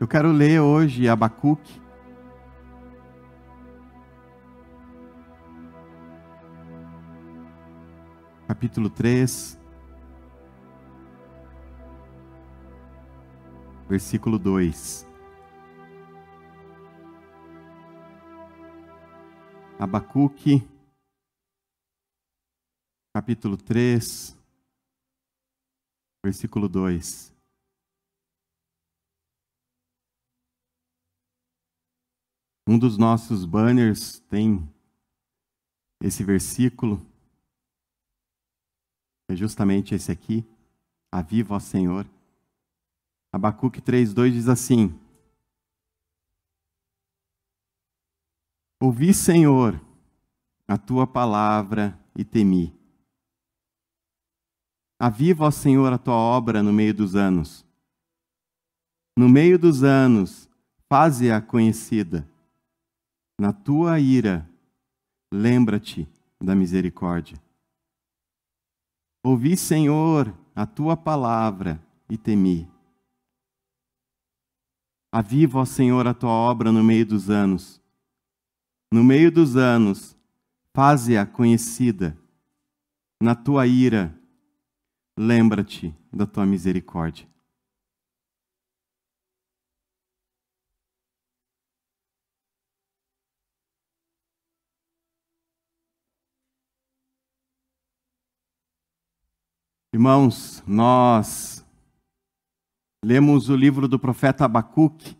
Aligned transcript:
Eu 0.00 0.06
quero 0.06 0.30
ler 0.30 0.60
hoje 0.60 1.08
Abacuque. 1.08 1.82
Capítulo 8.46 8.88
3, 8.88 9.60
versículo 13.88 14.38
2. 14.38 15.06
Abacuque, 19.78 20.66
capítulo 23.18 23.56
3, 23.56 24.38
versículo 26.24 26.68
2. 26.68 27.34
Um 32.68 32.78
dos 32.78 32.96
nossos 32.96 33.44
banners 33.44 34.20
tem 34.30 34.72
esse 36.00 36.22
versículo. 36.22 37.04
É 39.28 39.34
justamente 39.34 39.96
esse 39.96 40.12
aqui. 40.12 40.46
Aviva, 41.10 41.56
ó 41.56 41.58
Senhor. 41.58 42.08
Abacuque 43.32 43.82
3,2 43.82 44.30
diz 44.30 44.48
assim: 44.48 44.96
Ouvi, 48.80 49.12
Senhor, 49.12 49.74
a 50.68 50.78
tua 50.78 51.04
palavra 51.04 51.98
e 52.14 52.24
temi. 52.24 52.77
Aviva, 54.98 55.44
ó 55.44 55.50
Senhor, 55.50 55.92
a 55.92 55.98
tua 55.98 56.16
obra 56.16 56.62
no 56.62 56.72
meio 56.72 56.92
dos 56.92 57.14
anos. 57.14 57.64
No 59.16 59.28
meio 59.28 59.58
dos 59.58 59.82
anos, 59.82 60.48
faze-a 60.88 61.40
conhecida 61.40 62.28
na 63.38 63.52
tua 63.52 64.00
ira, 64.00 64.48
lembra-te 65.32 66.08
da 66.42 66.56
misericórdia. 66.56 67.40
Ouvi, 69.24 69.56
Senhor, 69.56 70.34
a 70.54 70.66
tua 70.66 70.96
palavra 70.96 71.80
e 72.10 72.18
temi. 72.18 72.68
Aviva, 75.12 75.60
ó 75.60 75.64
Senhor, 75.64 76.06
a 76.06 76.14
tua 76.14 76.30
obra 76.30 76.72
no 76.72 76.82
meio 76.82 77.06
dos 77.06 77.30
anos. 77.30 77.80
No 78.92 79.04
meio 79.04 79.30
dos 79.30 79.56
anos, 79.56 80.16
faze-a 80.74 81.24
conhecida. 81.24 82.18
Na 83.22 83.34
tua 83.34 83.66
ira, 83.66 84.17
lembra-te 85.18 85.92
da 86.12 86.24
tua 86.24 86.46
misericórdia. 86.46 87.28
Irmãos, 99.92 100.62
nós 100.64 101.66
lemos 103.04 103.48
o 103.48 103.56
livro 103.56 103.88
do 103.88 103.98
profeta 103.98 104.44
Abacuque. 104.44 105.16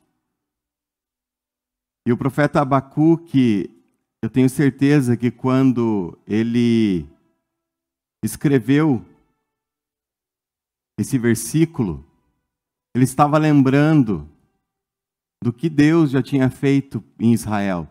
E 2.07 2.13
o 2.13 2.17
profeta 2.17 2.61
Abacuque, 2.61 3.69
eu 4.23 4.31
tenho 4.31 4.49
certeza 4.49 5.17
que 5.17 5.33
quando 5.33 6.17
ele 6.25 7.05
escreveu 8.23 9.05
esse 10.99 11.17
versículo, 11.17 12.05
ele 12.95 13.05
estava 13.05 13.39
lembrando 13.39 14.29
do 15.43 15.53
que 15.53 15.71
Deus 15.71 16.11
já 16.11 16.21
tinha 16.21 16.51
feito 16.51 17.03
em 17.19 17.33
Israel. 17.33 17.89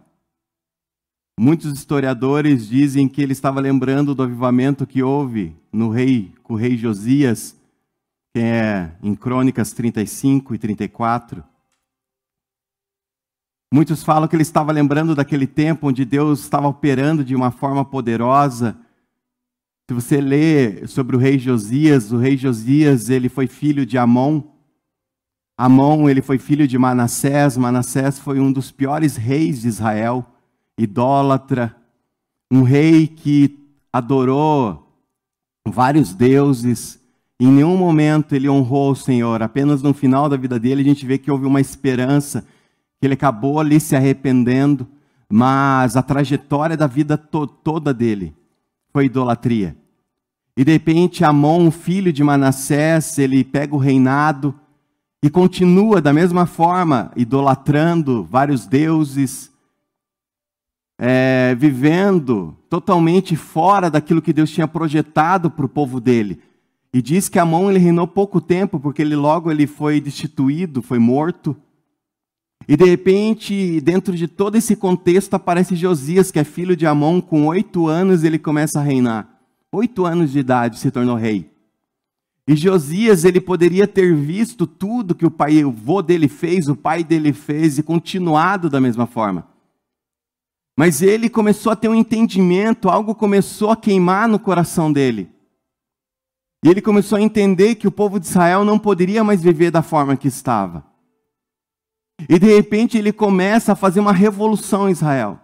Muitos 1.40 1.72
historiadores 1.72 2.68
dizem 2.68 3.08
que 3.08 3.22
ele 3.22 3.32
estava 3.32 3.62
lembrando 3.62 4.14
do 4.14 4.24
avivamento 4.24 4.86
que 4.86 5.02
houve 5.02 5.56
no 5.72 5.90
rei, 5.90 6.34
com 6.44 6.56
o 6.56 6.58
rei 6.58 6.76
Josias, 6.76 7.56
que 8.36 8.42
é 8.42 8.98
em 9.02 9.16
Crônicas 9.16 9.72
35 9.72 10.56
e 10.56 10.58
34. 10.58 11.44
Muitos 13.74 14.04
falam 14.04 14.28
que 14.28 14.36
ele 14.36 14.44
estava 14.44 14.72
lembrando 14.72 15.14
daquele 15.14 15.46
tempo 15.46 15.88
onde 15.88 16.04
Deus 16.04 16.40
estava 16.40 16.68
operando 16.68 17.24
de 17.24 17.36
uma 17.36 17.52
forma 17.52 17.86
poderosa. 17.86 18.78
Se 19.90 19.94
você 19.94 20.20
lê 20.20 20.86
sobre 20.86 21.16
o 21.16 21.20
rei 21.20 21.40
Josias, 21.40 22.12
o 22.12 22.18
rei 22.18 22.36
Josias, 22.36 23.10
ele 23.10 23.30
foi 23.30 23.48
filho 23.48 23.86
de 23.86 23.98
Amon. 23.98 24.42
Amon, 25.58 26.10
ele 26.10 26.22
foi 26.22 26.38
filho 26.38 26.68
de 26.68 26.78
Manassés. 26.78 27.56
Manassés 27.56 28.20
foi 28.20 28.38
um 28.38 28.52
dos 28.52 28.70
piores 28.70 29.16
reis 29.16 29.62
de 29.62 29.70
Israel 29.70 30.26
idólatra, 30.78 31.74
um 32.52 32.64
rei 32.64 33.08
que 33.08 33.58
adorou 33.92 34.92
vários 35.66 36.14
deuses. 36.14 37.00
Em 37.40 37.48
nenhum 37.48 37.78
momento 37.78 38.36
ele 38.36 38.50
honrou 38.50 38.92
o 38.92 38.96
Senhor, 38.96 39.42
apenas 39.42 39.82
no 39.82 39.94
final 39.94 40.28
da 40.28 40.36
vida 40.36 40.60
dele 40.60 40.82
a 40.82 40.86
gente 40.86 41.06
vê 41.06 41.18
que 41.18 41.32
houve 41.32 41.46
uma 41.46 41.62
esperança, 41.62 42.46
que 43.00 43.08
ele 43.08 43.14
acabou 43.14 43.58
ali 43.58 43.80
se 43.80 43.96
arrependendo, 43.96 44.86
mas 45.30 45.96
a 45.96 46.04
trajetória 46.04 46.76
da 46.76 46.88
vida 46.88 47.18
to 47.18 47.48
toda 47.48 47.94
dele 47.94 48.36
foi 48.92 49.06
idolatria. 49.06 49.76
E 50.56 50.64
de 50.64 50.72
repente 50.72 51.24
Amon, 51.24 51.70
filho 51.70 52.12
de 52.12 52.24
Manassés, 52.24 53.20
ele 53.20 53.44
pega 53.44 53.76
o 53.76 53.80
reinado 53.80 54.54
e 55.22 55.30
continua 55.30 56.02
da 56.02 56.14
mesma 56.14 56.46
forma 56.46 57.12
idolatrando 57.16 58.24
vários 58.24 58.66
deuses, 58.66 59.52
é, 60.98 61.56
vivendo 61.60 62.58
totalmente 62.70 63.36
fora 63.36 63.90
daquilo 63.90 64.22
que 64.22 64.34
Deus 64.34 64.50
tinha 64.50 64.68
projetado 64.68 65.52
para 65.52 65.66
o 65.66 65.70
povo 65.70 66.00
dele. 66.00 66.40
E 66.94 67.02
diz 67.02 67.30
que 67.30 67.38
Amon 67.38 67.70
ele 67.70 67.80
reinou 67.80 68.08
pouco 68.08 68.42
tempo, 68.42 68.80
porque 68.80 69.02
ele 69.02 69.16
logo 69.16 69.52
ele 69.52 69.68
foi 69.68 70.02
destituído, 70.02 70.82
foi 70.82 70.98
morto. 70.98 71.56
E 72.68 72.76
de 72.76 72.84
repente, 72.84 73.80
dentro 73.80 74.14
de 74.14 74.28
todo 74.28 74.56
esse 74.56 74.76
contexto, 74.76 75.34
aparece 75.36 75.76
Josias, 75.76 76.32
que 76.32 76.40
é 76.40 76.44
filho 76.44 76.76
de 76.76 76.86
Amon, 76.86 77.22
com 77.22 77.46
oito 77.48 77.88
anos 77.88 78.26
ele 78.26 78.38
começa 78.38 78.80
a 78.80 78.84
reinar. 78.84 79.40
Oito 79.72 80.06
anos 80.06 80.32
de 80.32 80.40
idade 80.40 80.78
se 80.78 80.92
tornou 80.92 81.16
rei. 81.16 81.50
E 82.46 82.56
Josias, 82.56 83.24
ele 83.24 83.40
poderia 83.40 83.88
ter 83.88 84.14
visto 84.14 84.68
tudo 84.68 85.16
que 85.16 85.26
o 85.26 85.32
pai, 85.32 85.64
o 85.64 85.70
avô 85.70 86.02
dele 86.02 86.28
fez, 86.28 86.68
o 86.68 86.76
pai 86.76 87.04
dele 87.04 87.32
fez, 87.32 87.78
e 87.78 87.84
continuado 87.84 88.70
da 88.70 88.82
mesma 88.82 89.06
forma. 89.06 89.48
Mas 90.78 91.02
ele 91.02 91.30
começou 91.30 91.72
a 91.72 91.76
ter 91.76 91.88
um 91.88 91.96
entendimento, 91.96 92.90
algo 92.90 93.16
começou 93.16 93.72
a 93.72 93.78
queimar 93.78 94.28
no 94.28 94.40
coração 94.40 94.92
dele. 94.92 95.30
E 96.64 96.70
ele 96.70 96.82
começou 96.82 97.18
a 97.18 97.22
entender 97.22 97.76
que 97.76 97.88
o 97.88 97.92
povo 97.92 98.20
de 98.20 98.26
Israel 98.26 98.64
não 98.66 98.78
poderia 98.78 99.24
mais 99.24 99.42
viver 99.42 99.72
da 99.72 99.82
forma 99.82 100.18
que 100.18 100.28
estava. 100.28 100.86
E 102.28 102.40
de 102.40 102.48
repente 102.48 102.98
ele 102.98 103.12
começa 103.12 103.74
a 103.74 103.76
fazer 103.76 104.00
uma 104.00 104.14
revolução 104.14 104.88
em 104.88 104.92
Israel. 104.92 105.40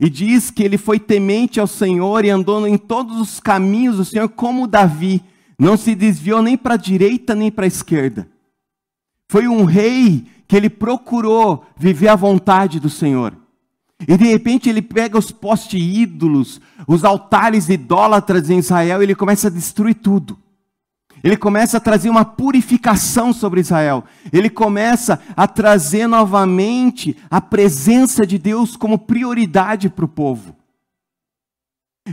E 0.00 0.08
diz 0.08 0.50
que 0.50 0.62
ele 0.62 0.78
foi 0.78 0.98
temente 0.98 1.58
ao 1.58 1.66
Senhor 1.66 2.24
e 2.24 2.30
andou 2.30 2.66
em 2.66 2.76
todos 2.76 3.20
os 3.20 3.40
caminhos 3.40 3.96
do 3.96 4.04
Senhor, 4.04 4.28
como 4.28 4.66
Davi. 4.66 5.22
Não 5.58 5.76
se 5.76 5.94
desviou 5.94 6.40
nem 6.42 6.56
para 6.56 6.74
a 6.74 6.78
direita 6.78 7.34
nem 7.34 7.50
para 7.50 7.64
a 7.64 7.68
esquerda. 7.68 8.28
Foi 9.28 9.48
um 9.48 9.64
rei 9.64 10.26
que 10.46 10.56
ele 10.56 10.70
procurou 10.70 11.66
viver 11.76 12.08
a 12.08 12.16
vontade 12.16 12.80
do 12.80 12.88
Senhor. 12.88 13.36
E 14.06 14.16
de 14.16 14.24
repente 14.24 14.68
ele 14.68 14.80
pega 14.80 15.18
os 15.18 15.32
postes 15.32 15.82
ídolos, 15.82 16.60
os 16.86 17.04
altares 17.04 17.68
idólatras 17.68 18.48
em 18.48 18.58
Israel, 18.58 19.00
e 19.00 19.04
ele 19.04 19.14
começa 19.14 19.48
a 19.48 19.50
destruir 19.50 19.96
tudo. 19.96 20.38
Ele 21.22 21.36
começa 21.36 21.76
a 21.76 21.80
trazer 21.80 22.08
uma 22.08 22.24
purificação 22.24 23.32
sobre 23.32 23.60
Israel. 23.60 24.04
Ele 24.32 24.48
começa 24.48 25.20
a 25.36 25.46
trazer 25.46 26.06
novamente 26.06 27.16
a 27.30 27.40
presença 27.40 28.26
de 28.26 28.38
Deus 28.38 28.76
como 28.76 28.98
prioridade 28.98 29.88
para 29.88 30.04
o 30.04 30.08
povo. 30.08 30.56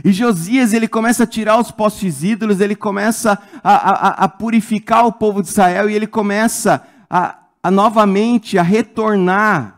E 0.04 0.12
Josias, 0.12 0.72
ele 0.72 0.88
começa 0.88 1.24
a 1.24 1.26
tirar 1.26 1.58
os 1.58 1.70
postes 1.70 2.22
ídolos, 2.22 2.60
ele 2.60 2.76
começa 2.76 3.38
a, 3.62 3.74
a, 3.74 4.08
a 4.24 4.28
purificar 4.28 5.06
o 5.06 5.12
povo 5.12 5.42
de 5.42 5.48
Israel 5.48 5.88
e 5.88 5.94
ele 5.94 6.06
começa 6.06 6.86
a, 7.08 7.38
a 7.62 7.70
novamente 7.70 8.58
a 8.58 8.62
retornar 8.62 9.76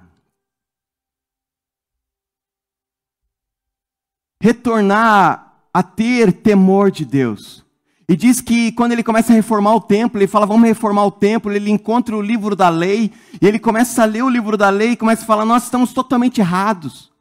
retornar 4.41 5.49
a 5.73 5.83
ter 5.83 6.33
temor 6.33 6.91
de 6.91 7.05
Deus. 7.05 7.68
E 8.09 8.17
diz 8.17 8.41
que 8.41 8.73
quando 8.73 8.93
ele 8.93 9.03
começa 9.03 9.33
a 9.33 9.37
reformar 9.37 9.75
o 9.75 9.81
templo, 9.81 10.19
ele 10.19 10.27
fala, 10.27 10.47
vamos 10.47 10.67
reformar 10.67 11.05
o 11.05 11.11
templo, 11.11 11.53
ele 11.53 11.71
encontra 11.71 12.17
o 12.17 12.23
livro 12.23 12.57
da 12.57 12.71
lei, 12.71 13.13
e 13.41 13.47
ele 13.47 13.59
começa 13.59 14.03
a 14.03 14.07
ler 14.07 14.23
o 14.23 14.31
livro 14.31 14.57
da 14.57 14.71
lei 14.71 14.93
e 14.93 14.97
começa 14.97 15.23
a 15.25 15.27
falar, 15.27 15.45
nós 15.45 15.65
estamos 15.65 15.93
totalmente 15.93 16.41
errados. 16.41 17.13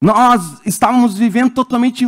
Nós 0.00 0.60
estávamos 0.66 1.16
vivendo 1.16 1.54
totalmente 1.54 2.04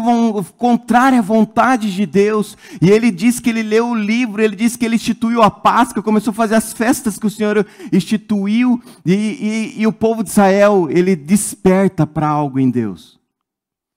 contrária 0.58 1.18
à 1.18 1.22
vontade 1.22 1.94
de 1.94 2.04
Deus. 2.04 2.54
E 2.80 2.90
ele 2.90 3.10
diz 3.10 3.40
que 3.40 3.48
ele 3.48 3.62
leu 3.62 3.88
o 3.88 3.94
livro, 3.94 4.42
ele 4.42 4.54
diz 4.54 4.76
que 4.76 4.84
ele 4.84 4.96
instituiu 4.96 5.42
a 5.42 5.50
Páscoa, 5.50 6.02
começou 6.02 6.30
a 6.30 6.34
fazer 6.34 6.56
as 6.56 6.74
festas 6.74 7.18
que 7.18 7.26
o 7.26 7.30
Senhor 7.30 7.66
instituiu. 7.90 8.82
E, 9.04 9.14
e, 9.14 9.74
e 9.80 9.86
o 9.86 9.92
povo 9.94 10.22
de 10.22 10.28
Israel, 10.28 10.88
ele 10.90 11.16
desperta 11.16 12.06
para 12.06 12.28
algo 12.28 12.60
em 12.60 12.68
Deus. 12.68 13.18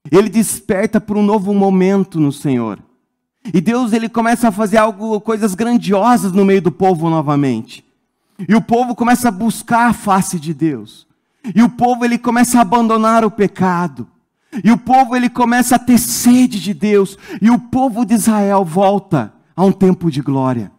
Ele 0.10 0.30
desperta 0.30 1.02
para 1.02 1.18
um 1.18 1.24
novo 1.24 1.54
momento 1.54 2.22
no 2.22 2.32
Senhor. 2.32 2.80
E 3.53 3.62
Deus 3.62 3.94
ele 3.94 4.09
começa 4.09 4.50
a 4.50 4.51
fazer 4.51 4.77
algo, 4.77 5.19
coisas 5.21 5.56
grandiosas 5.56 6.31
no 6.31 6.45
meio 6.45 6.62
do 6.62 6.71
povo 6.71 7.09
novamente. 7.09 7.86
E 8.47 8.56
o 8.56 8.62
povo 8.62 8.95
começa 8.95 9.30
a 9.30 9.31
buscar 9.31 9.89
a 9.89 9.94
face 9.94 10.39
de 10.39 10.53
Deus. 10.53 11.07
E 11.56 11.62
o 11.62 11.69
povo 11.69 12.06
ele 12.06 12.18
começa 12.18 12.59
a 12.59 12.62
abandonar 12.62 13.25
o 13.25 13.31
pecado. 13.31 14.07
E 14.63 14.71
o 14.71 14.77
povo 14.77 15.15
ele 15.15 15.30
começa 15.30 15.75
a 15.75 15.80
ter 15.80 15.97
sede 15.97 16.59
de 16.59 16.74
Deus. 16.74 17.18
E 17.41 17.50
o 17.50 17.59
povo 17.59 18.06
de 18.06 18.13
Israel 18.13 18.63
volta 18.63 19.33
a 19.56 19.63
um 19.63 19.71
tempo 19.71 20.12
de 20.12 20.21
glória. 20.21 20.71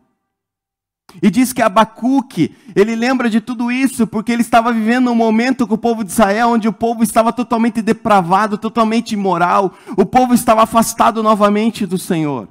E 1.22 1.30
diz 1.30 1.52
que 1.52 1.60
Abacuque, 1.60 2.54
ele 2.74 2.94
lembra 2.94 3.28
de 3.28 3.40
tudo 3.40 3.70
isso 3.70 4.06
porque 4.06 4.30
ele 4.30 4.42
estava 4.42 4.72
vivendo 4.72 5.10
um 5.10 5.14
momento 5.14 5.66
com 5.66 5.74
o 5.74 5.78
povo 5.78 6.04
de 6.04 6.10
Israel 6.10 6.50
onde 6.50 6.68
o 6.68 6.72
povo 6.72 7.02
estava 7.02 7.32
totalmente 7.32 7.82
depravado, 7.82 8.56
totalmente 8.56 9.12
imoral, 9.12 9.74
o 9.96 10.06
povo 10.06 10.34
estava 10.34 10.62
afastado 10.62 11.22
novamente 11.22 11.84
do 11.84 11.98
Senhor. 11.98 12.48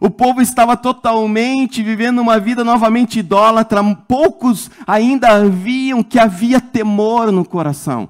O 0.00 0.08
povo 0.08 0.40
estava 0.40 0.76
totalmente 0.76 1.82
vivendo 1.82 2.20
uma 2.20 2.40
vida 2.40 2.64
novamente 2.64 3.18
idólatra. 3.18 3.82
Poucos 4.08 4.70
ainda 4.86 5.46
viam 5.48 6.02
que 6.02 6.18
havia 6.18 6.60
temor 6.60 7.30
no 7.30 7.44
coração. 7.44 8.08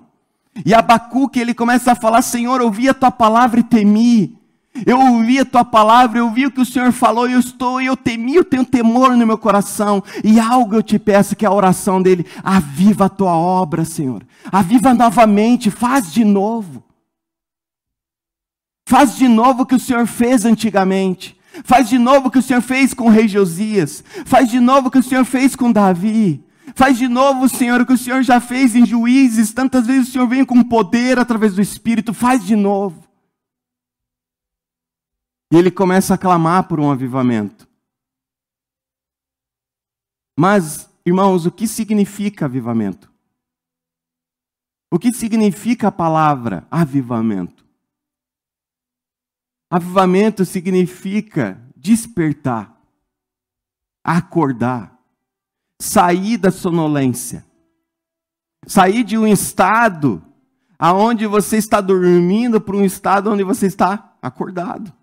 E 0.65 0.73
Abacuque, 0.75 1.41
ele 1.41 1.55
começa 1.55 1.93
a 1.93 1.97
falar: 1.97 2.23
Senhor, 2.23 2.61
ouvi 2.61 2.89
a 2.89 2.95
tua 2.95 3.11
palavra 3.11 3.59
e 3.59 3.65
temi. 3.65 4.39
Eu 4.87 4.99
ouvi 4.99 5.39
a 5.39 5.45
tua 5.45 5.65
palavra, 5.65 6.19
eu 6.19 6.25
ouvi 6.25 6.47
o 6.47 6.51
que 6.51 6.61
o 6.61 6.67
Senhor 6.67 6.91
falou, 6.93 7.29
eu 7.29 7.39
estou, 7.39 7.81
eu 7.81 7.95
temi, 7.95 8.37
eu 8.37 8.45
tenho 8.45 8.65
temor 8.65 9.15
no 9.15 9.27
meu 9.27 9.37
coração. 9.37 10.03
E 10.25 10.41
algo 10.41 10.75
eu 10.75 10.83
te 10.83 10.99
peço, 10.99 11.37
que 11.37 11.45
é 11.45 11.49
a 11.49 11.53
oração 11.53 12.01
dele: 12.01 12.27
aviva 12.43 13.05
a 13.05 13.11
tua 13.11 13.33
obra, 13.37 13.85
Senhor. 13.85 14.27
Aviva 14.51 14.95
novamente, 14.95 15.71
faz 15.71 16.11
de 16.13 16.25
novo. 16.25 16.83
Faz 18.89 19.17
de 19.17 19.29
novo 19.29 19.63
o 19.63 19.67
que 19.67 19.75
o 19.75 19.81
Senhor 19.81 20.07
fez 20.07 20.45
antigamente. 20.45 21.39
Faz 21.65 21.89
de 21.89 21.99
novo 21.99 22.29
o 22.29 22.31
que 22.31 22.39
o 22.39 22.43
Senhor 22.43 22.63
fez 22.63 22.95
com 22.95 23.07
o 23.07 23.11
rei 23.11 23.29
Josias. 23.29 24.03
Faz 24.25 24.49
de 24.49 24.59
novo 24.59 24.89
o 24.89 24.91
que 24.91 24.99
o 24.99 25.03
Senhor 25.03 25.25
fez 25.25 25.55
com 25.55 25.71
Davi. 25.71 26.43
Faz 26.75 26.97
de 26.97 27.09
novo, 27.09 27.49
Senhor, 27.49 27.81
o 27.81 27.87
que 27.87 27.93
o 27.93 27.99
Senhor 27.99 28.23
já 28.23 28.41
fez 28.41 28.75
em 28.75 28.87
juízes. 28.87 29.53
Tantas 29.53 29.87
vezes 29.87 30.09
o 30.09 30.13
Senhor 30.13 30.27
vem 30.27 30.45
com 30.45 30.63
poder 30.63 31.19
através 31.19 31.55
do 31.55 31.61
Espírito. 31.61 32.15
Faz 32.15 32.45
de 32.45 32.57
novo. 32.57 33.02
E 35.53 35.57
ele 35.57 35.71
começa 35.71 36.15
a 36.15 36.19
clamar 36.19 36.67
por 36.67 36.81
um 36.81 36.91
avivamento. 36.91 37.69
Mas, 40.35 40.89
irmãos, 41.05 41.45
o 41.45 41.53
que 41.53 41.69
significa 41.69 42.47
avivamento? 42.47 43.13
O 44.91 44.99
que 44.99 45.13
significa 45.13 45.89
a 45.89 45.93
palavra 45.93 46.67
avivamento? 46.71 47.67
Avivamento 49.71 50.43
significa 50.47 51.63
despertar, 51.77 52.75
acordar, 54.03 54.99
sair 55.79 56.39
da 56.39 56.51
sonolência, 56.51 57.45
sair 58.67 59.05
de 59.05 59.19
um 59.19 59.27
estado 59.27 60.25
aonde 60.79 61.27
você 61.27 61.59
está 61.59 61.79
dormindo 61.83 62.59
para 62.59 62.77
um 62.77 62.85
estado 62.85 63.31
onde 63.31 63.45
você 63.45 63.67
está 63.67 64.17
acordado. 64.23 65.02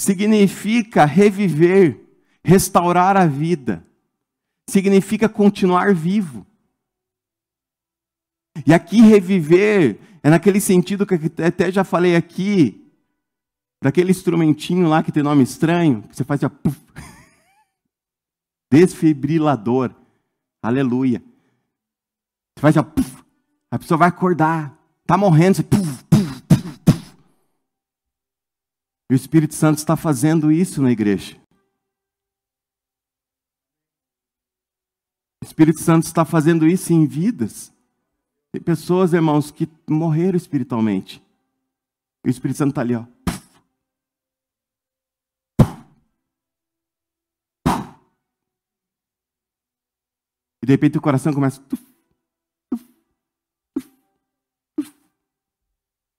Significa 0.00 1.04
reviver, 1.04 2.00
restaurar 2.44 3.16
a 3.16 3.26
vida. 3.26 3.84
Significa 4.68 5.28
continuar 5.28 5.94
vivo. 5.94 6.46
E 8.66 8.72
aqui 8.72 9.00
reviver 9.00 9.98
é 10.22 10.30
naquele 10.30 10.60
sentido 10.60 11.06
que 11.06 11.14
até 11.42 11.70
já 11.70 11.84
falei 11.84 12.16
aqui, 12.16 12.90
daquele 13.82 14.10
instrumentinho 14.10 14.88
lá 14.88 15.02
que 15.02 15.12
tem 15.12 15.22
nome 15.22 15.42
estranho, 15.42 16.02
que 16.02 16.16
você 16.16 16.24
faz 16.24 16.42
assim, 16.42 16.54
puff, 16.62 16.80
desfibrilador. 18.70 19.94
Aleluia. 20.62 21.22
Você 22.56 22.60
faz 22.60 22.76
assim, 22.76 22.90
puff, 22.90 23.24
a 23.70 23.78
pessoa 23.78 23.98
vai 23.98 24.08
acordar, 24.08 24.78
está 25.02 25.18
morrendo, 25.18 25.56
você 25.56 25.62
puff, 25.62 26.04
puff. 26.04 26.14
O 29.14 29.16
Espírito 29.16 29.54
Santo 29.54 29.78
está 29.78 29.96
fazendo 29.96 30.50
isso 30.50 30.82
na 30.82 30.90
igreja. 30.90 31.40
O 35.40 35.46
Espírito 35.46 35.78
Santo 35.78 36.02
está 36.02 36.24
fazendo 36.24 36.66
isso 36.66 36.92
em 36.92 37.06
vidas. 37.06 37.72
Tem 38.50 38.60
pessoas, 38.60 39.12
irmãos, 39.12 39.52
que 39.52 39.68
morreram 39.88 40.36
espiritualmente. 40.36 41.24
E 42.24 42.28
o 42.28 42.30
Espírito 42.32 42.56
Santo 42.56 42.70
está 42.70 42.80
ali, 42.80 42.96
ó. 42.96 43.06
E 50.60 50.66
de 50.66 50.72
repente 50.72 50.98
o 50.98 51.00
coração 51.00 51.32
começa. 51.32 51.64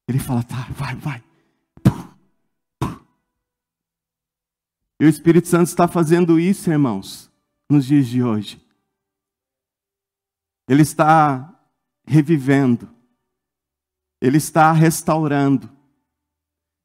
Ele 0.07 0.18
fala, 0.18 0.41
tá, 0.44 0.71
vai, 0.71 0.95
vai. 0.95 1.35
E 5.00 5.06
o 5.06 5.09
Espírito 5.09 5.47
Santo 5.47 5.68
está 5.68 5.88
fazendo 5.88 6.39
isso, 6.39 6.71
irmãos, 6.71 7.31
nos 7.69 7.86
dias 7.86 8.07
de 8.07 8.24
hoje. 8.24 8.62
Ele 10.68 10.81
está 10.81 11.53
revivendo, 12.07 12.89
Ele 14.21 14.38
está 14.38 14.71
restaurando, 14.71 15.69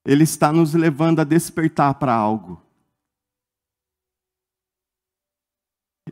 Ele 0.04 0.24
está 0.24 0.52
nos 0.52 0.74
levando 0.74 1.20
a 1.20 1.24
despertar 1.24 1.94
para 1.94 2.14
algo. 2.14 2.60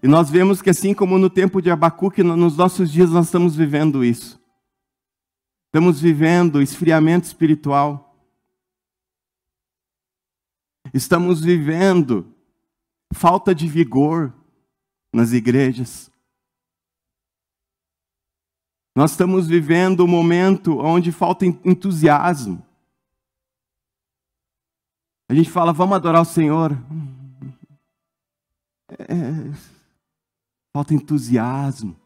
E 0.02 0.06
nós 0.06 0.30
vemos 0.30 0.62
que 0.62 0.70
assim 0.70 0.94
como 0.94 1.18
no 1.18 1.28
tempo 1.28 1.60
de 1.60 1.70
Abacuque, 1.70 2.22
nos 2.22 2.56
nossos 2.56 2.90
dias 2.90 3.10
nós 3.10 3.26
estamos 3.26 3.56
vivendo 3.56 4.04
isso. 4.04 4.40
Estamos 5.66 6.00
vivendo 6.00 6.62
esfriamento 6.62 7.26
espiritual. 7.26 8.07
Estamos 10.92 11.40
vivendo 11.40 12.34
falta 13.12 13.54
de 13.54 13.66
vigor 13.68 14.32
nas 15.12 15.32
igrejas. 15.32 16.10
Nós 18.94 19.12
estamos 19.12 19.46
vivendo 19.46 20.04
um 20.04 20.08
momento 20.08 20.78
onde 20.78 21.12
falta 21.12 21.46
entusiasmo. 21.46 22.66
A 25.28 25.34
gente 25.34 25.50
fala, 25.50 25.72
vamos 25.72 25.96
adorar 25.96 26.22
o 26.22 26.24
Senhor. 26.24 26.72
É, 28.90 29.52
falta 30.72 30.94
entusiasmo. 30.94 31.96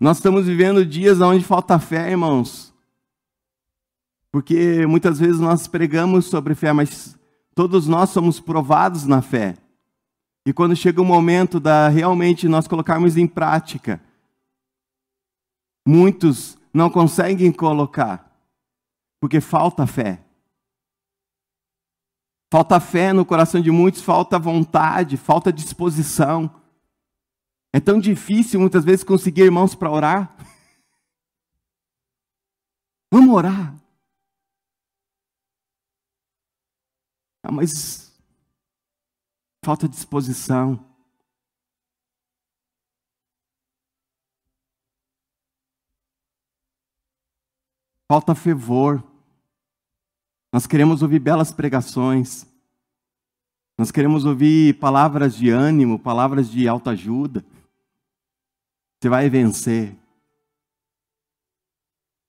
Nós 0.00 0.16
estamos 0.16 0.46
vivendo 0.46 0.84
dias 0.84 1.20
onde 1.20 1.44
falta 1.44 1.78
fé, 1.78 2.10
irmãos. 2.10 2.74
Porque 4.32 4.86
muitas 4.86 5.18
vezes 5.18 5.40
nós 5.40 5.66
pregamos 5.66 6.26
sobre 6.26 6.54
fé, 6.54 6.72
mas 6.72 7.18
todos 7.54 7.88
nós 7.88 8.10
somos 8.10 8.38
provados 8.38 9.04
na 9.04 9.20
fé. 9.20 9.56
E 10.46 10.52
quando 10.52 10.76
chega 10.76 11.02
o 11.02 11.04
momento 11.04 11.60
da 11.60 11.88
realmente 11.88 12.48
nós 12.48 12.66
colocarmos 12.66 13.16
em 13.16 13.26
prática, 13.26 14.00
muitos 15.86 16.58
não 16.72 16.88
conseguem 16.88 17.52
colocar, 17.52 18.32
porque 19.20 19.40
falta 19.40 19.86
fé. 19.86 20.24
Falta 22.52 22.80
fé 22.80 23.12
no 23.12 23.24
coração 23.24 23.60
de 23.60 23.70
muitos, 23.70 24.02
falta 24.02 24.38
vontade, 24.38 25.16
falta 25.16 25.52
disposição. 25.52 26.50
É 27.72 27.78
tão 27.78 28.00
difícil 28.00 28.58
muitas 28.58 28.84
vezes 28.84 29.04
conseguir 29.04 29.42
irmãos 29.42 29.74
para 29.74 29.90
orar. 29.90 30.36
Vamos 33.12 33.34
orar. 33.34 33.79
Ah, 37.50 37.52
mas 37.52 38.16
falta 39.64 39.88
disposição. 39.88 40.86
falta 48.08 48.34
fervor. 48.34 49.04
Nós 50.52 50.66
queremos 50.66 51.00
ouvir 51.00 51.20
belas 51.20 51.52
pregações. 51.52 52.44
Nós 53.78 53.92
queremos 53.92 54.24
ouvir 54.24 54.78
palavras 54.80 55.34
de 55.36 55.48
ânimo, 55.48 55.96
palavras 55.96 56.50
de 56.50 56.68
alta 56.68 56.90
ajuda. 56.90 57.44
Você 59.00 59.08
vai 59.08 59.28
vencer. 59.30 59.96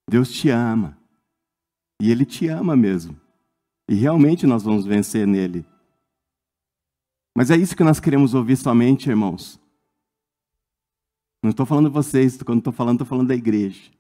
Deus 0.10 0.32
te 0.32 0.50
ama. 0.50 0.98
E 2.00 2.10
Ele 2.10 2.26
te 2.26 2.48
ama 2.48 2.76
mesmo. 2.76 3.21
E 3.92 3.94
realmente 3.94 4.48
nós 4.48 4.64
vamos 4.64 4.86
vencer 4.86 5.28
nele. 5.28 5.66
Mas 7.36 7.52
é 7.52 7.58
isso 7.58 7.76
que 7.76 7.84
nós 7.84 8.00
queremos 8.00 8.34
ouvir 8.34 8.56
somente, 8.56 9.10
irmãos. 9.10 9.60
Não 11.44 11.50
estou 11.50 11.66
falando 11.66 11.92
vocês, 11.92 12.42
quando 12.42 12.60
estou 12.60 12.72
falando, 12.72 13.02
estou 13.02 13.06
falando 13.06 13.28
da 13.28 13.36
igreja. 13.36 13.92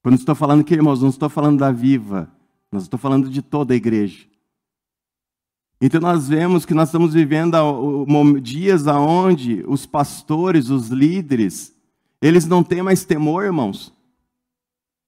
Quando 0.00 0.14
estou 0.14 0.36
falando 0.36 0.60
aqui, 0.60 0.74
irmãos, 0.74 1.02
não 1.02 1.08
estou 1.08 1.28
falando 1.28 1.58
da 1.58 1.72
viva, 1.72 2.32
nós 2.70 2.84
estou 2.84 3.00
falando 3.00 3.28
de 3.28 3.42
toda 3.42 3.74
a 3.74 3.76
igreja. 3.76 4.28
Então 5.80 6.00
nós 6.00 6.28
vemos 6.28 6.64
que 6.64 6.72
nós 6.72 6.90
estamos 6.90 7.14
vivendo 7.14 7.56
dias 8.40 8.86
aonde 8.86 9.64
os 9.66 9.84
pastores, 9.86 10.70
os 10.70 10.86
líderes, 10.86 11.76
eles 12.22 12.46
não 12.46 12.62
têm 12.62 12.80
mais 12.80 13.04
temor, 13.04 13.44
irmãos. 13.44 13.92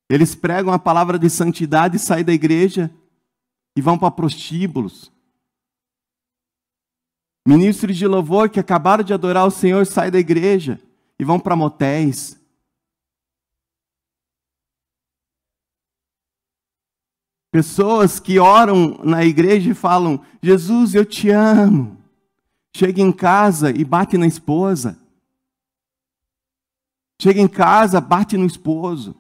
Eles 0.09 0.35
pregam 0.35 0.73
a 0.73 0.79
palavra 0.79 1.19
de 1.19 1.29
santidade, 1.29 1.99
saem 1.99 2.25
da 2.25 2.33
igreja 2.33 2.91
e 3.77 3.83
vão 3.83 3.99
para 3.99 4.11
prostíbulos. 4.11 5.13
Ministros 7.47 7.97
de 7.97 8.07
louvor 8.07 8.49
que 8.49 8.61
acabaram 8.61 9.05
de 9.05 9.13
adorar 9.13 9.47
o 9.47 9.51
Senhor 9.51 9.87
saem 9.87 10.11
da 10.11 10.19
igreja 10.19 10.81
e 11.19 11.25
vão 11.25 11.39
para 11.39 11.57
motéis. 11.57 12.39
Pessoas 17.51 18.21
que 18.21 18.39
oram 18.39 18.99
na 19.03 19.25
igreja 19.25 19.71
e 19.71 19.75
falam: 19.75 20.23
Jesus, 20.43 20.95
eu 20.95 21.05
te 21.05 21.31
amo. 21.31 21.97
Chega 22.77 23.01
em 23.01 23.11
casa 23.11 23.71
e 23.71 23.85
bate 23.85 24.19
na 24.19 24.27
esposa. 24.27 24.99
Chega 27.21 27.41
em 27.41 27.49
casa, 27.49 28.01
bate 28.01 28.37
no 28.37 28.47
esposo. 28.47 29.17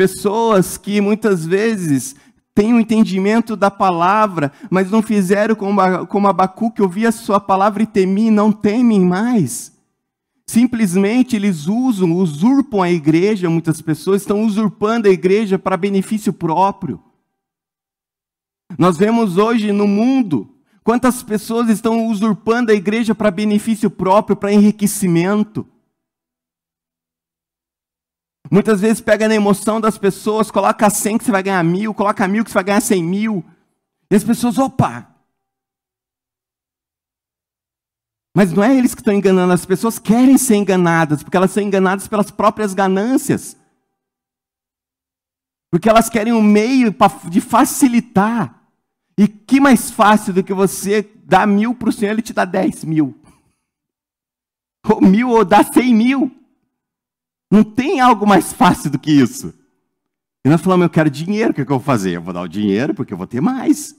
Pessoas 0.00 0.78
que 0.78 0.98
muitas 0.98 1.44
vezes 1.44 2.16
têm 2.54 2.72
o 2.72 2.76
um 2.76 2.80
entendimento 2.80 3.54
da 3.54 3.70
palavra, 3.70 4.50
mas 4.70 4.90
não 4.90 5.02
fizeram 5.02 5.54
como, 5.54 6.06
como 6.06 6.26
Abacuque, 6.26 6.80
ouvia 6.80 7.10
a 7.10 7.12
sua 7.12 7.38
palavra 7.38 7.82
e 7.82 7.86
temi, 7.86 8.30
não 8.30 8.50
temem 8.50 9.02
mais. 9.02 9.78
Simplesmente 10.46 11.36
eles 11.36 11.66
usam, 11.66 12.12
usurpam 12.12 12.80
a 12.80 12.90
igreja, 12.90 13.50
muitas 13.50 13.82
pessoas 13.82 14.22
estão 14.22 14.42
usurpando 14.42 15.06
a 15.06 15.10
igreja 15.10 15.58
para 15.58 15.76
benefício 15.76 16.32
próprio. 16.32 16.98
Nós 18.78 18.96
vemos 18.96 19.36
hoje 19.36 19.70
no 19.70 19.86
mundo 19.86 20.48
quantas 20.82 21.22
pessoas 21.22 21.68
estão 21.68 22.06
usurpando 22.06 22.72
a 22.72 22.74
igreja 22.74 23.14
para 23.14 23.30
benefício 23.30 23.90
próprio, 23.90 24.34
para 24.34 24.50
enriquecimento. 24.50 25.66
Muitas 28.48 28.80
vezes 28.80 29.00
pega 29.00 29.28
na 29.28 29.34
emoção 29.34 29.80
das 29.80 29.98
pessoas, 29.98 30.50
coloca 30.50 30.88
100 30.88 31.18
que 31.18 31.24
você 31.24 31.32
vai 31.32 31.42
ganhar 31.42 31.62
mil, 31.64 31.92
coloca 31.92 32.26
mil 32.28 32.44
que 32.44 32.50
você 32.50 32.54
vai 32.54 32.64
ganhar 32.64 32.80
100 32.80 33.02
mil. 33.02 33.44
E 34.10 34.14
as 34.14 34.24
pessoas, 34.24 34.58
opa! 34.58 35.08
Mas 38.34 38.52
não 38.52 38.62
é 38.62 38.76
eles 38.76 38.94
que 38.94 39.00
estão 39.00 39.12
enganando, 39.12 39.52
as 39.52 39.66
pessoas 39.66 39.98
querem 39.98 40.38
ser 40.38 40.56
enganadas, 40.56 41.22
porque 41.22 41.36
elas 41.36 41.50
são 41.50 41.62
enganadas 41.62 42.06
pelas 42.06 42.30
próprias 42.30 42.72
ganâncias. 42.72 43.56
Porque 45.70 45.88
elas 45.88 46.08
querem 46.08 46.32
um 46.32 46.42
meio 46.42 46.94
de 47.28 47.40
facilitar. 47.40 48.60
E 49.18 49.28
que 49.28 49.60
mais 49.60 49.90
fácil 49.90 50.32
do 50.32 50.42
que 50.42 50.54
você 50.54 51.08
dar 51.24 51.46
mil 51.46 51.74
para 51.74 51.90
o 51.90 51.92
Senhor, 51.92 52.12
ele 52.12 52.22
te 52.22 52.32
dá 52.32 52.44
dez 52.44 52.84
mil. 52.84 53.20
Ou 54.88 55.00
mil, 55.00 55.28
ou 55.28 55.44
dá 55.44 55.62
cem 55.62 55.94
mil. 55.94 56.39
Não 57.50 57.64
tem 57.64 58.00
algo 58.00 58.26
mais 58.26 58.52
fácil 58.52 58.90
do 58.90 58.98
que 58.98 59.10
isso. 59.10 59.52
E 60.44 60.48
nós 60.48 60.60
falamos, 60.60 60.84
eu 60.84 60.90
quero 60.90 61.10
dinheiro, 61.10 61.50
o 61.50 61.54
que, 61.54 61.60
é 61.60 61.64
que 61.64 61.72
eu 61.72 61.78
vou 61.78 61.84
fazer? 61.84 62.16
Eu 62.16 62.22
vou 62.22 62.32
dar 62.32 62.42
o 62.42 62.48
dinheiro 62.48 62.94
porque 62.94 63.12
eu 63.12 63.18
vou 63.18 63.26
ter 63.26 63.40
mais. 63.40 63.94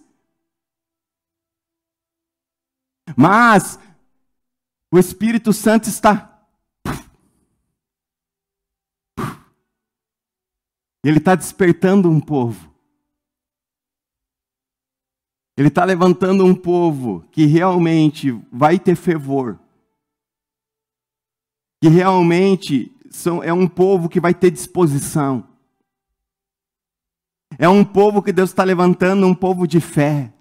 Mas 3.16 3.78
o 4.92 4.98
Espírito 4.98 5.52
Santo 5.52 5.90
está. 5.90 6.30
Ele 11.04 11.18
está 11.18 11.36
despertando 11.36 12.10
um 12.10 12.20
povo. 12.20 12.72
Ele 15.58 15.68
está 15.68 15.84
levantando 15.84 16.46
um 16.46 16.56
povo 16.56 17.22
que 17.32 17.46
realmente 17.46 18.32
vai 18.52 18.80
ter 18.80 18.96
fervor. 18.96 19.60
Que 21.82 21.90
realmente 21.90 22.96
são, 23.12 23.44
é 23.44 23.54
um 23.54 23.68
povo 23.68 24.10
que 24.10 24.20
vai 24.20 24.34
ter 24.34 24.50
disposição. 24.50 25.48
É 27.60 27.68
um 27.68 27.84
povo 27.84 28.22
que 28.22 28.32
Deus 28.32 28.50
está 28.50 28.64
levantando, 28.64 29.28
um 29.28 29.36
povo 29.36 29.68
de 29.68 29.80
fé. 29.80 30.34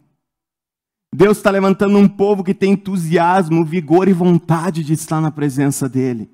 Deus 1.12 1.38
está 1.38 1.50
levantando 1.50 1.98
um 1.98 2.08
povo 2.08 2.44
que 2.44 2.54
tem 2.54 2.72
entusiasmo, 2.72 3.64
vigor 3.64 4.08
e 4.08 4.12
vontade 4.12 4.84
de 4.84 4.92
estar 4.92 5.20
na 5.20 5.32
presença 5.32 5.88
dEle. 5.88 6.30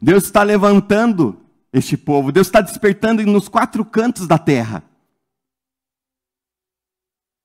Deus 0.00 0.24
está 0.24 0.42
levantando 0.42 1.38
este 1.72 1.96
povo, 1.96 2.32
Deus 2.32 2.46
está 2.46 2.60
despertando 2.60 3.24
nos 3.26 3.48
quatro 3.48 3.84
cantos 3.84 4.26
da 4.26 4.38
terra. 4.38 4.82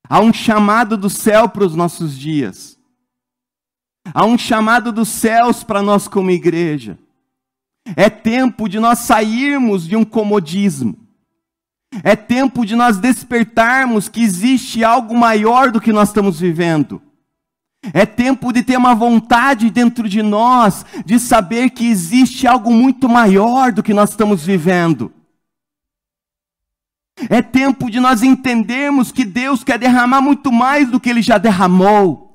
Há 0.08 0.22
um 0.22 0.32
chamado 0.32 0.98
do 0.98 1.10
céu 1.10 1.50
para 1.50 1.66
os 1.66 1.76
nossos 1.76 2.18
dias. 2.18 2.80
Há 4.14 4.26
um 4.26 4.38
chamado 4.38 4.92
dos 4.92 5.10
céus 5.10 5.64
para 5.64 5.84
nós 5.84 6.08
como 6.08 6.32
igreja. 6.32 6.98
É 7.96 8.10
tempo 8.10 8.68
de 8.68 8.80
nós 8.80 9.00
sairmos 9.00 9.88
de 9.88 9.96
um 9.96 10.04
comodismo. 10.04 10.98
É 12.04 12.16
tempo 12.16 12.66
de 12.66 12.76
nós 12.76 12.98
despertarmos 12.98 14.08
que 14.08 14.22
existe 14.22 14.84
algo 14.84 15.16
maior 15.16 15.72
do 15.72 15.82
que 15.82 15.92
nós 15.92 16.10
estamos 16.10 16.40
vivendo. 16.40 17.02
É 17.94 18.06
tempo 18.06 18.52
de 18.52 18.62
ter 18.62 18.78
uma 18.78 18.94
vontade 18.94 19.70
dentro 19.70 20.08
de 20.08 20.22
nós 20.22 20.86
de 21.06 21.18
saber 21.18 21.70
que 21.70 21.88
existe 21.88 22.46
algo 22.46 22.72
muito 22.72 23.08
maior 23.08 23.72
do 23.72 23.82
que 23.82 23.94
nós 23.94 24.12
estamos 24.12 24.46
vivendo. 24.46 25.12
É 27.30 27.42
tempo 27.42 27.90
de 27.90 28.00
nós 28.00 28.22
entendermos 28.22 29.12
que 29.12 29.26
Deus 29.26 29.64
quer 29.64 29.80
derramar 29.80 30.22
muito 30.22 30.52
mais 30.52 30.90
do 30.90 31.00
que 31.00 31.10
Ele 31.10 31.22
já 31.22 31.38
derramou. 31.38 32.29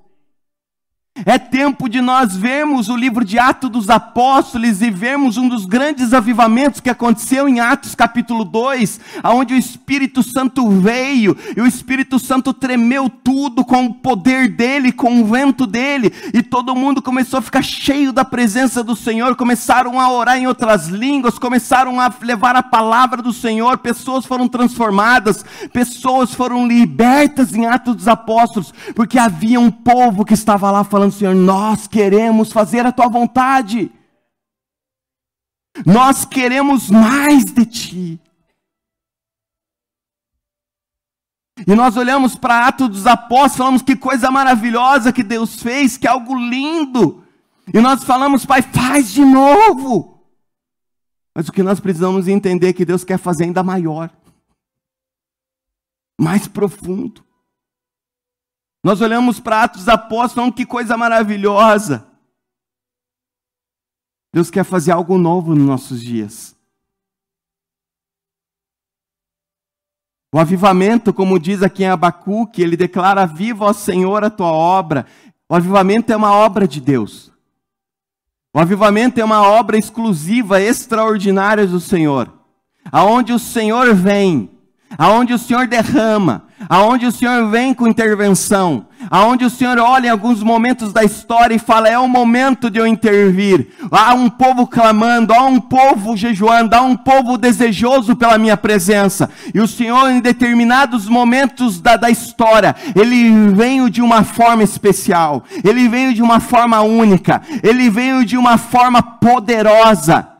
É 1.16 1.38
tempo 1.38 1.88
de 1.88 2.00
nós 2.00 2.36
vermos 2.36 2.88
o 2.88 2.96
livro 2.96 3.24
de 3.24 3.38
Atos 3.38 3.70
dos 3.70 3.88
Apóstolos 3.88 4.82
e 4.82 4.90
vermos 4.90 5.36
um 5.36 5.48
dos 5.48 5.64
grandes 5.64 6.12
avivamentos 6.12 6.80
que 6.80 6.90
aconteceu 6.90 7.48
em 7.48 7.60
Atos 7.60 7.94
capítulo 7.94 8.44
2, 8.44 8.98
aonde 9.22 9.54
o 9.54 9.56
Espírito 9.56 10.24
Santo 10.24 10.68
veio 10.68 11.36
e 11.56 11.60
o 11.60 11.68
Espírito 11.68 12.18
Santo 12.18 12.52
tremeu 12.52 13.08
tudo 13.08 13.64
com 13.64 13.84
o 13.84 13.94
poder 13.94 14.48
dele, 14.48 14.90
com 14.90 15.22
o 15.22 15.24
vento 15.24 15.68
dele, 15.68 16.12
e 16.34 16.42
todo 16.42 16.74
mundo 16.74 17.00
começou 17.00 17.38
a 17.38 17.42
ficar 17.42 17.62
cheio 17.62 18.12
da 18.12 18.24
presença 18.24 18.82
do 18.82 18.96
Senhor, 18.96 19.36
começaram 19.36 20.00
a 20.00 20.10
orar 20.10 20.36
em 20.36 20.48
outras 20.48 20.88
línguas, 20.88 21.38
começaram 21.38 22.00
a 22.00 22.12
levar 22.22 22.56
a 22.56 22.62
palavra 22.62 23.22
do 23.22 23.32
Senhor, 23.32 23.78
pessoas 23.78 24.26
foram 24.26 24.48
transformadas, 24.48 25.44
pessoas 25.72 26.34
foram 26.34 26.66
libertas 26.66 27.54
em 27.54 27.66
Atos 27.66 27.94
dos 27.94 28.08
Apóstolos, 28.08 28.74
porque 28.96 29.16
havia 29.16 29.60
um 29.60 29.70
povo 29.70 30.24
que 30.24 30.34
estava 30.34 30.72
lá 30.72 30.82
falando 30.82 31.03
falando, 31.04 31.12
Senhor, 31.12 31.34
nós 31.34 31.86
queremos 31.86 32.52
fazer 32.52 32.86
a 32.86 32.92
tua 32.92 33.08
vontade. 33.08 33.90
Nós 35.84 36.24
queremos 36.24 36.88
mais 36.90 37.44
de 37.44 37.66
ti. 37.66 38.20
E 41.66 41.74
nós 41.74 41.96
olhamos 41.96 42.36
para 42.36 42.66
Atos 42.66 42.88
dos 42.88 43.06
Apóstolos, 43.06 43.56
falamos 43.56 43.82
que 43.82 43.96
coisa 43.96 44.30
maravilhosa 44.30 45.12
que 45.12 45.22
Deus 45.22 45.62
fez, 45.62 45.96
que 45.96 46.06
algo 46.06 46.34
lindo. 46.34 47.24
E 47.72 47.80
nós 47.80 48.04
falamos, 48.04 48.44
Pai, 48.44 48.60
faz 48.60 49.12
de 49.12 49.24
novo. 49.24 50.20
Mas 51.34 51.48
o 51.48 51.52
que 51.52 51.62
nós 51.62 51.80
precisamos 51.80 52.28
entender 52.28 52.68
é 52.68 52.72
que 52.72 52.84
Deus 52.84 53.04
quer 53.04 53.18
fazer 53.18 53.44
ainda 53.44 53.62
maior, 53.62 54.10
mais 56.20 56.46
profundo. 56.46 57.24
Nós 58.84 59.00
olhamos 59.00 59.40
para 59.40 59.62
Atos 59.62 59.80
dos 59.80 59.88
Apóstolos, 59.88 60.54
que 60.54 60.66
coisa 60.66 60.94
maravilhosa. 60.94 62.06
Deus 64.30 64.50
quer 64.50 64.62
fazer 64.62 64.92
algo 64.92 65.16
novo 65.16 65.54
nos 65.54 65.66
nossos 65.66 66.02
dias. 66.02 66.54
O 70.30 70.38
avivamento, 70.38 71.14
como 71.14 71.38
diz 71.38 71.62
aqui 71.62 71.84
em 71.84 71.88
Abacuque, 71.88 72.60
ele 72.60 72.76
declara: 72.76 73.24
Viva, 73.24 73.64
ó 73.64 73.72
Senhor, 73.72 74.22
a 74.22 74.28
tua 74.28 74.52
obra. 74.52 75.06
O 75.48 75.54
avivamento 75.54 76.12
é 76.12 76.16
uma 76.16 76.34
obra 76.34 76.68
de 76.68 76.78
Deus. 76.78 77.32
O 78.52 78.58
avivamento 78.60 79.18
é 79.18 79.24
uma 79.24 79.48
obra 79.48 79.78
exclusiva, 79.78 80.60
extraordinária 80.60 81.66
do 81.66 81.80
Senhor. 81.80 82.30
Aonde 82.92 83.32
o 83.32 83.38
Senhor 83.38 83.94
vem, 83.94 84.53
aonde 84.98 85.32
o 85.32 85.38
Senhor 85.38 85.66
derrama, 85.66 86.44
aonde 86.68 87.06
o 87.06 87.12
Senhor 87.12 87.48
vem 87.50 87.74
com 87.74 87.86
intervenção, 87.86 88.86
aonde 89.10 89.44
o 89.44 89.50
Senhor 89.50 89.78
olha 89.78 90.06
em 90.06 90.10
alguns 90.10 90.42
momentos 90.42 90.92
da 90.92 91.04
história 91.04 91.54
e 91.54 91.58
fala: 91.58 91.88
é 91.88 91.98
o 91.98 92.08
momento 92.08 92.70
de 92.70 92.78
eu 92.78 92.86
intervir. 92.86 93.68
Há 93.90 94.14
um 94.14 94.30
povo 94.30 94.66
clamando, 94.66 95.32
há 95.32 95.44
um 95.44 95.60
povo 95.60 96.16
jejuando, 96.16 96.74
há 96.74 96.82
um 96.82 96.96
povo 96.96 97.36
desejoso 97.36 98.16
pela 98.16 98.38
minha 98.38 98.56
presença. 98.56 99.30
E 99.52 99.60
o 99.60 99.68
Senhor, 99.68 100.10
em 100.10 100.20
determinados 100.20 101.08
momentos 101.08 101.80
da, 101.80 101.96
da 101.96 102.10
história, 102.10 102.74
ele 102.94 103.30
veio 103.52 103.90
de 103.90 104.00
uma 104.00 104.24
forma 104.24 104.62
especial, 104.62 105.44
ele 105.62 105.88
veio 105.88 106.14
de 106.14 106.22
uma 106.22 106.40
forma 106.40 106.80
única, 106.80 107.42
ele 107.62 107.90
veio 107.90 108.24
de 108.24 108.36
uma 108.36 108.58
forma 108.58 109.02
poderosa. 109.02 110.33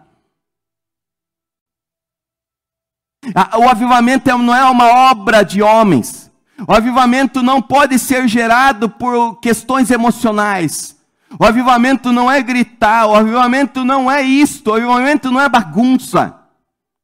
O 3.59 3.69
avivamento 3.69 4.31
é, 4.31 4.37
não 4.37 4.54
é 4.54 4.64
uma 4.64 4.87
obra 5.11 5.43
de 5.43 5.62
homens. 5.62 6.31
O 6.69 6.73
avivamento 6.73 7.43
não 7.43 7.61
pode 7.61 7.99
ser 7.99 8.28
gerado 8.28 8.88
por 8.88 9.40
questões 9.40 9.90
emocionais. 9.90 10.97
O 11.38 11.45
avivamento 11.45 12.12
não 12.12 12.31
é 12.31 12.40
gritar, 12.43 13.07
o 13.07 13.14
avivamento 13.14 13.85
não 13.85 14.11
é 14.11 14.23
isto, 14.23 14.71
o 14.71 14.75
avivamento 14.75 15.31
não 15.33 15.40
é 15.40 15.49
bagunça. 15.49 16.38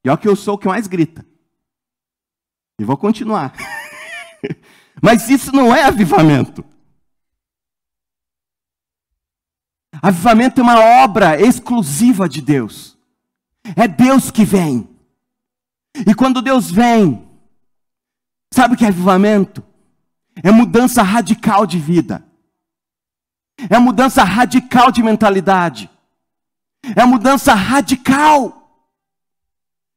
E 0.05 0.09
é 0.09 0.13
o 0.13 0.17
que 0.17 0.27
eu 0.27 0.35
sou 0.35 0.55
o 0.55 0.57
que 0.57 0.67
mais 0.67 0.87
grita. 0.87 1.25
E 2.79 2.85
vou 2.85 2.97
continuar. 2.97 3.53
Mas 5.01 5.29
isso 5.29 5.51
não 5.51 5.75
é 5.75 5.83
avivamento. 5.83 6.63
Avivamento 10.01 10.61
é 10.61 10.63
uma 10.63 10.79
obra 11.03 11.39
exclusiva 11.39 12.27
de 12.29 12.41
Deus. 12.41 12.97
É 13.75 13.87
Deus 13.87 14.31
que 14.31 14.45
vem. 14.45 14.90
E 15.95 16.13
quando 16.13 16.41
Deus 16.41 16.71
vem, 16.71 17.31
Sabe 18.53 18.73
o 18.73 18.77
que 18.77 18.83
é 18.83 18.89
avivamento? 18.89 19.63
É 20.43 20.51
mudança 20.51 21.01
radical 21.01 21.65
de 21.65 21.79
vida. 21.79 22.23
É 23.69 23.79
mudança 23.79 24.23
radical 24.23 24.91
de 24.91 25.01
mentalidade. 25.01 25.89
É 26.95 27.05
mudança 27.05 27.53
radical. 27.53 28.57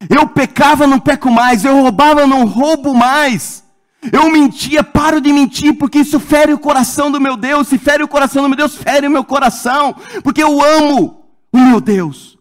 Eu 0.09 0.29
pecava, 0.29 0.87
não 0.87 1.01
peco 1.01 1.31
mais. 1.31 1.65
Eu 1.65 1.83
roubava, 1.83 2.27
não 2.27 2.47
roubo 2.47 2.95
mais. 2.95 3.65
Eu 4.13 4.31
mentia, 4.31 4.85
paro 4.85 5.21
de 5.21 5.33
mentir, 5.33 5.77
porque 5.79 6.01
isso 6.01 6.21
fere 6.21 6.53
o 6.53 6.59
coração 6.59 7.11
do 7.11 7.21
meu 7.21 7.37
Deus. 7.37 7.69
Se 7.69 7.79
fere 7.79 8.05
o 8.05 8.09
coração 8.09 8.43
do 8.43 8.49
meu 8.49 8.57
Deus, 8.57 8.77
fere 8.77 9.07
o 9.09 9.11
meu 9.11 9.25
coração, 9.25 9.97
porque 10.23 10.43
eu 10.43 10.63
amo 10.63 11.25
o 11.51 11.59
meu 11.59 11.81
Deus. 11.81 12.34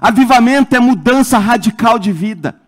Avivamento 0.00 0.76
é 0.76 0.80
mudança 0.80 1.38
radical 1.38 1.98
de 1.98 2.12
vida. 2.12 2.60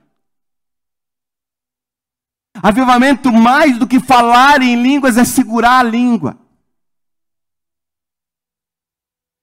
Avivamento, 2.63 3.33
mais 3.33 3.79
do 3.79 3.87
que 3.87 4.01
falar 4.01 4.61
em 4.63 4.81
línguas, 4.81 5.17
é 5.17 5.25
segurar 5.25 5.79
a 5.79 5.83
língua. 5.83 6.39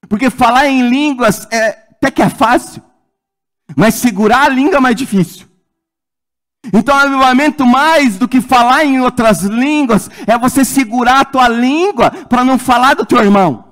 Porque 0.10 0.29
falar 0.29 0.67
em 0.67 0.88
línguas 0.88 1.48
é, 1.51 1.69
até 1.91 2.12
que 2.12 2.22
é 2.22 2.29
fácil, 2.29 2.81
mas 3.75 3.96
segurar 3.96 4.46
a 4.46 4.50
língua 4.50 4.77
é 4.77 4.79
mais 4.79 4.96
difícil. 4.96 5.48
Então, 6.74 6.96
avivamento, 6.96 7.65
mais 7.65 8.17
do 8.17 8.27
que 8.27 8.41
falar 8.41 8.84
em 8.84 9.00
outras 9.00 9.41
línguas, 9.41 10.10
é 10.25 10.38
você 10.38 10.65
segurar 10.65 11.22
a 11.22 11.25
tua 11.25 11.48
língua 11.48 12.12
para 12.12 12.43
não 12.43 12.60
falar 12.60 12.93
do 12.93 13.05
teu 13.05 13.19
irmão. 13.19 13.67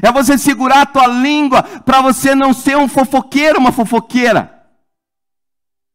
É 0.00 0.12
você 0.12 0.38
segurar 0.38 0.82
a 0.82 0.86
tua 0.86 1.06
língua 1.06 1.62
para 1.62 2.00
você 2.00 2.34
não 2.34 2.52
ser 2.52 2.76
um 2.76 2.86
fofoqueiro, 2.86 3.58
uma 3.58 3.72
fofoqueira. 3.72 4.60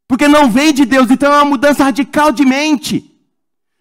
Porque 0.08 0.28
não 0.28 0.50
vem 0.50 0.74
de 0.74 0.86
Deus, 0.86 1.10
então 1.10 1.32
é 1.32 1.38
uma 1.38 1.46
mudança 1.46 1.84
radical 1.84 2.32
de 2.32 2.46
mente. 2.46 3.12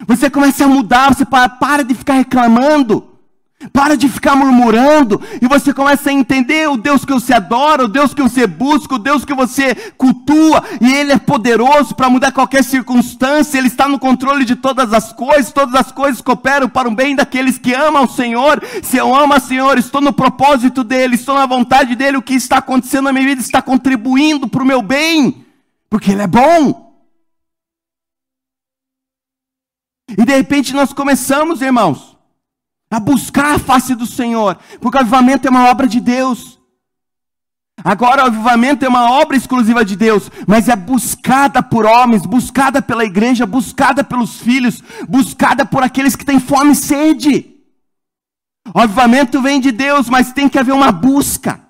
Você 0.06 0.30
começa 0.30 0.64
a 0.64 0.68
mudar, 0.68 1.14
você 1.14 1.24
para, 1.24 1.48
para 1.48 1.84
de 1.84 1.94
ficar 1.94 2.14
reclamando, 2.14 3.13
para 3.72 3.96
de 3.96 4.08
ficar 4.08 4.34
murmurando, 4.36 5.20
e 5.40 5.46
você 5.46 5.72
começa 5.72 6.10
a 6.10 6.12
entender 6.12 6.68
o 6.68 6.76
Deus 6.76 7.04
que 7.04 7.12
você 7.12 7.34
adora, 7.34 7.84
o 7.84 7.88
Deus 7.88 8.12
que 8.12 8.22
você 8.22 8.46
busca, 8.46 8.94
o 8.94 8.98
Deus 8.98 9.24
que 9.24 9.34
você 9.34 9.74
cultua, 9.96 10.62
e 10.80 10.92
Ele 10.92 11.12
é 11.12 11.18
poderoso 11.18 11.94
para 11.94 12.10
mudar 12.10 12.32
qualquer 12.32 12.64
circunstância, 12.64 13.58
Ele 13.58 13.68
está 13.68 13.88
no 13.88 13.98
controle 13.98 14.44
de 14.44 14.56
todas 14.56 14.92
as 14.92 15.12
coisas, 15.12 15.52
todas 15.52 15.74
as 15.74 15.92
coisas 15.92 16.20
cooperam 16.20 16.68
para 16.68 16.88
o 16.88 16.94
bem 16.94 17.16
daqueles 17.16 17.58
que 17.58 17.72
amam 17.72 18.04
o 18.04 18.08
Senhor. 18.08 18.62
Se 18.82 18.96
eu 18.96 19.14
amo 19.14 19.34
o 19.34 19.40
Senhor, 19.40 19.78
estou 19.78 20.00
no 20.00 20.12
propósito 20.12 20.84
dEle, 20.84 21.14
estou 21.14 21.34
na 21.34 21.46
vontade 21.46 21.94
dEle, 21.94 22.16
o 22.16 22.22
que 22.22 22.34
está 22.34 22.58
acontecendo 22.58 23.04
na 23.04 23.12
minha 23.12 23.26
vida 23.26 23.40
está 23.40 23.62
contribuindo 23.62 24.48
para 24.48 24.62
o 24.62 24.66
meu 24.66 24.82
bem 24.82 25.44
porque 25.94 26.10
Ele 26.10 26.22
é 26.22 26.26
bom. 26.26 26.92
E 30.08 30.24
de 30.24 30.34
repente 30.34 30.74
nós 30.74 30.92
começamos, 30.92 31.62
irmãos, 31.62 32.13
a 32.90 33.00
buscar 33.00 33.54
a 33.54 33.58
face 33.58 33.94
do 33.94 34.06
Senhor, 34.06 34.58
porque 34.80 34.96
o 34.96 35.00
avivamento 35.00 35.46
é 35.46 35.50
uma 35.50 35.68
obra 35.68 35.86
de 35.86 36.00
Deus. 36.00 36.58
Agora, 37.82 38.22
o 38.22 38.26
avivamento 38.26 38.84
é 38.84 38.88
uma 38.88 39.10
obra 39.10 39.36
exclusiva 39.36 39.84
de 39.84 39.96
Deus, 39.96 40.30
mas 40.46 40.68
é 40.68 40.76
buscada 40.76 41.62
por 41.62 41.84
homens, 41.84 42.24
buscada 42.24 42.80
pela 42.80 43.04
igreja, 43.04 43.44
buscada 43.46 44.04
pelos 44.04 44.38
filhos, 44.38 44.82
buscada 45.08 45.66
por 45.66 45.82
aqueles 45.82 46.14
que 46.14 46.24
têm 46.24 46.38
fome 46.38 46.72
e 46.72 46.76
sede. 46.76 47.54
O 48.72 48.78
avivamento 48.78 49.42
vem 49.42 49.60
de 49.60 49.72
Deus, 49.72 50.08
mas 50.08 50.32
tem 50.32 50.48
que 50.48 50.58
haver 50.58 50.72
uma 50.72 50.92
busca. 50.92 51.63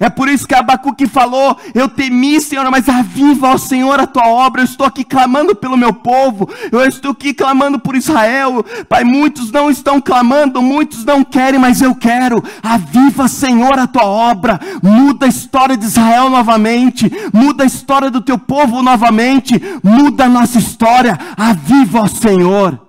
É 0.00 0.10
por 0.10 0.28
isso 0.28 0.48
que 0.48 0.54
Abacuque 0.54 1.06
falou: 1.06 1.56
Eu 1.72 1.88
temi, 1.88 2.40
Senhor, 2.40 2.68
mas 2.70 2.88
aviva, 2.88 3.56
Senhor, 3.56 4.00
a 4.00 4.06
tua 4.06 4.26
obra. 4.26 4.60
Eu 4.60 4.64
estou 4.64 4.84
aqui 4.84 5.04
clamando 5.04 5.54
pelo 5.54 5.76
meu 5.76 5.92
povo, 5.92 6.50
eu 6.72 6.84
estou 6.84 7.12
aqui 7.12 7.32
clamando 7.32 7.78
por 7.78 7.94
Israel. 7.94 8.64
Pai, 8.88 9.04
muitos 9.04 9.52
não 9.52 9.70
estão 9.70 10.00
clamando, 10.00 10.60
muitos 10.60 11.04
não 11.04 11.22
querem, 11.22 11.60
mas 11.60 11.80
eu 11.80 11.94
quero. 11.94 12.42
Aviva, 12.60 13.28
Senhor, 13.28 13.78
a 13.78 13.86
tua 13.86 14.04
obra. 14.04 14.58
Muda 14.82 15.26
a 15.26 15.28
história 15.28 15.76
de 15.76 15.84
Israel 15.84 16.30
novamente, 16.30 17.08
muda 17.32 17.62
a 17.62 17.66
história 17.66 18.10
do 18.10 18.20
teu 18.20 18.38
povo 18.38 18.82
novamente, 18.82 19.54
muda 19.84 20.24
a 20.24 20.28
nossa 20.28 20.58
história. 20.58 21.16
Aviva, 21.36 22.00
ó 22.00 22.08
Senhor. 22.08 22.80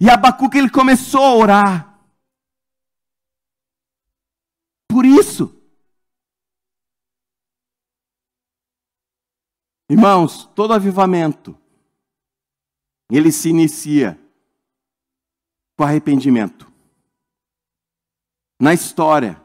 E 0.00 0.08
Abacuque 0.08 0.56
ele 0.56 0.70
começou 0.70 1.22
a 1.22 1.34
orar 1.34 1.91
por 4.92 5.06
isso. 5.06 5.58
Irmãos, 9.88 10.44
todo 10.54 10.74
avivamento, 10.74 11.58
ele 13.10 13.32
se 13.32 13.48
inicia 13.48 14.18
com 15.76 15.84
arrependimento. 15.84 16.70
Na 18.60 18.74
história, 18.74 19.42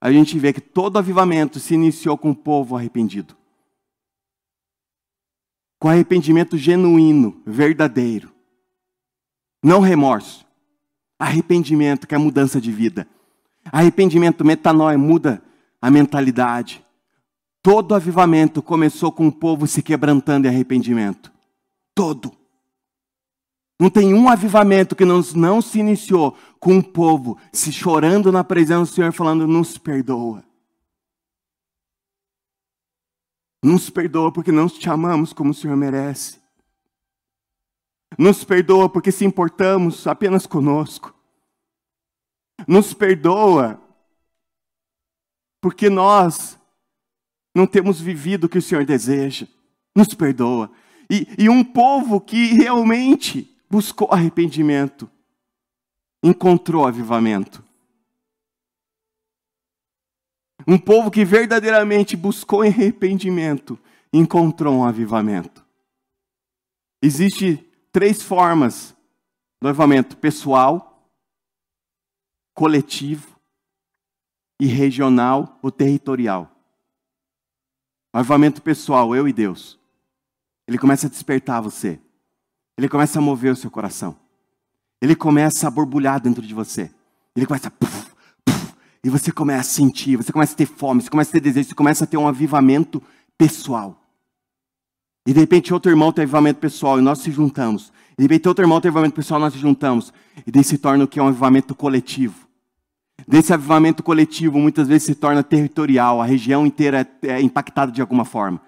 a 0.00 0.12
gente 0.12 0.38
vê 0.38 0.52
que 0.52 0.60
todo 0.60 0.98
avivamento 0.98 1.58
se 1.58 1.74
iniciou 1.74 2.18
com 2.18 2.30
o 2.30 2.36
povo 2.36 2.76
arrependido. 2.76 3.36
Com 5.78 5.88
arrependimento 5.88 6.58
genuíno, 6.58 7.42
verdadeiro. 7.46 8.34
Não 9.62 9.80
remorso. 9.80 10.46
Arrependimento, 11.18 12.06
que 12.06 12.14
é 12.14 12.18
mudança 12.18 12.60
de 12.60 12.70
vida. 12.70 13.08
Arrependimento, 13.70 14.44
metanoia, 14.44 14.98
muda 14.98 15.42
a 15.80 15.90
mentalidade. 15.90 16.84
Todo 17.62 17.94
avivamento 17.94 18.62
começou 18.62 19.10
com 19.10 19.26
o 19.26 19.32
povo 19.32 19.66
se 19.66 19.82
quebrantando 19.82 20.46
em 20.46 20.50
arrependimento. 20.50 21.32
Todo. 21.94 22.32
Não 23.80 23.90
tem 23.90 24.14
um 24.14 24.28
avivamento 24.28 24.94
que 24.94 25.04
não, 25.04 25.20
não 25.34 25.60
se 25.60 25.78
iniciou 25.78 26.36
com 26.60 26.78
o 26.78 26.84
povo 26.84 27.38
se 27.52 27.72
chorando 27.72 28.30
na 28.30 28.44
presença 28.44 28.90
do 28.90 28.94
Senhor, 28.94 29.12
falando: 29.12 29.46
nos 29.46 29.78
perdoa. 29.78 30.44
Nos 33.64 33.88
perdoa 33.88 34.30
porque 34.30 34.52
não 34.52 34.68
te 34.68 34.90
amamos 34.90 35.32
como 35.32 35.50
o 35.50 35.54
Senhor 35.54 35.76
merece. 35.76 36.38
Nos 38.18 38.44
perdoa 38.44 38.90
porque 38.90 39.10
se 39.10 39.24
importamos 39.24 40.06
apenas 40.06 40.46
conosco. 40.46 41.13
Nos 42.66 42.94
perdoa, 42.94 43.80
porque 45.60 45.88
nós 45.88 46.58
não 47.54 47.66
temos 47.66 48.00
vivido 48.00 48.44
o 48.44 48.48
que 48.48 48.58
o 48.58 48.62
Senhor 48.62 48.84
deseja. 48.84 49.46
Nos 49.94 50.08
perdoa. 50.14 50.70
E, 51.10 51.26
e 51.38 51.48
um 51.48 51.62
povo 51.62 52.20
que 52.20 52.54
realmente 52.54 53.56
buscou 53.70 54.08
arrependimento, 54.10 55.10
encontrou 56.22 56.86
avivamento. 56.86 57.62
Um 60.66 60.78
povo 60.78 61.10
que 61.10 61.24
verdadeiramente 61.24 62.16
buscou 62.16 62.62
arrependimento, 62.62 63.78
encontrou 64.12 64.74
um 64.74 64.84
avivamento. 64.84 65.64
Existe 67.02 67.56
três 67.92 68.22
formas 68.22 68.96
do 69.60 69.68
avivamento: 69.68 70.16
pessoal, 70.16 70.93
coletivo 72.54 73.34
e 74.60 74.66
regional 74.66 75.58
ou 75.60 75.70
territorial. 75.70 76.50
O 78.14 78.18
avivamento 78.18 78.62
pessoal, 78.62 79.14
eu 79.14 79.28
e 79.28 79.32
Deus. 79.32 79.78
Ele 80.66 80.78
começa 80.78 81.06
a 81.06 81.10
despertar 81.10 81.60
você. 81.60 82.00
ele 82.78 82.88
começa 82.88 83.18
a 83.18 83.22
mover 83.22 83.52
o 83.52 83.56
seu 83.56 83.70
coração. 83.70 84.16
Ele 85.00 85.14
começa 85.14 85.68
a 85.68 85.70
borbulhar 85.70 86.20
dentro 86.20 86.40
de 86.40 86.54
você. 86.54 86.90
Ele 87.36 87.44
começa 87.44 87.68
a. 87.68 87.70
Puff, 87.70 88.06
puff, 88.44 88.74
e 89.02 89.10
você 89.10 89.30
começa 89.30 89.60
a 89.60 89.64
sentir, 89.64 90.16
você 90.16 90.32
começa 90.32 90.54
a 90.54 90.56
ter 90.56 90.66
fome, 90.66 91.02
você 91.02 91.10
começa 91.10 91.30
a 91.30 91.32
ter 91.32 91.40
desejo, 91.40 91.68
você 91.68 91.74
começa 91.74 92.04
a 92.04 92.06
ter 92.06 92.16
um 92.16 92.26
avivamento 92.26 93.02
pessoal. 93.36 94.00
E 95.26 95.32
de 95.32 95.40
repente 95.40 95.74
outro 95.74 95.90
irmão 95.90 96.12
tem 96.12 96.22
avivamento 96.22 96.60
pessoal 96.60 96.98
e 96.98 97.02
nós 97.02 97.18
se 97.18 97.30
juntamos. 97.30 97.92
E 98.12 98.16
de 98.18 98.22
repente 98.22 98.48
outro 98.48 98.64
irmão 98.64 98.80
tem 98.80 98.88
avivamento 98.88 99.16
pessoal 99.16 99.40
e 99.40 99.42
nós 99.42 99.52
se 99.52 99.58
juntamos. 99.58 100.12
E 100.46 100.50
daí 100.50 100.64
se 100.64 100.78
torna 100.78 101.04
o 101.04 101.08
que 101.08 101.18
é 101.18 101.22
um 101.22 101.28
avivamento 101.28 101.74
coletivo. 101.74 102.43
Desse 103.26 103.52
avivamento 103.52 104.02
coletivo 104.02 104.58
muitas 104.58 104.88
vezes 104.88 105.04
se 105.04 105.14
torna 105.14 105.42
territorial, 105.42 106.20
a 106.20 106.26
região 106.26 106.66
inteira 106.66 107.08
é, 107.22 107.28
é 107.28 107.40
impactada 107.40 107.90
de 107.90 108.00
alguma 108.00 108.24
forma. 108.24 108.60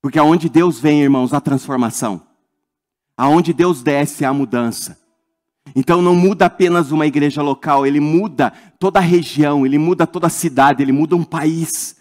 Porque 0.00 0.18
aonde 0.18 0.48
Deus 0.48 0.78
vem, 0.78 1.02
irmãos, 1.02 1.32
a 1.32 1.40
transformação. 1.40 2.22
Aonde 3.16 3.52
Deus 3.52 3.82
desce, 3.82 4.24
a 4.24 4.32
mudança. 4.32 4.98
Então 5.74 6.00
não 6.00 6.14
muda 6.14 6.46
apenas 6.46 6.92
uma 6.92 7.06
igreja 7.06 7.42
local, 7.42 7.86
ele 7.86 7.98
muda 7.98 8.52
toda 8.78 9.00
a 9.00 9.02
região, 9.02 9.66
ele 9.66 9.78
muda 9.78 10.06
toda 10.06 10.28
a 10.28 10.30
cidade, 10.30 10.82
ele 10.82 10.92
muda 10.92 11.16
um 11.16 11.24
país. 11.24 11.96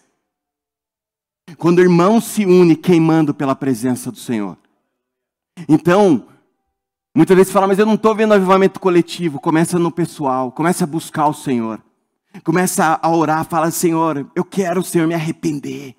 Quando 1.57 1.81
irmãos 1.81 2.25
se 2.25 2.45
unem 2.45 2.75
queimando 2.75 3.33
pela 3.33 3.55
presença 3.55 4.11
do 4.11 4.17
Senhor. 4.17 4.57
Então, 5.67 6.27
muitas 7.15 7.35
vezes 7.35 7.51
fala, 7.51 7.67
mas 7.67 7.79
eu 7.79 7.85
não 7.85 7.95
estou 7.95 8.13
vendo 8.13 8.33
avivamento 8.33 8.79
coletivo. 8.79 9.39
Começa 9.39 9.79
no 9.79 9.91
pessoal, 9.91 10.51
começa 10.51 10.83
a 10.83 10.87
buscar 10.87 11.27
o 11.27 11.33
Senhor. 11.33 11.81
Começa 12.43 12.99
a 13.01 13.09
orar, 13.09 13.45
fala, 13.45 13.71
Senhor, 13.71 14.29
eu 14.35 14.43
quero, 14.43 14.83
Senhor, 14.83 15.07
me 15.07 15.13
arrepender. 15.13 15.95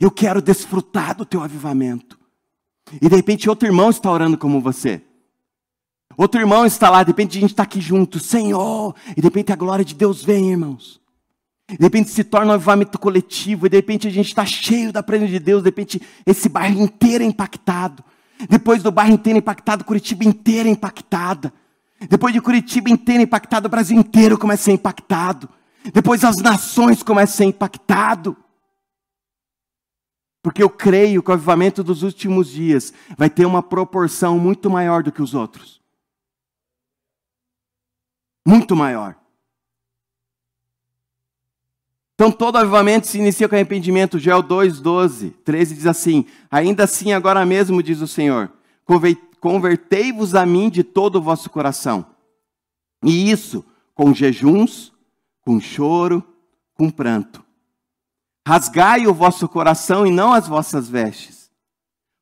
Eu 0.00 0.10
quero 0.10 0.40
desfrutar 0.40 1.16
do 1.16 1.26
teu 1.26 1.42
avivamento. 1.42 2.18
E 3.00 3.08
de 3.08 3.16
repente 3.16 3.48
outro 3.48 3.66
irmão 3.66 3.90
está 3.90 4.10
orando 4.10 4.38
como 4.38 4.60
você. 4.60 5.02
Outro 6.16 6.40
irmão 6.40 6.64
está 6.64 6.90
lá, 6.90 7.02
de 7.02 7.08
repente 7.08 7.38
a 7.38 7.40
gente 7.40 7.50
está 7.50 7.62
aqui 7.62 7.80
junto, 7.80 8.20
Senhor. 8.20 8.94
E 9.16 9.20
de 9.20 9.22
repente 9.22 9.52
a 9.52 9.56
glória 9.56 9.84
de 9.84 9.94
Deus 9.94 10.22
vem, 10.22 10.50
irmãos. 10.50 11.00
De 11.68 11.82
repente 11.82 12.10
se 12.10 12.22
torna 12.22 12.52
um 12.52 12.54
avivamento 12.54 12.98
coletivo, 12.98 13.66
e 13.66 13.68
de 13.68 13.76
repente 13.76 14.06
a 14.06 14.10
gente 14.10 14.28
está 14.28 14.44
cheio 14.44 14.92
da 14.92 15.02
presença 15.02 15.32
de 15.32 15.38
Deus, 15.38 15.62
de 15.62 15.68
repente 15.68 16.02
esse 16.26 16.48
bairro 16.48 16.82
inteiro 16.82 17.24
é 17.24 17.26
impactado. 17.26 18.04
Depois 18.48 18.82
do 18.82 18.90
bairro 18.90 19.14
inteiro 19.14 19.38
impactado, 19.38 19.84
Curitiba 19.84 20.24
inteira 20.24 20.68
impactada. 20.68 21.52
Depois 22.08 22.32
de 22.32 22.40
Curitiba 22.40 22.90
inteira 22.90 23.22
impactada, 23.22 23.66
o 23.66 23.70
Brasil 23.70 23.98
inteiro 23.98 24.38
começa 24.38 24.62
a 24.62 24.64
ser 24.64 24.72
impactado. 24.72 25.48
Depois 25.92 26.24
as 26.24 26.38
nações 26.38 27.02
começam 27.02 27.34
a 27.34 27.36
ser 27.36 27.44
impactado. 27.44 28.36
Porque 30.42 30.62
eu 30.62 30.68
creio 30.68 31.22
que 31.22 31.30
o 31.30 31.34
avivamento 31.34 31.84
dos 31.84 32.02
últimos 32.02 32.48
dias 32.48 32.92
vai 33.16 33.30
ter 33.30 33.46
uma 33.46 33.62
proporção 33.62 34.38
muito 34.38 34.68
maior 34.68 35.02
do 35.02 35.12
que 35.12 35.22
os 35.22 35.34
outros. 35.34 35.80
Muito 38.46 38.74
maior. 38.74 39.21
Então 42.22 42.30
todo 42.30 42.54
avivamento 42.54 43.08
se 43.08 43.18
inicia 43.18 43.48
com 43.48 43.56
arrependimento. 43.56 44.16
Joel 44.16 44.42
2, 44.42 44.78
12, 44.78 45.30
13 45.44 45.74
diz 45.74 45.86
assim: 45.86 46.24
Ainda 46.48 46.84
assim, 46.84 47.12
agora 47.12 47.44
mesmo, 47.44 47.82
diz 47.82 48.00
o 48.00 48.06
Senhor, 48.06 48.48
convertei-vos 49.40 50.36
a 50.36 50.46
mim 50.46 50.70
de 50.70 50.84
todo 50.84 51.16
o 51.16 51.20
vosso 51.20 51.50
coração. 51.50 52.06
E 53.04 53.28
isso 53.28 53.64
com 53.92 54.14
jejuns, 54.14 54.92
com 55.44 55.60
choro, 55.60 56.22
com 56.74 56.88
pranto. 56.88 57.42
Rasgai 58.46 59.08
o 59.08 59.12
vosso 59.12 59.48
coração 59.48 60.06
e 60.06 60.12
não 60.12 60.32
as 60.32 60.46
vossas 60.46 60.88
vestes. 60.88 61.50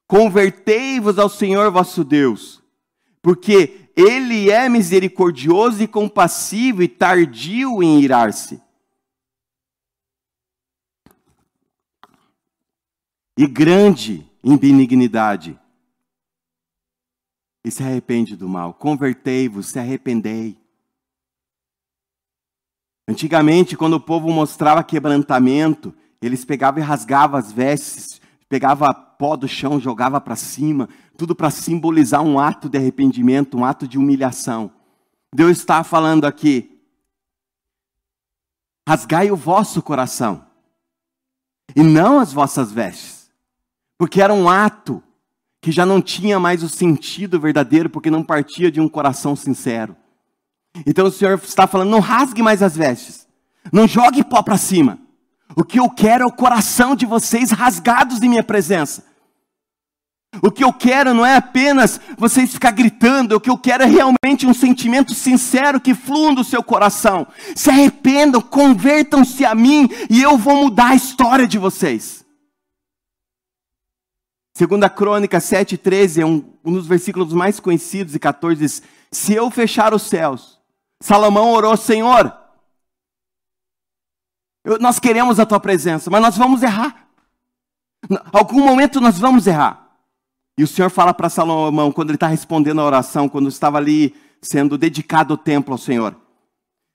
Convertei-vos 0.07 1.19
ao 1.19 1.29
Senhor 1.29 1.71
vosso 1.71 2.05
Deus, 2.05 2.63
porque 3.21 3.91
Ele 3.95 4.51
é 4.51 4.67
misericordioso 4.67 5.83
e 5.83 5.87
compassivo 5.87 6.83
e 6.83 6.89
tardio 6.89 7.83
em 7.83 8.01
irar-se 8.01 8.63
e 13.43 13.47
grande 13.47 14.31
em 14.45 14.55
benignidade. 14.55 15.59
E 17.65 17.71
se 17.71 17.83
arrepende 17.83 18.37
do 18.37 18.47
mal. 18.47 18.75
Convertei-vos, 18.75 19.69
se 19.69 19.79
arrependei. 19.79 20.59
Antigamente, 23.09 23.79
quando 23.79 23.95
o 23.95 24.01
povo 24.01 24.29
mostrava 24.31 24.85
quebrantamento, 24.85 25.95
eles 26.21 26.45
pegavam 26.45 26.83
e 26.83 26.85
rasgavam 26.85 27.39
as 27.39 27.51
vestes, 27.51 28.21
pegava 28.47 28.93
pó 28.93 29.39
do 29.39 29.49
chão, 29.49 29.81
jogava 29.81 30.21
para 30.21 30.37
cima, 30.37 30.87
tudo 31.17 31.35
para 31.35 31.51
simbolizar 31.51 32.23
um 32.23 32.39
ato 32.39 32.69
de 32.69 32.77
arrependimento, 32.77 33.57
um 33.57 33.65
ato 33.65 33.89
de 33.89 33.97
humilhação. 33.97 34.71
Deus 35.35 35.57
está 35.57 35.83
falando 35.83 36.27
aqui: 36.27 36.79
rasgai 38.87 39.31
o 39.31 39.37
vosso 39.37 39.81
coração, 39.81 40.47
e 41.75 41.83
não 41.83 42.19
as 42.19 42.35
vossas 42.35 42.71
vestes. 42.71 43.20
Porque 44.01 44.23
era 44.23 44.33
um 44.33 44.49
ato 44.49 45.03
que 45.61 45.71
já 45.71 45.85
não 45.85 46.01
tinha 46.01 46.41
mais 46.41 46.63
o 46.63 46.71
sentido 46.71 47.39
verdadeiro, 47.39 47.91
porque 47.91 48.11
não 48.11 48.23
partia 48.23 48.73
de 48.73 48.81
um 48.81 48.89
coração 48.89 49.37
sincero. 49.37 49.95
Então 50.87 51.07
o 51.07 51.11
Senhor 51.11 51.39
está 51.45 51.67
falando: 51.67 51.91
não 51.91 52.01
rasgue 52.01 52.41
mais 52.41 52.63
as 52.63 52.75
vestes, 52.75 53.29
não 53.71 53.87
jogue 53.87 54.25
pó 54.25 54.43
para 54.43 54.57
cima. 54.57 54.99
O 55.55 55.63
que 55.63 55.79
eu 55.79 55.91
quero 55.91 56.25
é 56.25 56.27
o 56.27 56.33
coração 56.33 56.97
de 56.97 57.05
vocês 57.05 57.51
rasgados 57.51 58.23
em 58.23 58.31
minha 58.31 58.43
presença. 58.43 59.05
O 60.43 60.51
que 60.51 60.65
eu 60.65 60.73
quero 60.73 61.13
não 61.13 61.27
é 61.27 61.37
apenas 61.37 62.01
vocês 62.17 62.51
ficar 62.51 62.71
gritando, 62.71 63.37
o 63.37 63.41
que 63.41 63.51
eu 63.51 63.59
quero 63.59 63.83
é 63.83 63.87
realmente 63.87 64.47
um 64.47 64.55
sentimento 64.55 65.13
sincero 65.13 65.79
que 65.79 65.93
flua 65.93 66.35
do 66.35 66.43
seu 66.43 66.63
coração. 66.63 67.27
Se 67.55 67.69
arrependam, 67.69 68.41
convertam-se 68.41 69.45
a 69.45 69.55
mim 69.55 69.91
e 70.09 70.23
eu 70.23 70.39
vou 70.39 70.57
mudar 70.57 70.93
a 70.93 70.95
história 70.95 71.47
de 71.47 71.59
vocês. 71.59 72.20
Segunda 74.55 74.91
Crônica 74.91 75.39
7,13 75.39 76.23
é 76.23 76.27
um, 76.27 76.53
um 76.65 76.73
dos 76.73 76.87
versículos 76.87 77.33
mais 77.33 77.61
conhecidos, 77.61 78.15
e 78.15 78.19
14 78.19 78.61
diz, 78.61 78.83
se 79.11 79.35
eu 79.35 79.51
fechar 79.51 79.95
os 79.95 80.03
céus, 80.03 80.61
Salomão 81.01 81.53
orou, 81.53 81.77
Senhor, 81.77 82.37
eu, 84.65 84.79
nós 84.79 84.99
queremos 84.99 85.41
a 85.41 85.47
tua 85.47 85.61
presença, 85.61 86.11
mas 86.11 86.21
nós 86.21 86.37
vamos 86.37 86.63
errar. 86.63 87.09
Em 88.09 88.17
algum 88.33 88.65
momento 88.65 89.01
nós 89.01 89.19
vamos 89.19 89.47
errar. 89.47 89.89
E 90.59 90.63
o 90.63 90.67
Senhor 90.69 90.91
fala 90.91 91.15
para 91.15 91.31
Salomão, 91.31 91.91
quando 91.91 92.11
ele 92.11 92.17
está 92.17 92.27
respondendo 92.27 92.81
a 92.81 92.85
oração, 92.85 93.29
quando 93.29 93.49
estava 93.49 93.79
ali 93.79 94.15
sendo 94.43 94.77
dedicado 94.77 95.35
o 95.35 95.39
templo 95.39 95.73
ao 95.73 95.79
Senhor: 95.79 96.15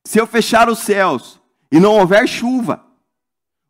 Se 0.05 0.19
eu 0.19 0.27
fechar 0.27 0.69
os 0.69 0.79
céus 0.79 1.39
e 1.71 1.79
não 1.79 1.97
houver 1.97 2.27
chuva, 2.27 2.83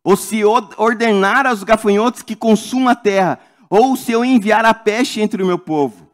ou 0.04 0.16
se 0.16 0.44
ordenar 0.44 1.46
aos 1.46 1.64
gafanhotos 1.64 2.22
que 2.22 2.36
consumam 2.36 2.90
a 2.90 2.96
terra, 2.96 3.40
ou 3.70 3.96
se 3.96 4.12
eu 4.12 4.24
enviar 4.24 4.66
a 4.66 4.74
peste 4.74 5.22
entre 5.22 5.42
o 5.42 5.46
meu 5.46 5.60
povo. 5.60 6.06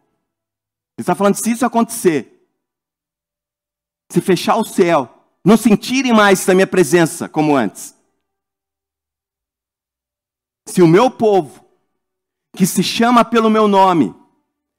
Ele 0.98 1.04
está 1.04 1.16
falando, 1.16 1.36
se 1.36 1.52
isso 1.52 1.66
acontecer, 1.66 2.48
se 4.12 4.22
fechar 4.22 4.58
o 4.58 4.66
céu, 4.66 5.26
não 5.44 5.58
sentirem 5.58 6.14
mais 6.14 6.48
a 6.48 6.54
minha 6.54 6.68
presença 6.68 7.28
como 7.28 7.56
antes. 7.56 7.96
Se 10.68 10.82
o 10.82 10.88
meu 10.88 11.10
povo, 11.10 11.66
que 12.56 12.66
se 12.66 12.84
chama 12.84 13.26
pelo 13.26 13.50
meu 13.50 13.68
nome, 13.68 14.14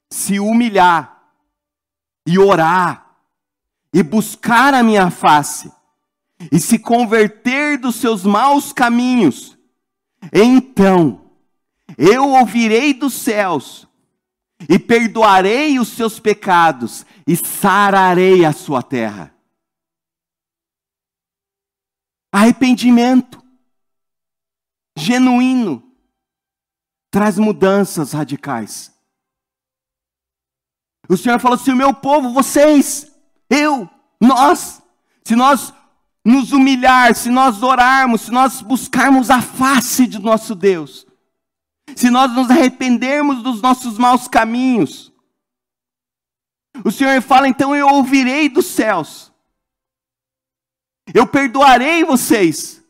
se 0.09 0.39
humilhar 0.39 1.31
e 2.25 2.39
orar 2.39 3.17
e 3.93 4.01
buscar 4.01 4.73
a 4.73 4.83
minha 4.83 5.09
face 5.11 5.71
e 6.51 6.59
se 6.59 6.79
converter 6.79 7.77
dos 7.77 7.95
seus 7.95 8.23
maus 8.23 8.71
caminhos, 8.71 9.57
então 10.31 11.22
eu 11.97 12.29
ouvirei 12.29 12.93
dos 12.93 13.13
céus 13.13 13.87
e 14.69 14.79
perdoarei 14.79 15.79
os 15.79 15.89
seus 15.89 16.19
pecados 16.19 17.05
e 17.27 17.35
sararei 17.35 18.45
a 18.45 18.53
sua 18.53 18.81
terra. 18.81 19.33
Arrependimento 22.31 23.43
genuíno 24.97 25.83
traz 27.11 27.37
mudanças 27.37 28.11
radicais. 28.11 28.91
O 31.07 31.17
Senhor 31.17 31.39
falou: 31.39 31.57
se 31.57 31.71
o 31.71 31.75
meu 31.75 31.93
povo, 31.93 32.31
vocês, 32.31 33.11
eu, 33.49 33.87
nós, 34.19 34.81
se 35.23 35.35
nós 35.35 35.73
nos 36.25 36.51
humilhar, 36.51 37.13
se 37.13 37.29
nós 37.29 37.61
orarmos, 37.61 38.21
se 38.21 38.31
nós 38.31 38.61
buscarmos 38.61 39.29
a 39.29 39.41
face 39.41 40.07
de 40.07 40.19
nosso 40.19 40.55
Deus, 40.55 41.05
se 41.95 42.09
nós 42.09 42.31
nos 42.33 42.49
arrependermos 42.49 43.43
dos 43.43 43.61
nossos 43.61 43.97
maus 43.97 44.27
caminhos. 44.27 45.11
O 46.83 46.91
Senhor 46.91 47.21
fala, 47.21 47.47
então 47.47 47.75
eu 47.75 47.87
ouvirei 47.87 48.49
dos 48.49 48.65
céus, 48.65 49.31
eu 51.13 51.27
perdoarei 51.27 52.03
vocês, 52.03 52.83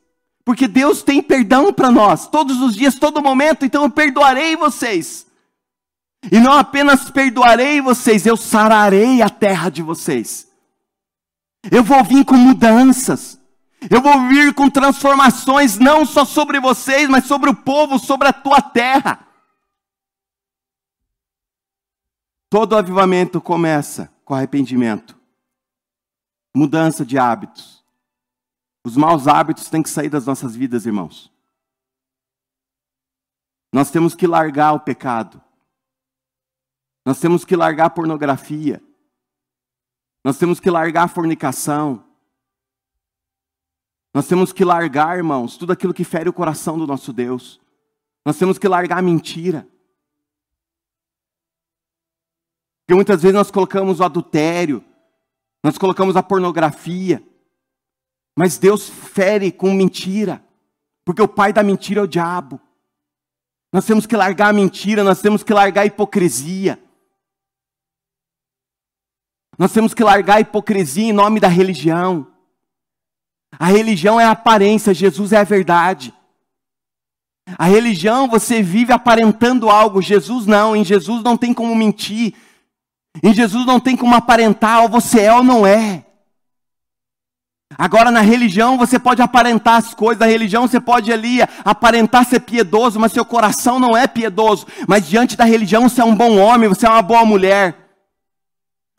porque 0.45 0.67
Deus 0.67 1.03
tem 1.03 1.21
perdão 1.21 1.73
para 1.73 1.91
nós, 1.91 2.27
todos 2.27 2.61
os 2.61 2.75
dias, 2.75 2.95
todo 2.95 3.21
momento, 3.21 3.65
então 3.65 3.83
eu 3.83 3.89
perdoarei 3.89 4.55
vocês. 4.55 5.27
E 6.31 6.39
não 6.39 6.53
apenas 6.53 7.09
perdoarei 7.09 7.81
vocês, 7.81 8.25
eu 8.25 8.37
sararei 8.37 9.21
a 9.21 9.29
terra 9.29 9.69
de 9.69 9.81
vocês. 9.81 10.47
Eu 11.69 11.83
vou 11.83 12.03
vir 12.03 12.23
com 12.25 12.35
mudanças. 12.35 13.37
Eu 13.89 14.01
vou 14.01 14.27
vir 14.27 14.53
com 14.53 14.69
transformações, 14.69 15.77
não 15.77 16.05
só 16.05 16.25
sobre 16.25 16.59
vocês, 16.59 17.09
mas 17.09 17.25
sobre 17.25 17.49
o 17.49 17.55
povo, 17.55 17.99
sobre 17.99 18.27
a 18.27 18.33
tua 18.33 18.61
terra. 18.61 19.27
Todo 22.49 22.77
avivamento 22.77 23.41
começa 23.41 24.13
com 24.23 24.33
arrependimento, 24.33 25.19
mudança 26.55 27.05
de 27.05 27.17
hábitos. 27.17 27.83
Os 28.85 28.95
maus 28.95 29.27
hábitos 29.27 29.69
têm 29.69 29.81
que 29.81 29.89
sair 29.89 30.09
das 30.09 30.25
nossas 30.25 30.55
vidas, 30.55 30.85
irmãos. 30.85 31.31
Nós 33.73 33.89
temos 33.89 34.13
que 34.13 34.27
largar 34.27 34.73
o 34.73 34.79
pecado. 34.79 35.41
Nós 37.05 37.19
temos 37.19 37.43
que 37.43 37.55
largar 37.55 37.85
a 37.85 37.89
pornografia. 37.89 38.81
Nós 40.23 40.37
temos 40.37 40.59
que 40.59 40.69
largar 40.69 41.05
a 41.05 41.07
fornicação. 41.07 42.05
Nós 44.13 44.27
temos 44.27 44.53
que 44.53 44.63
largar, 44.63 45.17
irmãos, 45.17 45.57
tudo 45.57 45.73
aquilo 45.73 45.93
que 45.93 46.03
fere 46.03 46.29
o 46.29 46.33
coração 46.33 46.77
do 46.77 46.85
nosso 46.85 47.11
Deus. 47.11 47.59
Nós 48.23 48.37
temos 48.37 48.59
que 48.59 48.67
largar 48.67 48.99
a 48.99 49.01
mentira. 49.01 49.67
Porque 52.81 52.93
muitas 52.93 53.21
vezes 53.21 53.35
nós 53.35 53.49
colocamos 53.49 53.99
o 53.99 54.03
adultério, 54.03 54.83
nós 55.63 55.77
colocamos 55.77 56.15
a 56.15 56.21
pornografia, 56.21 57.23
mas 58.35 58.57
Deus 58.57 58.89
fere 58.89 59.51
com 59.51 59.73
mentira, 59.73 60.43
porque 61.05 61.21
o 61.21 61.27
pai 61.27 61.53
da 61.53 61.63
mentira 61.63 62.01
é 62.01 62.03
o 62.03 62.07
diabo. 62.07 62.59
Nós 63.71 63.85
temos 63.85 64.05
que 64.05 64.15
largar 64.15 64.49
a 64.49 64.53
mentira, 64.53 65.03
nós 65.03 65.21
temos 65.21 65.41
que 65.41 65.53
largar 65.53 65.81
a 65.81 65.85
hipocrisia. 65.85 66.77
Nós 69.57 69.71
temos 69.71 69.93
que 69.93 70.03
largar 70.03 70.37
a 70.37 70.41
hipocrisia 70.41 71.05
em 71.05 71.13
nome 71.13 71.39
da 71.39 71.47
religião. 71.47 72.32
A 73.59 73.67
religião 73.67 74.19
é 74.19 74.25
a 74.25 74.31
aparência, 74.31 74.93
Jesus 74.93 75.31
é 75.31 75.37
a 75.37 75.43
verdade. 75.43 76.13
A 77.57 77.65
religião 77.65 78.27
você 78.27 78.61
vive 78.61 78.91
aparentando 78.91 79.69
algo, 79.69 80.01
Jesus 80.01 80.45
não, 80.45 80.75
em 80.75 80.83
Jesus 80.83 81.21
não 81.23 81.37
tem 81.37 81.53
como 81.53 81.75
mentir, 81.75 82.33
em 83.21 83.33
Jesus 83.33 83.65
não 83.65 83.79
tem 83.79 83.95
como 83.95 84.15
aparentar, 84.15 84.81
ou 84.81 84.89
você 84.89 85.21
é 85.21 85.33
ou 85.33 85.43
não 85.43 85.67
é. 85.67 86.05
Agora, 87.77 88.11
na 88.11 88.21
religião, 88.21 88.77
você 88.77 88.99
pode 88.99 89.21
aparentar 89.21 89.75
as 89.75 89.93
coisas, 89.93 90.19
na 90.19 90.27
religião 90.27 90.67
você 90.67 90.79
pode 90.79 91.11
ali 91.11 91.39
aparentar 91.65 92.25
ser 92.25 92.39
piedoso, 92.39 92.99
mas 92.99 93.11
seu 93.11 93.25
coração 93.25 93.79
não 93.79 93.97
é 93.97 94.07
piedoso. 94.07 94.67
Mas 94.87 95.07
diante 95.07 95.35
da 95.35 95.43
religião, 95.43 95.89
você 95.89 96.01
é 96.01 96.05
um 96.05 96.15
bom 96.15 96.37
homem, 96.37 96.69
você 96.69 96.85
é 96.85 96.89
uma 96.89 97.01
boa 97.01 97.25
mulher. 97.25 97.75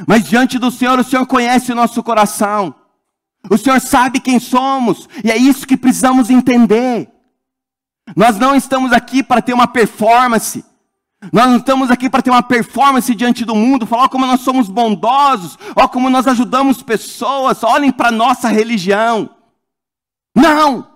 Mas 0.07 0.25
diante 0.25 0.59
do 0.59 0.71
Senhor, 0.71 0.99
o 0.99 1.05
Senhor 1.05 1.25
conhece 1.27 1.71
o 1.71 1.75
nosso 1.75 2.03
coração. 2.03 2.75
O 3.51 3.59
Senhor 3.59 3.81
sabe 3.81 4.21
quem 4.21 4.39
somos, 4.39 5.09
e 5.23 5.31
é 5.31 5.37
isso 5.37 5.67
que 5.67 5.77
precisamos 5.77 6.31
entender. 6.31 7.09
Nós 8.17 8.39
não 8.39 8.55
estamos 8.55 8.93
aqui 8.93 9.23
para 9.23 9.43
ter 9.43 9.53
uma 9.53 9.67
performance. 9.67 10.65
Nós 11.33 11.47
não 11.47 11.57
estamos 11.57 11.91
aqui 11.91 12.11
para 12.11 12.23
ter 12.23 12.31
uma 12.31 12.43
performance 12.43 13.15
diante 13.15 13.45
do 13.45 13.55
mundo, 13.55 13.87
falar 13.87 14.09
como 14.09 14.27
nós 14.27 14.41
somos 14.41 14.69
bondosos, 14.69 15.59
ó 15.75 15.89
como 15.89 16.11
nós 16.11 16.27
ajudamos 16.27 16.83
pessoas, 16.83 17.63
olhem 17.63 17.91
para 17.91 18.09
a 18.09 18.13
nossa 18.13 18.49
religião. 18.49 19.31
Não! 20.35 20.94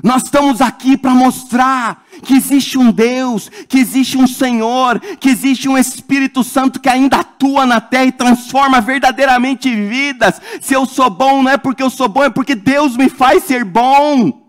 Nós 0.00 0.22
estamos 0.22 0.60
aqui 0.60 0.96
para 0.96 1.14
mostrar 1.14 2.06
que 2.22 2.34
existe 2.34 2.78
um 2.78 2.90
Deus, 2.90 3.48
que 3.68 3.78
existe 3.78 4.16
um 4.16 4.26
Senhor, 4.26 4.98
que 5.00 5.28
existe 5.28 5.68
um 5.68 5.76
Espírito 5.76 6.42
Santo 6.42 6.80
que 6.80 6.88
ainda 6.88 7.18
atua 7.18 7.66
na 7.66 7.80
terra 7.80 8.06
e 8.06 8.12
transforma 8.12 8.80
verdadeiramente 8.80 9.74
vidas. 9.74 10.40
Se 10.60 10.74
eu 10.74 10.86
sou 10.86 11.10
bom, 11.10 11.42
não 11.42 11.50
é 11.50 11.58
porque 11.58 11.82
eu 11.82 11.90
sou 11.90 12.08
bom, 12.08 12.24
é 12.24 12.30
porque 12.30 12.54
Deus 12.54 12.96
me 12.96 13.08
faz 13.08 13.44
ser 13.44 13.64
bom. 13.64 14.40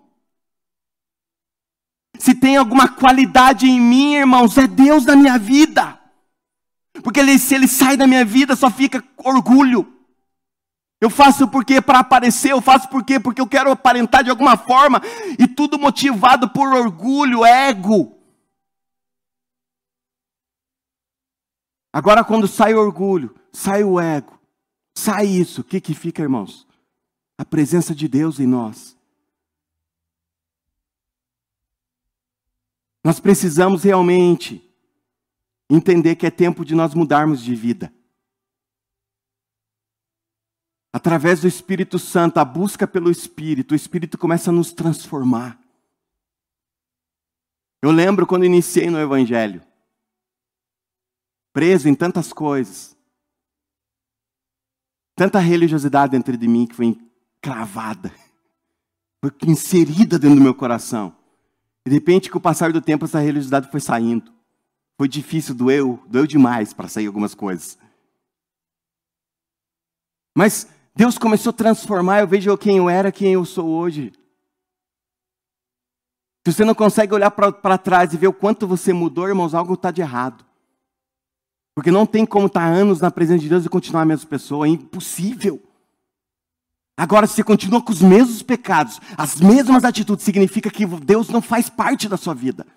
Se 2.18 2.34
tem 2.34 2.56
alguma 2.56 2.88
qualidade 2.88 3.68
em 3.68 3.82
mim, 3.82 4.16
irmãos, 4.16 4.58
é 4.58 4.66
Deus 4.66 5.06
na 5.06 5.16
minha 5.16 5.38
vida. 5.38 6.00
Porque 7.04 7.20
ele, 7.20 7.38
se 7.38 7.54
ele 7.54 7.68
sai 7.68 7.98
da 7.98 8.08
minha 8.08 8.24
vida, 8.24 8.56
só 8.56 8.70
fica 8.70 9.04
orgulho. 9.18 9.92
Eu 11.02 11.10
faço 11.10 11.48
porque 11.50 11.82
para 11.82 12.00
aparecer, 12.00 12.52
eu 12.52 12.62
faço 12.62 12.88
porque 12.90 13.20
porque 13.20 13.42
eu 13.42 13.48
quero 13.48 13.70
aparentar 13.72 14.24
de 14.24 14.30
alguma 14.30 14.56
forma 14.56 15.02
e 15.38 15.48
tudo 15.48 15.78
motivado 15.78 16.50
por 16.50 16.74
orgulho, 16.74 17.46
ego. 17.46 18.18
Agora 21.92 22.24
quando 22.24 22.48
sai 22.48 22.74
o 22.74 22.80
orgulho, 22.80 23.36
sai 23.52 23.84
o 23.84 24.00
ego, 24.00 24.40
sai 24.98 25.28
isso, 25.28 25.62
o 25.62 25.64
que 25.64 25.80
que 25.80 25.94
fica, 25.94 26.24
irmãos? 26.24 26.66
A 27.38 27.46
presença 27.46 27.94
de 27.94 28.08
Deus 28.08 28.40
em 28.40 28.48
nós. 28.48 28.98
Nós 33.04 33.20
precisamos 33.20 33.84
realmente 33.84 34.64
entender 35.70 36.16
que 36.16 36.26
é 36.26 36.32
tempo 36.32 36.64
de 36.64 36.74
nós 36.74 36.94
mudarmos 36.94 37.42
de 37.42 37.54
vida. 37.54 37.94
Através 40.94 41.42
do 41.42 41.48
Espírito 41.48 41.98
Santo, 41.98 42.38
a 42.38 42.46
busca 42.46 42.86
pelo 42.86 43.10
Espírito, 43.10 43.72
o 43.72 43.76
Espírito 43.76 44.16
começa 44.16 44.52
a 44.52 44.54
nos 44.54 44.72
transformar. 44.72 45.60
Eu 47.82 47.90
lembro 47.90 48.28
quando 48.28 48.46
iniciei 48.46 48.92
no 48.92 49.00
Evangelho, 49.00 49.64
preso 51.52 51.90
em 51.90 51.96
tantas 51.96 52.32
coisas, 52.32 52.96
tanta 55.16 55.40
religiosidade 55.40 56.12
dentro 56.12 56.38
de 56.38 56.48
mim 56.48 56.68
que 56.68 56.76
foi 56.76 56.96
cravada, 57.42 58.14
foi 59.20 59.32
inserida 59.48 60.20
dentro 60.20 60.38
do 60.38 60.44
meu 60.44 60.54
coração. 60.54 61.16
E 61.86 61.90
de 61.90 61.96
repente, 61.96 62.30
com 62.30 62.38
o 62.38 62.42
passar 62.42 62.72
do 62.72 62.80
tempo, 62.80 63.06
essa 63.06 63.20
religiosidade 63.20 63.70
foi 63.72 63.82
saindo. 63.82 64.32
Foi 64.96 65.08
difícil, 65.08 65.56
doeu, 65.56 66.02
doeu 66.08 66.28
demais 66.28 66.72
para 66.72 66.88
sair 66.88 67.08
algumas 67.08 67.34
coisas. 67.34 67.78
Mas 70.36 70.68
Deus 70.96 71.18
começou 71.18 71.50
a 71.50 71.54
transformar, 71.54 72.20
eu 72.20 72.28
vejo 72.28 72.56
quem 72.58 72.78
eu 72.78 72.90
era, 72.90 73.12
quem 73.12 73.34
eu 73.34 73.44
sou 73.46 73.68
hoje. 73.68 74.14
Se 76.46 76.54
você 76.54 76.66
não 76.66 76.76
consegue 76.76 77.14
olhar 77.14 77.32
para 77.32 77.78
trás 77.78 78.14
e 78.14 78.18
ver 78.18 78.28
o 78.28 78.34
quanto 78.34 78.68
você 78.68 78.94
mudou, 78.94 79.28
irmãos, 79.28 79.54
algo 79.54 79.74
está 79.74 79.92
de 79.92 80.02
errado. 80.02 80.46
Porque 81.74 81.90
não 81.90 82.06
tem 82.06 82.26
como 82.26 82.48
estar 82.48 82.62
tá 82.62 82.68
anos 82.68 83.02
na 83.02 83.10
presença 83.10 83.40
de 83.40 83.50
Deus 83.50 83.66
e 83.66 83.70
continuar 83.70 84.02
a 84.02 84.06
mesma 84.06 84.30
pessoa, 84.30 84.68
é 84.68 84.70
impossível. 84.70 85.64
Agora, 86.96 87.26
se 87.26 87.34
você 87.34 87.44
continua 87.44 87.82
com 87.82 87.92
os 87.92 88.02
mesmos 88.02 88.44
pecados, 88.44 89.00
as 89.18 89.42
mesmas 89.42 89.84
atitudes, 89.84 90.24
significa 90.24 90.70
que 90.70 90.86
Deus 90.86 91.30
não 91.30 91.42
faz 91.42 91.70
parte 91.70 92.08
da 92.08 92.18
sua 92.18 92.36
vida. 92.36 92.68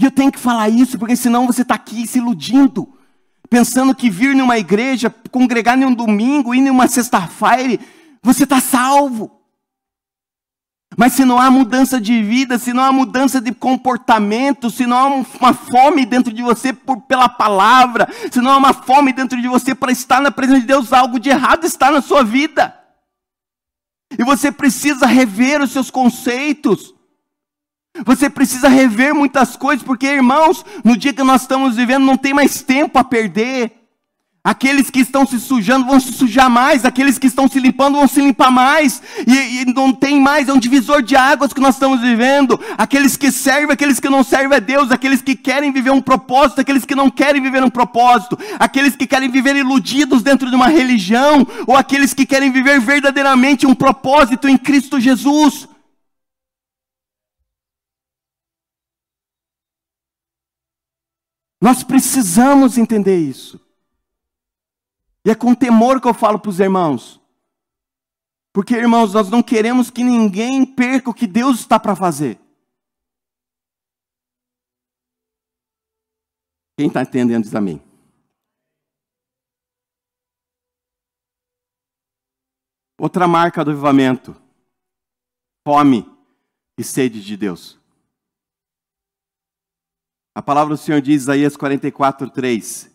E 0.00 0.04
eu 0.04 0.12
tenho 0.12 0.30
que 0.30 0.38
falar 0.38 0.68
isso, 0.68 0.96
porque 0.98 1.16
senão 1.16 1.46
você 1.46 1.62
está 1.62 1.74
aqui 1.74 2.06
se 2.06 2.18
iludindo 2.18 2.95
pensando 3.48 3.94
que 3.94 4.10
vir 4.10 4.34
numa 4.34 4.58
igreja, 4.58 5.14
congregar 5.30 5.78
em 5.78 5.84
um 5.84 5.94
domingo, 5.94 6.54
ir 6.54 6.60
numa 6.60 6.88
sexta-feira, 6.88 7.78
você 8.22 8.44
está 8.44 8.60
salvo. 8.60 9.36
Mas 10.96 11.12
se 11.12 11.24
não 11.24 11.38
há 11.38 11.50
mudança 11.50 12.00
de 12.00 12.22
vida, 12.22 12.58
se 12.58 12.72
não 12.72 12.82
há 12.82 12.90
mudança 12.90 13.40
de 13.40 13.52
comportamento, 13.52 14.70
se 14.70 14.86
não 14.86 14.96
há 14.96 15.06
uma 15.06 15.52
fome 15.52 16.06
dentro 16.06 16.32
de 16.32 16.42
você 16.42 16.72
por, 16.72 17.02
pela 17.02 17.28
palavra, 17.28 18.08
se 18.30 18.40
não 18.40 18.50
há 18.50 18.56
uma 18.56 18.72
fome 18.72 19.12
dentro 19.12 19.40
de 19.40 19.46
você 19.46 19.74
para 19.74 19.92
estar 19.92 20.20
na 20.20 20.30
presença 20.30 20.60
de 20.60 20.66
Deus, 20.66 20.92
algo 20.92 21.20
de 21.20 21.28
errado 21.28 21.64
está 21.64 21.90
na 21.90 22.00
sua 22.00 22.24
vida. 22.24 22.74
E 24.18 24.24
você 24.24 24.50
precisa 24.50 25.06
rever 25.06 25.60
os 25.60 25.72
seus 25.72 25.90
conceitos. 25.90 26.95
Você 28.04 28.28
precisa 28.28 28.68
rever 28.68 29.14
muitas 29.14 29.56
coisas, 29.56 29.84
porque, 29.84 30.06
irmãos, 30.06 30.64
no 30.84 30.96
dia 30.96 31.12
que 31.12 31.22
nós 31.22 31.42
estamos 31.42 31.76
vivendo, 31.76 32.04
não 32.04 32.16
tem 32.16 32.34
mais 32.34 32.62
tempo 32.62 32.98
a 32.98 33.04
perder. 33.04 33.86
Aqueles 34.46 34.90
que 34.90 35.00
estão 35.00 35.26
se 35.26 35.40
sujando 35.40 35.86
vão 35.86 35.98
se 35.98 36.12
sujar 36.12 36.48
mais, 36.48 36.84
aqueles 36.84 37.18
que 37.18 37.26
estão 37.26 37.48
se 37.48 37.58
limpando 37.58 37.96
vão 37.96 38.06
se 38.06 38.20
limpar 38.20 38.48
mais, 38.48 39.02
e, 39.26 39.62
e, 39.62 39.64
não 39.74 39.92
tem 39.92 40.20
mais, 40.20 40.48
é 40.48 40.52
um 40.52 40.58
divisor 40.60 41.02
de 41.02 41.16
águas 41.16 41.52
que 41.52 41.60
nós 41.60 41.74
estamos 41.74 42.00
vivendo. 42.00 42.60
Aqueles 42.78 43.16
que 43.16 43.32
servem, 43.32 43.72
aqueles 43.72 43.98
que 43.98 44.08
não 44.08 44.22
servem 44.22 44.56
a 44.56 44.60
Deus, 44.60 44.92
aqueles 44.92 45.20
que 45.20 45.34
querem 45.34 45.72
viver 45.72 45.90
um 45.90 46.00
propósito, 46.00 46.60
aqueles 46.60 46.84
que 46.84 46.94
não 46.94 47.10
querem 47.10 47.42
viver 47.42 47.64
um 47.64 47.68
propósito, 47.68 48.38
aqueles 48.56 48.94
que 48.94 49.04
querem 49.04 49.28
viver 49.28 49.56
iludidos 49.56 50.22
dentro 50.22 50.48
de 50.48 50.54
uma 50.54 50.68
religião, 50.68 51.44
ou 51.66 51.76
aqueles 51.76 52.14
que 52.14 52.24
querem 52.24 52.52
viver 52.52 52.78
verdadeiramente 52.78 53.66
um 53.66 53.74
propósito 53.74 54.48
em 54.48 54.56
Cristo 54.56 55.00
Jesus. 55.00 55.68
Nós 61.60 61.82
precisamos 61.82 62.76
entender 62.76 63.18
isso. 63.18 63.60
E 65.24 65.30
é 65.30 65.34
com 65.34 65.54
temor 65.54 66.00
que 66.00 66.06
eu 66.06 66.14
falo 66.14 66.38
para 66.38 66.50
os 66.50 66.60
irmãos. 66.60 67.20
Porque, 68.52 68.74
irmãos, 68.74 69.12
nós 69.12 69.28
não 69.28 69.42
queremos 69.42 69.90
que 69.90 70.04
ninguém 70.04 70.64
perca 70.64 71.10
o 71.10 71.14
que 71.14 71.26
Deus 71.26 71.60
está 71.60 71.78
para 71.78 71.96
fazer. 71.96 72.38
Quem 76.78 76.88
está 76.88 77.02
entendendo 77.02 77.42
diz 77.42 77.54
amém. 77.54 77.82
Outra 82.98 83.26
marca 83.26 83.64
do 83.64 83.70
avivamento: 83.70 84.34
fome 85.66 86.06
e 86.78 86.84
sede 86.84 87.22
de 87.22 87.36
Deus. 87.36 87.78
A 90.36 90.42
palavra 90.42 90.74
do 90.74 90.78
Senhor 90.78 91.00
diz, 91.00 91.22
Isaías 91.22 91.56
44, 91.56 92.28
3: 92.28 92.90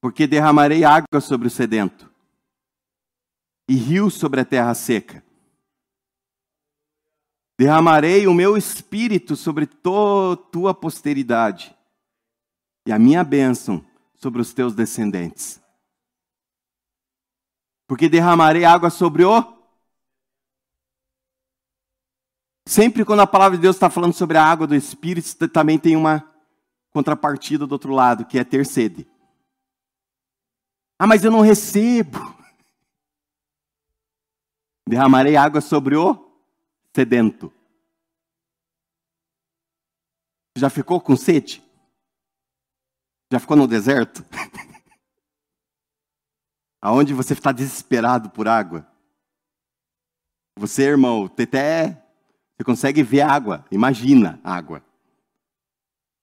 Porque 0.00 0.28
derramarei 0.28 0.84
água 0.84 1.20
sobre 1.20 1.48
o 1.48 1.50
sedento, 1.50 2.08
e 3.68 3.74
rio 3.74 4.08
sobre 4.08 4.42
a 4.42 4.44
terra 4.44 4.72
seca. 4.74 5.24
Derramarei 7.58 8.28
o 8.28 8.32
meu 8.32 8.56
espírito 8.56 9.34
sobre 9.34 9.66
toda 9.66 10.40
tua 10.52 10.72
posteridade, 10.72 11.76
e 12.86 12.92
a 12.92 12.98
minha 13.00 13.24
bênção 13.24 13.84
sobre 14.14 14.40
os 14.40 14.54
teus 14.54 14.76
descendentes 14.76 15.60
porque 17.92 18.08
derramarei 18.08 18.64
água 18.64 18.88
sobre 18.88 19.22
o. 19.22 19.51
Sempre 22.66 23.04
quando 23.04 23.20
a 23.20 23.26
palavra 23.26 23.56
de 23.56 23.62
Deus 23.62 23.76
está 23.76 23.90
falando 23.90 24.14
sobre 24.14 24.38
a 24.38 24.44
água 24.44 24.66
do 24.66 24.74
Espírito, 24.74 25.48
também 25.48 25.78
tem 25.78 25.96
uma 25.96 26.28
contrapartida 26.90 27.66
do 27.66 27.72
outro 27.72 27.92
lado, 27.92 28.24
que 28.24 28.38
é 28.38 28.44
ter 28.44 28.66
sede. 28.66 29.06
Ah, 30.98 31.06
mas 31.06 31.24
eu 31.24 31.30
não 31.30 31.40
recebo. 31.40 32.18
Derramarei 34.88 35.36
água 35.36 35.60
sobre 35.60 35.96
o 35.96 36.30
sedento. 36.94 37.52
Já 40.56 40.68
ficou 40.68 41.00
com 41.00 41.16
sede? 41.16 41.62
Já 43.32 43.40
ficou 43.40 43.56
no 43.56 43.66
deserto? 43.66 44.24
aonde 46.82 47.14
você 47.14 47.32
está 47.32 47.52
desesperado 47.52 48.28
por 48.30 48.48
água. 48.48 48.84
Você, 50.58 50.82
irmão, 50.82 51.26
até 51.26 52.01
você 52.56 52.64
consegue 52.64 53.02
ver 53.02 53.22
água, 53.22 53.64
imagina 53.70 54.40
água. 54.44 54.84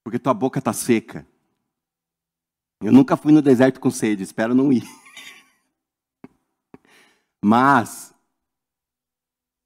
Porque 0.03 0.19
tua 0.19 0.33
boca 0.33 0.59
está 0.59 0.73
seca. 0.73 1.27
Eu 2.81 2.91
nunca 2.91 3.17
fui 3.17 3.31
no 3.31 3.41
deserto 3.41 3.79
com 3.79 3.91
sede, 3.91 4.23
espero 4.23 4.55
não 4.55 4.71
ir. 4.71 4.83
Mas, 7.43 8.13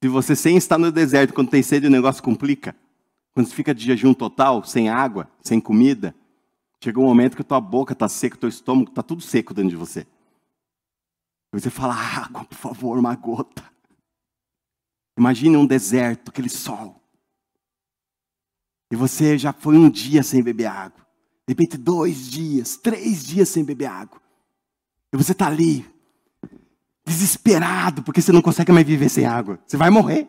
se 0.02 0.08
você 0.08 0.34
sem 0.34 0.56
estar 0.56 0.78
no 0.78 0.90
deserto, 0.90 1.32
quando 1.32 1.50
tem 1.50 1.62
sede, 1.62 1.86
o 1.86 1.90
negócio 1.90 2.22
complica. 2.22 2.74
Quando 3.32 3.46
você 3.46 3.54
fica 3.54 3.74
de 3.74 3.84
jejum 3.84 4.12
total, 4.14 4.64
sem 4.64 4.88
água, 4.88 5.30
sem 5.42 5.60
comida, 5.60 6.14
chega 6.82 7.00
um 7.00 7.04
momento 7.04 7.36
que 7.36 7.44
tua 7.44 7.60
boca 7.60 7.92
está 7.92 8.08
seca, 8.08 8.36
teu 8.36 8.48
estômago 8.48 8.90
está 8.90 9.02
tudo 9.02 9.22
seco 9.22 9.54
dentro 9.54 9.70
de 9.70 9.76
você. 9.76 10.06
Você 11.52 11.70
fala, 11.70 11.94
água, 11.94 12.44
por 12.44 12.56
favor, 12.56 12.98
uma 12.98 13.14
gota. 13.14 13.73
Imagine 15.16 15.56
um 15.56 15.66
deserto, 15.66 16.30
aquele 16.30 16.48
sol. 16.48 17.00
E 18.90 18.96
você 18.96 19.38
já 19.38 19.52
foi 19.52 19.76
um 19.76 19.88
dia 19.88 20.22
sem 20.22 20.42
beber 20.42 20.66
água. 20.66 21.04
De 21.46 21.52
repente, 21.52 21.76
dois 21.76 22.30
dias, 22.30 22.76
três 22.76 23.24
dias 23.24 23.48
sem 23.48 23.64
beber 23.64 23.86
água. 23.86 24.20
E 25.12 25.16
você 25.16 25.32
está 25.32 25.46
ali, 25.46 25.86
desesperado, 27.04 28.02
porque 28.02 28.20
você 28.20 28.32
não 28.32 28.42
consegue 28.42 28.72
mais 28.72 28.86
viver 28.86 29.08
sem 29.08 29.26
água. 29.26 29.58
Você 29.66 29.76
vai 29.76 29.90
morrer. 29.90 30.28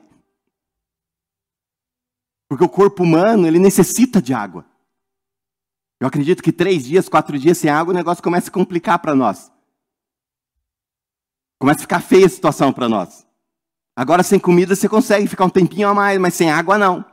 Porque 2.47 2.63
o 2.63 2.69
corpo 2.69 3.03
humano, 3.03 3.47
ele 3.47 3.59
necessita 3.59 4.21
de 4.21 4.33
água. 4.33 4.65
Eu 5.99 6.07
acredito 6.07 6.43
que 6.43 6.51
três 6.51 6.85
dias, 6.85 7.09
quatro 7.09 7.39
dias 7.39 7.57
sem 7.57 7.69
água, 7.69 7.93
o 7.93 7.97
negócio 7.97 8.23
começa 8.23 8.49
a 8.49 8.53
complicar 8.53 8.99
para 8.99 9.15
nós. 9.15 9.51
Começa 11.57 11.79
a 11.79 11.81
ficar 11.81 12.01
feia 12.01 12.25
a 12.25 12.29
situação 12.29 12.71
para 12.71 12.89
nós. 12.89 13.24
Agora, 13.95 14.23
sem 14.23 14.39
comida, 14.39 14.75
você 14.75 14.89
consegue 14.89 15.27
ficar 15.27 15.45
um 15.45 15.49
tempinho 15.49 15.87
a 15.87 15.93
mais, 15.93 16.19
mas 16.19 16.33
sem 16.33 16.51
água, 16.51 16.77
não. 16.77 17.05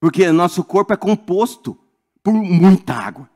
Porque 0.00 0.30
nosso 0.32 0.64
corpo 0.64 0.92
é 0.92 0.96
composto 0.96 1.78
por 2.22 2.32
muita 2.32 2.94
água. 2.94 3.28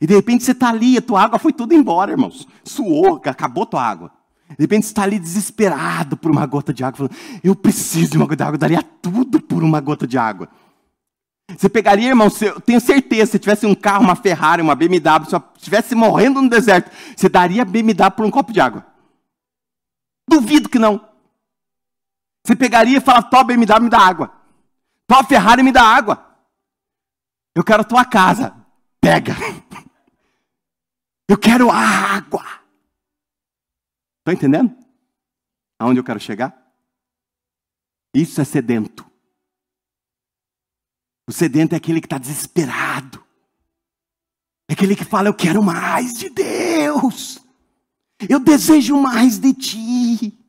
E 0.00 0.06
de 0.06 0.14
repente 0.14 0.44
você 0.44 0.52
está 0.52 0.68
ali, 0.68 0.96
a 0.96 1.02
tua 1.02 1.22
água 1.22 1.38
foi 1.38 1.52
tudo 1.52 1.74
embora, 1.74 2.12
irmãos. 2.12 2.46
Suou, 2.62 3.20
acabou 3.24 3.64
a 3.64 3.66
tua 3.66 3.82
água. 3.82 4.12
De 4.50 4.56
repente 4.64 4.86
você 4.86 4.92
está 4.92 5.02
ali 5.02 5.18
desesperado 5.18 6.16
por 6.16 6.30
uma 6.30 6.44
gota 6.44 6.74
de 6.74 6.84
água, 6.84 7.08
falando, 7.08 7.40
eu 7.42 7.54
preciso 7.54 8.12
de 8.12 8.16
uma 8.16 8.26
gota 8.26 8.36
de 8.36 8.42
água, 8.42 8.58
daria 8.58 8.82
tudo 8.82 9.40
por 9.40 9.62
uma 9.62 9.80
gota 9.80 10.06
de 10.06 10.18
água. 10.18 10.48
Você 11.56 11.68
pegaria, 11.68 12.08
irmão, 12.08 12.28
eu 12.40 12.60
tenho 12.60 12.80
certeza, 12.80 13.32
se 13.32 13.38
tivesse 13.38 13.66
um 13.66 13.74
carro, 13.74 14.04
uma 14.04 14.14
Ferrari, 14.14 14.62
uma 14.62 14.74
BMW, 14.74 15.26
se 15.28 15.36
estivesse 15.56 15.94
morrendo 15.94 16.40
no 16.40 16.48
deserto, 16.48 16.90
você 17.16 17.28
daria 17.28 17.64
BMW 17.64 18.10
por 18.16 18.24
um 18.24 18.30
copo 18.30 18.52
de 18.52 18.60
água. 18.60 18.86
Duvido 20.28 20.68
que 20.68 20.78
não. 20.78 21.09
Você 22.44 22.56
pegaria 22.56 22.98
e 22.98 23.00
falaria, 23.00 23.28
tua 23.28 23.44
BMW 23.44 23.80
me 23.80 23.90
dá 23.90 23.98
água. 23.98 24.32
Tua 25.06 25.24
Ferrari 25.24 25.62
me 25.62 25.72
dá 25.72 25.82
água. 25.82 26.26
Eu 27.54 27.64
quero 27.64 27.82
a 27.82 27.84
tua 27.84 28.04
casa. 28.04 28.54
Pega. 29.00 29.34
Eu 31.28 31.38
quero 31.38 31.70
a 31.70 31.76
água. 31.76 32.44
Estão 34.18 34.34
entendendo? 34.34 34.76
Aonde 35.78 36.00
eu 36.00 36.04
quero 36.04 36.18
chegar? 36.18 36.52
Isso 38.12 38.40
é 38.40 38.44
sedento. 38.44 39.08
O 41.28 41.32
sedento 41.32 41.74
é 41.74 41.76
aquele 41.76 42.00
que 42.00 42.06
está 42.06 42.18
desesperado. 42.18 43.24
É 44.68 44.72
aquele 44.72 44.96
que 44.96 45.04
fala: 45.04 45.28
Eu 45.28 45.34
quero 45.34 45.62
mais 45.62 46.14
de 46.14 46.30
Deus. 46.30 47.38
Eu 48.28 48.40
desejo 48.40 49.00
mais 49.00 49.38
de 49.38 49.54
ti. 49.54 50.39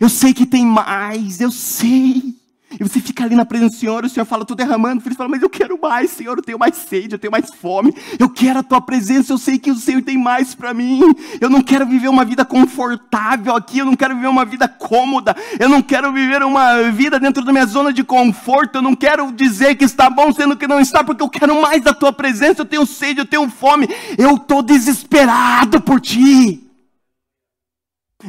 Eu 0.00 0.08
sei 0.08 0.32
que 0.32 0.46
tem 0.46 0.64
mais, 0.64 1.40
eu 1.40 1.50
sei. 1.50 2.34
E 2.78 2.82
você 2.82 3.00
fica 3.00 3.24
ali 3.24 3.36
na 3.36 3.44
presença 3.44 3.74
do 3.76 3.78
Senhor, 3.78 4.04
o 4.04 4.08
Senhor 4.08 4.26
fala, 4.26 4.42
estou 4.42 4.56
derramando. 4.56 5.02
Você 5.02 5.14
fala, 5.14 5.28
mas 5.28 5.42
eu 5.42 5.50
quero 5.50 5.78
mais, 5.80 6.10
Senhor, 6.10 6.36
eu 6.36 6.42
tenho 6.42 6.58
mais 6.58 6.76
sede, 6.76 7.14
eu 7.14 7.18
tenho 7.18 7.30
mais 7.30 7.50
fome. 7.54 7.94
Eu 8.18 8.28
quero 8.28 8.58
a 8.58 8.62
tua 8.62 8.80
presença, 8.80 9.32
eu 9.32 9.38
sei 9.38 9.58
que 9.58 9.70
o 9.70 9.76
Senhor 9.76 10.02
tem 10.02 10.18
mais 10.18 10.54
para 10.54 10.74
mim. 10.74 11.00
Eu 11.40 11.48
não 11.48 11.62
quero 11.62 11.86
viver 11.86 12.08
uma 12.08 12.24
vida 12.24 12.44
confortável 12.44 13.54
aqui, 13.54 13.78
eu 13.78 13.86
não 13.86 13.94
quero 13.94 14.14
viver 14.16 14.26
uma 14.26 14.44
vida 14.44 14.66
cômoda. 14.66 15.36
Eu 15.58 15.68
não 15.68 15.80
quero 15.80 16.12
viver 16.12 16.42
uma 16.42 16.90
vida 16.90 17.20
dentro 17.20 17.44
da 17.44 17.52
minha 17.52 17.66
zona 17.66 17.92
de 17.92 18.02
conforto. 18.02 18.78
Eu 18.78 18.82
não 18.82 18.94
quero 18.94 19.30
dizer 19.30 19.76
que 19.76 19.84
está 19.84 20.10
bom, 20.10 20.32
sendo 20.32 20.56
que 20.56 20.66
não 20.66 20.80
está, 20.80 21.04
porque 21.04 21.22
eu 21.22 21.28
quero 21.28 21.60
mais 21.62 21.82
da 21.82 21.94
tua 21.94 22.12
presença. 22.12 22.62
Eu 22.62 22.66
tenho 22.66 22.86
sede, 22.86 23.20
eu 23.20 23.26
tenho 23.26 23.48
fome. 23.48 23.88
Eu 24.18 24.34
estou 24.34 24.62
desesperado 24.62 25.80
por 25.80 26.00
ti. 26.00 26.60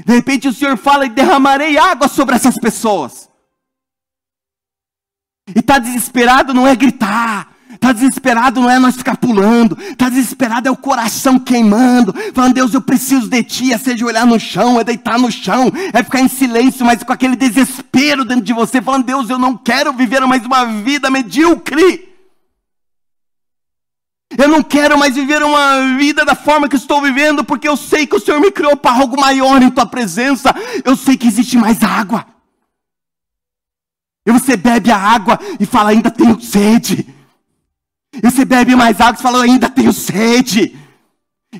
De 0.03 0.13
repente 0.13 0.47
o 0.47 0.53
Senhor 0.53 0.77
fala 0.77 1.05
e 1.05 1.10
derramarei 1.10 1.77
água 1.77 2.08
sobre 2.08 2.36
essas 2.36 2.58
pessoas. 2.58 3.29
E 5.55 5.60
está 5.60 5.77
desesperado 5.77 6.53
não 6.53 6.67
é 6.67 6.75
gritar. 6.75 7.53
Está 7.71 7.91
desesperado 7.91 8.62
não 8.62 8.69
é 8.69 8.79
nós 8.79 8.95
ficar 8.95 9.17
pulando. 9.17 9.77
Está 9.79 10.10
desesperado 10.10 10.67
é 10.67 10.71
o 10.71 10.77
coração 10.77 11.38
queimando. 11.38 12.13
Falando, 12.34 12.53
Deus, 12.53 12.73
eu 12.73 12.81
preciso 12.81 13.29
de 13.29 13.43
ti. 13.43 13.73
É 13.73 13.77
seja 13.77 14.05
olhar 14.05 14.25
no 14.25 14.39
chão, 14.39 14.79
é 14.79 14.84
deitar 14.84 15.19
no 15.19 15.31
chão, 15.31 15.71
é 15.93 16.03
ficar 16.03 16.21
em 16.21 16.27
silêncio, 16.27 16.86
mas 16.86 17.03
com 17.03 17.13
aquele 17.13 17.36
desespero 17.36 18.25
dentro 18.25 18.43
de 18.43 18.53
você. 18.53 18.81
Falando, 18.81 19.05
Deus, 19.05 19.29
eu 19.29 19.38
não 19.38 19.55
quero 19.55 19.93
viver 19.93 20.21
mais 20.21 20.45
uma 20.45 20.65
vida 20.65 21.10
medíocre. 21.10 22.14
Eu 24.38 24.48
não 24.48 24.62
quero 24.62 24.98
mais 24.98 25.15
viver 25.15 25.41
uma 25.43 25.98
vida 25.98 26.26
da 26.26 26.36
forma 26.36 26.67
que 26.67 26.76
estou 26.76 27.02
vivendo, 27.02 27.43
porque 27.43 27.67
eu 27.67 27.78
sei 27.78 28.06
que 28.06 28.15
o 28.15 28.19
Senhor 28.19 28.39
me 28.39 28.52
criou 28.52 28.76
para 28.76 29.00
algo 29.00 29.19
maior 29.19 29.62
em 29.62 29.69
tua 29.69 29.86
presença. 29.86 30.54
Eu 30.84 30.95
sei 30.95 31.17
que 31.17 31.28
existe 31.28 31.58
mais 31.58 31.84
água. 31.84 32.26
E 34.26 34.32
você 34.32 34.58
bebe 34.58 34.91
a 34.91 34.98
água 34.98 35.39
e 35.60 35.65
fala, 35.65 35.91
ainda 35.91 36.10
tenho 36.10 36.39
sede. 36.41 37.07
E 38.12 38.22
você 38.22 38.43
bebe 38.43 38.76
mais 38.76 38.99
água 38.99 39.20
e 39.20 39.22
fala, 39.22 39.43
ainda 39.43 39.70
tenho 39.70 39.93
sede. 39.93 40.76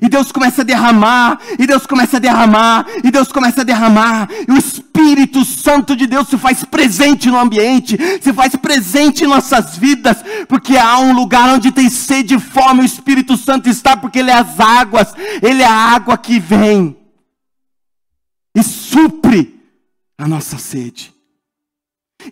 E 0.00 0.08
Deus 0.08 0.30
começa 0.30 0.62
a 0.62 0.64
derramar, 0.64 1.38
e 1.58 1.66
Deus 1.66 1.86
começa 1.86 2.16
a 2.16 2.20
derramar, 2.20 2.86
e 3.02 3.10
Deus 3.10 3.32
começa 3.32 3.62
a 3.62 3.64
derramar, 3.64 4.28
e 4.46 4.52
o 4.52 4.56
Espírito 4.56 5.44
Santo 5.44 5.96
de 5.96 6.06
Deus 6.06 6.28
se 6.28 6.36
faz 6.36 6.64
presente 6.64 7.30
no 7.30 7.38
ambiente, 7.38 7.96
se 8.20 8.32
faz 8.32 8.54
presente 8.56 9.24
em 9.24 9.28
nossas 9.28 9.76
vidas, 9.76 10.18
porque 10.48 10.76
há 10.76 10.98
um 10.98 11.12
lugar 11.12 11.48
onde 11.54 11.72
tem 11.72 11.88
sede 11.88 12.34
e 12.34 12.40
fome, 12.40 12.82
o 12.82 12.84
Espírito 12.84 13.36
Santo 13.36 13.68
está, 13.68 13.96
porque 13.96 14.18
Ele 14.18 14.30
é 14.30 14.34
as 14.34 14.58
águas, 14.60 15.14
Ele 15.42 15.62
é 15.62 15.66
a 15.66 15.94
água 15.94 16.18
que 16.18 16.38
vem 16.38 16.96
e 18.54 18.62
supre 18.62 19.60
a 20.18 20.26
nossa 20.26 20.58
sede. 20.58 21.14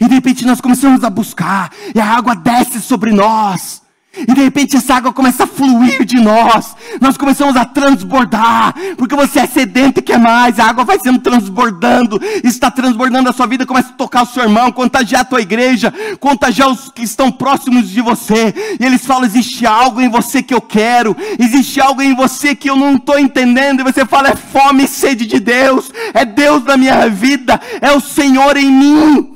E 0.00 0.08
de 0.08 0.14
repente 0.14 0.46
nós 0.46 0.60
começamos 0.60 1.04
a 1.04 1.10
buscar, 1.10 1.70
e 1.94 2.00
a 2.00 2.06
água 2.06 2.34
desce 2.34 2.80
sobre 2.80 3.12
nós. 3.12 3.83
E 4.16 4.32
de 4.32 4.42
repente 4.42 4.76
essa 4.76 4.94
água 4.94 5.12
começa 5.12 5.44
a 5.44 5.46
fluir 5.46 6.04
de 6.04 6.20
nós. 6.20 6.76
Nós 7.00 7.16
começamos 7.16 7.56
a 7.56 7.64
transbordar. 7.64 8.74
Porque 8.96 9.14
você 9.14 9.40
é 9.40 9.46
sedento 9.46 10.00
e 10.00 10.02
quer 10.02 10.18
mais. 10.18 10.58
A 10.58 10.66
água 10.66 10.84
vai 10.84 10.98
sendo 10.98 11.18
transbordando. 11.18 12.20
Está 12.44 12.70
transbordando 12.70 13.28
a 13.28 13.32
sua 13.32 13.46
vida. 13.46 13.66
Começa 13.66 13.90
a 13.90 13.92
tocar 13.92 14.22
o 14.22 14.26
seu 14.26 14.44
irmão, 14.44 14.70
contagiar 14.70 15.22
a 15.22 15.24
tua 15.24 15.40
igreja, 15.40 15.92
contagiar 16.20 16.68
os 16.68 16.90
que 16.90 17.02
estão 17.02 17.30
próximos 17.30 17.88
de 17.88 18.00
você. 18.00 18.54
E 18.78 18.84
eles 18.84 19.04
falam: 19.04 19.24
existe 19.24 19.66
algo 19.66 20.00
em 20.00 20.08
você 20.08 20.42
que 20.42 20.54
eu 20.54 20.60
quero. 20.60 21.16
Existe 21.38 21.80
algo 21.80 22.00
em 22.00 22.14
você 22.14 22.54
que 22.54 22.70
eu 22.70 22.76
não 22.76 22.96
estou 22.96 23.18
entendendo. 23.18 23.80
E 23.80 23.84
você 23.84 24.06
fala: 24.06 24.28
é 24.28 24.36
fome 24.36 24.84
e 24.84 24.88
sede 24.88 25.26
de 25.26 25.40
Deus. 25.40 25.90
É 26.12 26.24
Deus 26.24 26.62
na 26.64 26.76
minha 26.76 27.08
vida. 27.08 27.60
É 27.80 27.90
o 27.92 28.00
Senhor 28.00 28.56
em 28.56 28.70
mim. 28.70 29.34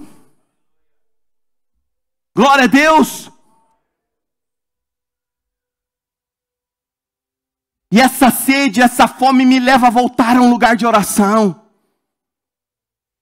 Glória 2.36 2.64
a 2.64 2.68
Deus. 2.68 3.28
E 7.90 8.00
essa 8.00 8.30
sede, 8.30 8.82
essa 8.82 9.08
fome 9.08 9.46
me 9.46 9.58
leva 9.58 9.86
a 9.86 9.90
voltar 9.90 10.36
a 10.36 10.40
um 10.40 10.50
lugar 10.50 10.76
de 10.76 10.86
oração. 10.86 11.66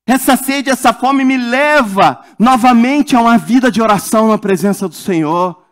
Essa 0.09 0.37
sede, 0.37 0.71
essa 0.71 0.93
fome 0.93 1.25
me 1.25 1.37
leva 1.37 2.25
novamente 2.39 3.17
a 3.17 3.21
uma 3.21 3.39
vida 3.39 3.71
de 3.71 3.83
oração 3.83 4.29
na 4.29 4.39
presença 4.39 4.89
do 4.89 4.95
Senhor. 4.95 5.65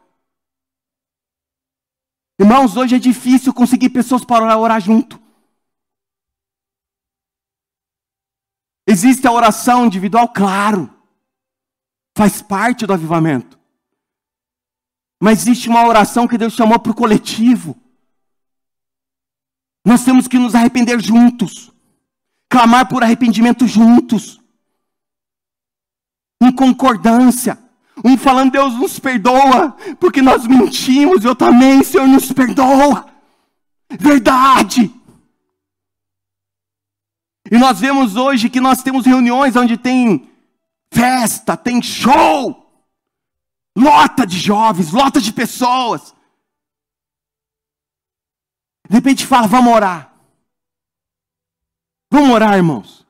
Irmãos, 2.39 2.77
hoje 2.77 2.97
é 2.97 2.99
difícil 2.99 3.55
conseguir 3.55 3.91
pessoas 3.91 4.25
para 4.25 4.57
orar, 4.59 4.81
junto. 4.81 5.23
Existe 8.87 9.27
a 9.27 9.33
oração 9.33 9.87
individual, 9.87 10.29
claro, 10.29 10.93
faz 12.17 12.43
parte 12.43 12.87
do 12.87 12.93
avivamento. 12.93 13.59
Mas 15.23 15.43
existe 15.43 15.69
uma 15.69 15.87
oração 15.87 16.29
que 16.29 16.37
Deus 16.37 16.53
chamou 16.53 16.79
para 16.79 16.93
o 16.93 16.95
coletivo. 16.95 17.84
Nós 19.85 20.05
temos 20.05 20.27
que 20.27 20.39
nos 20.39 20.55
arrepender 20.55 21.01
juntos, 21.01 21.71
clamar 22.49 22.89
por 22.89 23.03
arrependimento 23.03 23.67
juntos, 23.67 24.41
em 26.43 26.51
concordância. 26.51 27.59
Um 28.05 28.17
falando, 28.17 28.53
Deus 28.53 28.75
nos 28.75 28.99
perdoa, 28.99 29.77
porque 30.01 30.23
nós 30.23 30.47
mentimos, 30.47 31.25
eu 31.25 31.35
também, 31.35 31.83
Senhor, 31.85 32.07
nos 32.07 32.33
perdoa. 32.33 33.07
Verdade. 33.99 34.93
E 37.51 37.59
nós 37.59 37.79
vemos 37.79 38.17
hoje 38.17 38.49
que 38.49 38.61
nós 38.61 38.83
temos 38.83 39.05
reuniões 39.05 39.55
onde 39.55 39.77
tem 39.77 40.29
festa, 40.91 41.57
tem 41.57 41.83
show, 41.83 42.65
lota 43.77 44.27
de 44.27 44.39
jovens, 44.39 44.93
lota 44.93 45.21
de 45.21 45.33
pessoas. 45.33 46.14
De 48.89 48.95
repente 48.95 49.27
fala, 49.27 49.47
vamos 49.47 49.73
orar. 49.73 50.15
Vamos 52.11 52.31
orar, 52.31 52.55
irmãos. 52.57 53.05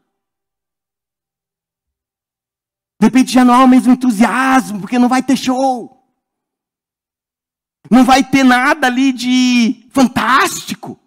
De 3.00 3.06
repente 3.06 3.32
já 3.32 3.44
não 3.44 3.52
há 3.52 3.64
o 3.64 3.68
mesmo 3.68 3.92
entusiasmo, 3.92 4.80
porque 4.80 4.98
não 4.98 5.08
vai 5.08 5.22
ter 5.22 5.36
show. 5.36 5.94
Não 7.90 8.04
vai 8.04 8.24
ter 8.24 8.42
nada 8.42 8.86
ali 8.86 9.12
de 9.12 9.86
fantástico. 9.90 10.98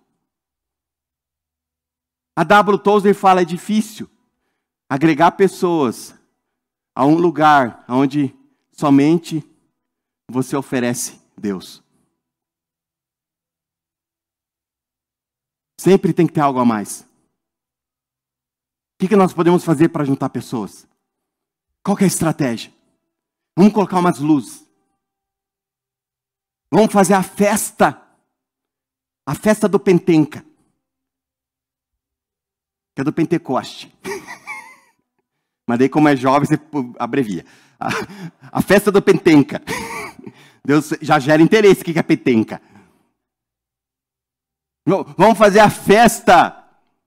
A 2.35 2.43
W. 2.43 2.77
Tozer 2.77 3.15
fala: 3.15 3.41
é 3.41 3.45
difícil 3.45 4.07
agregar 4.87 5.31
pessoas 5.31 6.13
a 6.93 7.03
um 7.05 7.15
lugar 7.15 7.83
onde 7.89 8.33
somente 8.71 9.43
você 10.29 10.55
oferece 10.55 11.19
Deus. 11.35 11.83
Sempre 15.79 16.13
tem 16.13 16.25
que 16.25 16.33
ter 16.33 16.41
algo 16.41 16.59
a 16.59 16.65
mais. 16.65 17.01
O 17.01 17.05
que, 18.99 19.07
que 19.07 19.15
nós 19.15 19.33
podemos 19.33 19.63
fazer 19.63 19.89
para 19.89 20.03
juntar 20.03 20.29
pessoas? 20.29 20.87
Qual 21.83 21.97
é 21.99 22.03
a 22.03 22.07
estratégia? 22.07 22.73
Vamos 23.55 23.73
colocar 23.73 23.99
umas 23.99 24.19
luzes. 24.19 24.67
Vamos 26.71 26.91
fazer 26.91 27.13
a 27.13 27.23
festa. 27.23 28.01
A 29.25 29.35
festa 29.35 29.69
do 29.69 29.79
Pentenca. 29.79 30.43
Que 32.95 33.01
é 33.01 33.03
do 33.03 33.13
Pentecoste. 33.13 33.93
Mas 35.67 35.79
daí, 35.79 35.89
como 35.89 36.07
é 36.07 36.15
jovem, 36.15 36.47
você 36.47 36.59
abrevia. 36.97 37.45
A, 37.79 37.89
a 38.59 38.61
festa 38.61 38.91
do 38.91 39.01
Pentenca. 39.01 39.61
Deus 40.65 40.91
já 41.01 41.19
gera 41.19 41.41
interesse 41.41 41.81
o 41.81 41.85
que 41.85 41.97
é 41.97 42.03
Pentenca. 42.03 42.61
Vamos 44.87 45.37
fazer 45.37 45.59
a 45.59 45.69
festa, 45.69 46.63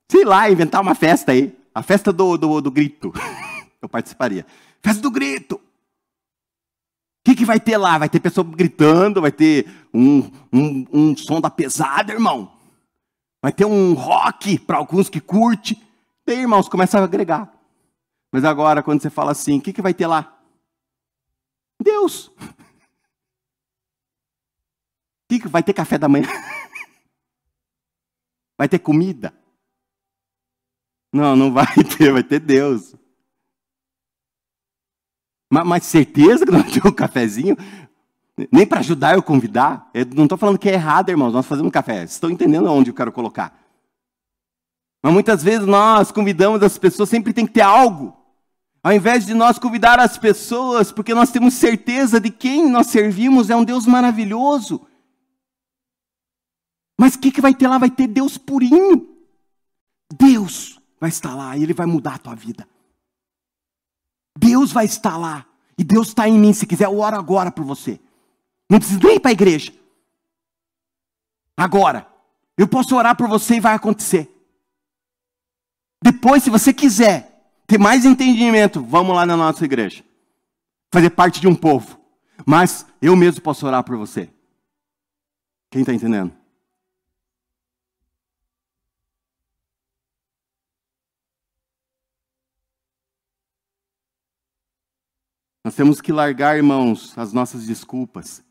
sei 0.07 0.23
lá, 0.23 0.51
inventar 0.51 0.83
uma 0.83 0.95
festa 0.95 1.33
aí. 1.33 1.59
A 1.75 1.83
festa 1.83 2.13
do, 2.13 2.37
do, 2.37 2.61
do 2.61 2.71
grito. 2.71 3.11
Eu 3.81 3.89
participaria. 3.89 4.45
Festa 4.83 5.01
do 5.01 5.11
grito. 5.11 5.55
O 5.55 5.63
que, 7.25 7.35
que 7.35 7.47
vai 7.47 7.59
ter 7.59 7.79
lá? 7.79 7.97
Vai 7.97 8.11
ter 8.11 8.21
pessoa 8.21 8.47
gritando, 8.47 9.23
vai 9.23 9.33
ter 9.33 9.67
um, 9.95 10.31
um, 10.53 10.87
um 10.93 11.17
som 11.17 11.41
da 11.41 11.49
pesada, 11.49 12.13
irmão. 12.13 12.53
Vai 13.43 13.53
ter 13.53 13.65
um 13.65 13.95
rock 13.95 14.59
para 14.59 14.77
alguns 14.77 15.09
que 15.09 15.21
curte. 15.21 15.83
E 16.27 16.33
irmãos, 16.33 16.69
começa 16.69 17.01
a 17.01 17.05
agregar. 17.05 17.51
Mas 18.31 18.45
agora, 18.45 18.83
quando 18.83 19.01
você 19.01 19.09
fala 19.09 19.33
assim, 19.33 19.59
o 19.59 19.61
que, 19.61 19.73
que 19.73 19.83
vai 19.83 19.95
ter 19.95 20.07
lá? 20.07 20.39
Deus. 21.83 22.31
O 25.23 25.33
que, 25.33 25.43
que 25.43 25.49
vai 25.49 25.63
ter 25.63 25.73
café 25.73 25.97
da 25.97 26.09
manhã? 26.09 26.27
Vai 28.61 28.69
ter 28.69 28.79
comida? 28.79 29.33
Não, 31.11 31.35
não 31.35 31.51
vai 31.51 31.65
ter, 31.97 32.13
vai 32.13 32.23
ter 32.23 32.39
Deus. 32.39 32.95
Mas, 35.51 35.67
mas 35.67 35.85
certeza 35.87 36.45
que 36.45 36.53
não 36.53 36.63
tem 36.63 36.83
um 36.85 36.93
cafezinho? 36.93 37.57
Nem 38.53 38.67
para 38.67 38.81
ajudar 38.81 39.15
eu 39.15 39.23
convidar? 39.23 39.89
Eu 39.95 40.05
não 40.15 40.25
estou 40.25 40.37
falando 40.37 40.59
que 40.59 40.69
é 40.69 40.75
errado, 40.75 41.09
irmãos, 41.09 41.33
nós 41.33 41.47
fazemos 41.47 41.73
café. 41.73 42.01
Vocês 42.01 42.11
estão 42.11 42.29
entendendo 42.29 42.71
onde 42.71 42.91
eu 42.91 42.95
quero 42.95 43.11
colocar? 43.11 43.59
Mas 45.03 45.11
muitas 45.11 45.43
vezes 45.43 45.67
nós 45.67 46.13
convidamos 46.13 46.63
as 46.63 46.77
pessoas, 46.77 47.09
sempre 47.09 47.33
tem 47.33 47.47
que 47.47 47.55
ter 47.55 47.63
algo. 47.63 48.15
Ao 48.83 48.93
invés 48.93 49.25
de 49.25 49.33
nós 49.33 49.59
convidar 49.59 49.99
as 49.99 50.19
pessoas, 50.19 50.93
porque 50.93 51.15
nós 51.15 51.31
temos 51.31 51.55
certeza 51.55 52.21
de 52.21 52.29
quem 52.29 52.69
nós 52.69 52.89
servimos 52.89 53.49
é 53.49 53.57
um 53.57 53.65
Deus 53.65 53.87
maravilhoso. 53.87 54.87
Mas 57.01 57.15
o 57.15 57.19
que, 57.19 57.31
que 57.31 57.41
vai 57.41 57.55
ter 57.55 57.67
lá? 57.67 57.79
Vai 57.79 57.89
ter 57.89 58.07
Deus 58.07 58.37
purinho. 58.37 59.09
Deus 60.13 60.79
vai 61.01 61.09
estar 61.09 61.35
lá 61.35 61.57
e 61.57 61.63
Ele 61.63 61.73
vai 61.73 61.87
mudar 61.87 62.17
a 62.17 62.19
tua 62.19 62.35
vida. 62.35 62.69
Deus 64.37 64.71
vai 64.71 64.85
estar 64.85 65.17
lá. 65.17 65.47
E 65.79 65.83
Deus 65.83 66.09
está 66.09 66.29
em 66.29 66.39
mim. 66.39 66.53
Se 66.53 66.67
quiser, 66.67 66.85
eu 66.85 66.99
oro 66.99 67.17
agora 67.17 67.51
por 67.51 67.65
você. 67.65 67.99
Não 68.69 68.79
precisa 68.79 69.01
nem 69.03 69.17
ir 69.17 69.21
para 69.21 69.31
a 69.31 69.33
igreja. 69.33 69.73
Agora. 71.57 72.07
Eu 72.55 72.69
posso 72.69 72.95
orar 72.95 73.17
por 73.17 73.27
você 73.27 73.55
e 73.55 73.61
vai 73.61 73.75
acontecer. 73.75 74.31
Depois, 76.05 76.43
se 76.43 76.51
você 76.51 76.75
quiser 76.75 77.51
ter 77.67 77.79
mais 77.79 78.05
entendimento, 78.05 78.85
vamos 78.85 79.17
lá 79.17 79.25
na 79.25 79.39
nossa 79.39 79.65
igreja. 79.65 80.05
Fazer 80.93 81.09
parte 81.09 81.41
de 81.41 81.49
um 81.49 81.55
povo. 81.55 81.99
Mas 82.45 82.85
eu 83.01 83.17
mesmo 83.17 83.41
posso 83.41 83.67
orar 83.67 83.83
por 83.83 83.97
você. 83.97 84.29
Quem 85.71 85.81
está 85.81 85.95
entendendo? 85.95 86.40
Nós 95.71 95.77
temos 95.77 96.01
que 96.01 96.11
largar, 96.11 96.57
irmãos, 96.57 97.17
as 97.17 97.33
nossas 97.33 97.65
desculpas. 97.65 98.45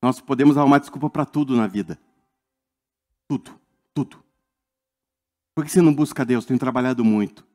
Nós 0.00 0.22
podemos 0.22 0.56
arrumar 0.56 0.78
desculpa 0.78 1.10
para 1.10 1.26
tudo 1.26 1.54
na 1.54 1.66
vida. 1.66 2.00
Tudo, 3.28 3.60
tudo. 3.92 4.24
Por 5.54 5.66
que 5.66 5.70
você 5.70 5.82
não 5.82 5.94
busca 5.94 6.24
Deus? 6.24 6.46
Tenho 6.46 6.58
trabalhado 6.58 7.04
muito. 7.04 7.46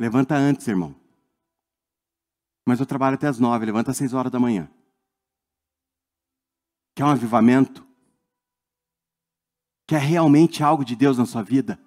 Levanta 0.00 0.34
antes, 0.34 0.66
irmão. 0.66 0.98
Mas 2.66 2.80
eu 2.80 2.86
trabalho 2.86 3.16
até 3.16 3.26
as 3.26 3.38
nove, 3.38 3.66
levanta 3.66 3.90
às 3.90 3.98
seis 3.98 4.14
horas 4.14 4.32
da 4.32 4.40
manhã. 4.40 4.66
Quer 6.94 7.04
um 7.04 7.10
avivamento? 7.10 7.86
Quer 9.86 10.00
realmente 10.00 10.62
algo 10.62 10.82
de 10.86 10.96
Deus 10.96 11.18
na 11.18 11.26
sua 11.26 11.42
vida? 11.42 11.78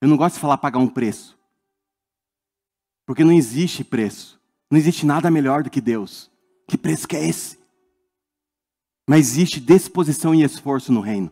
Eu 0.00 0.08
não 0.08 0.16
gosto 0.16 0.34
de 0.34 0.40
falar 0.40 0.58
pagar 0.58 0.78
um 0.78 0.88
preço. 0.88 1.38
Porque 3.06 3.24
não 3.24 3.32
existe 3.32 3.84
preço. 3.84 4.40
Não 4.70 4.78
existe 4.78 5.06
nada 5.06 5.30
melhor 5.30 5.62
do 5.62 5.70
que 5.70 5.80
Deus. 5.80 6.30
Que 6.66 6.76
preço 6.76 7.06
que 7.06 7.16
é 7.16 7.26
esse? 7.26 7.58
Mas 9.08 9.20
existe 9.28 9.60
disposição 9.60 10.34
e 10.34 10.42
esforço 10.42 10.92
no 10.92 11.00
reino. 11.00 11.30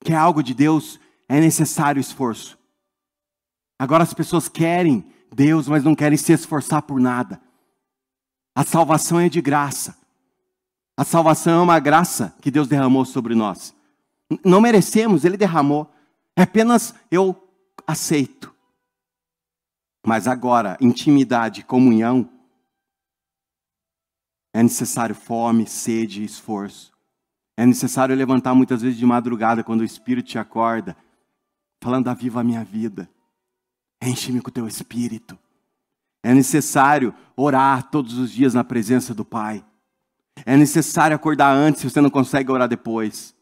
Que 0.00 0.12
é 0.12 0.16
algo 0.16 0.42
de 0.42 0.54
Deus, 0.54 0.98
é 1.28 1.40
necessário 1.40 2.00
esforço. 2.00 2.58
Agora 3.78 4.02
as 4.02 4.12
pessoas 4.12 4.48
querem 4.48 5.06
Deus, 5.32 5.68
mas 5.68 5.84
não 5.84 5.94
querem 5.94 6.18
se 6.18 6.32
esforçar 6.32 6.82
por 6.82 7.00
nada. 7.00 7.40
A 8.54 8.64
salvação 8.64 9.20
é 9.20 9.28
de 9.28 9.40
graça. 9.40 9.96
A 10.96 11.04
salvação 11.04 11.60
é 11.60 11.62
uma 11.62 11.78
graça 11.78 12.34
que 12.42 12.50
Deus 12.50 12.66
derramou 12.66 13.04
sobre 13.04 13.34
nós. 13.34 13.74
Não 14.44 14.60
merecemos, 14.60 15.24
Ele 15.24 15.36
derramou. 15.36 15.90
É 16.36 16.42
apenas 16.42 16.94
eu 17.10 17.48
aceito. 17.86 18.54
Mas 20.06 20.26
agora, 20.26 20.76
intimidade, 20.80 21.62
comunhão, 21.62 22.28
é 24.52 24.62
necessário 24.62 25.14
fome, 25.14 25.66
sede 25.66 26.24
esforço. 26.24 26.92
É 27.56 27.66
necessário 27.66 28.16
levantar 28.16 28.54
muitas 28.54 28.82
vezes 28.82 28.98
de 28.98 29.04
madrugada 29.04 29.62
quando 29.62 29.82
o 29.82 29.84
Espírito 29.84 30.28
te 30.28 30.38
acorda, 30.38 30.96
falando: 31.82 32.08
Aviva 32.08 32.40
a 32.40 32.44
minha 32.44 32.64
vida, 32.64 33.08
enche-me 34.02 34.40
com 34.40 34.48
o 34.48 34.52
teu 34.52 34.66
Espírito. 34.66 35.38
É 36.22 36.34
necessário 36.34 37.14
orar 37.36 37.90
todos 37.90 38.18
os 38.18 38.30
dias 38.30 38.54
na 38.54 38.64
presença 38.64 39.14
do 39.14 39.24
Pai. 39.24 39.64
É 40.44 40.56
necessário 40.56 41.14
acordar 41.14 41.54
antes 41.54 41.80
se 41.80 41.90
você 41.90 42.00
não 42.00 42.10
consegue 42.10 42.50
orar 42.50 42.68
depois. 42.68 43.34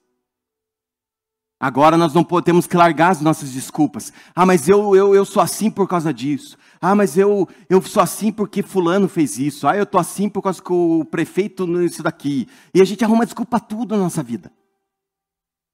Agora 1.60 1.96
nós 1.96 2.14
não 2.14 2.22
podemos 2.22 2.68
que 2.68 2.76
largar 2.76 3.10
as 3.10 3.20
nossas 3.20 3.50
desculpas. 3.50 4.12
Ah, 4.34 4.46
mas 4.46 4.68
eu, 4.68 4.94
eu, 4.94 5.14
eu 5.14 5.24
sou 5.24 5.42
assim 5.42 5.70
por 5.70 5.88
causa 5.88 6.14
disso. 6.14 6.56
Ah, 6.80 6.94
mas 6.94 7.18
eu, 7.18 7.48
eu 7.68 7.82
sou 7.82 8.00
assim 8.00 8.30
porque 8.30 8.62
fulano 8.62 9.08
fez 9.08 9.38
isso. 9.38 9.66
Ah, 9.66 9.76
eu 9.76 9.82
estou 9.82 10.00
assim 10.00 10.28
por 10.28 10.40
causa 10.40 10.62
que 10.62 10.72
o 10.72 11.04
prefeito 11.04 11.66
isso 11.82 12.02
daqui. 12.02 12.46
E 12.72 12.80
a 12.80 12.84
gente 12.84 13.04
arruma 13.04 13.24
desculpa 13.24 13.58
tudo 13.58 13.96
na 13.96 14.04
nossa 14.04 14.22
vida. 14.22 14.52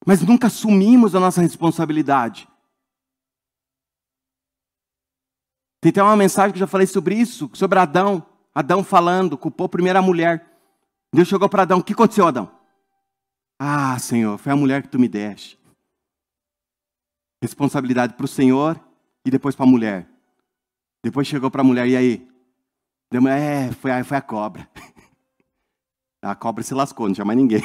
Mas 0.07 0.22
nunca 0.22 0.47
assumimos 0.47 1.14
a 1.14 1.20
nossa 1.20 1.43
responsabilidade. 1.43 2.49
Tem 5.82 5.91
até 5.91 6.03
uma 6.03 6.16
mensagem 6.16 6.53
que 6.53 6.57
eu 6.57 6.61
já 6.61 6.66
falei 6.66 6.87
sobre 6.87 7.14
isso, 7.14 7.51
sobre 7.53 7.78
Adão. 7.78 8.24
Adão 8.55 8.82
falando, 8.82 9.37
culpou 9.37 9.68
primeiro 9.68 9.99
a 9.99 10.03
mulher. 10.03 10.47
Deus 11.12 11.28
chegou 11.28 11.49
para 11.49 11.62
Adão, 11.62 11.80
o 11.80 11.85
que 11.85 11.93
aconteceu, 11.93 12.26
Adão? 12.26 12.51
Ah, 13.59 13.99
Senhor, 13.99 14.39
foi 14.39 14.53
a 14.53 14.57
mulher 14.57 14.82
que 14.82 14.89
tu 14.89 14.99
me 14.99 15.09
deste. 15.09 15.62
Responsabilidade 17.45 18.14
para 18.14 18.24
o 18.24 18.28
Senhor 18.28 18.80
e 19.22 19.30
depois 19.30 19.55
para 19.55 19.66
a 19.66 19.68
mulher. 19.68 20.09
Depois 21.05 21.26
chegou 21.26 21.51
para 21.51 21.61
a 21.61 21.64
mulher, 21.64 21.86
e 21.86 21.95
aí? 21.95 22.26
É, 23.12 23.70
foi 23.72 23.90
a, 23.90 24.03
foi 24.03 24.16
a 24.16 24.22
cobra. 24.22 24.66
A 26.22 26.34
cobra 26.34 26.64
se 26.64 26.72
lascou, 26.72 27.07
não 27.07 27.12
tinha 27.14 27.22
mais 27.22 27.38
ninguém. 27.38 27.61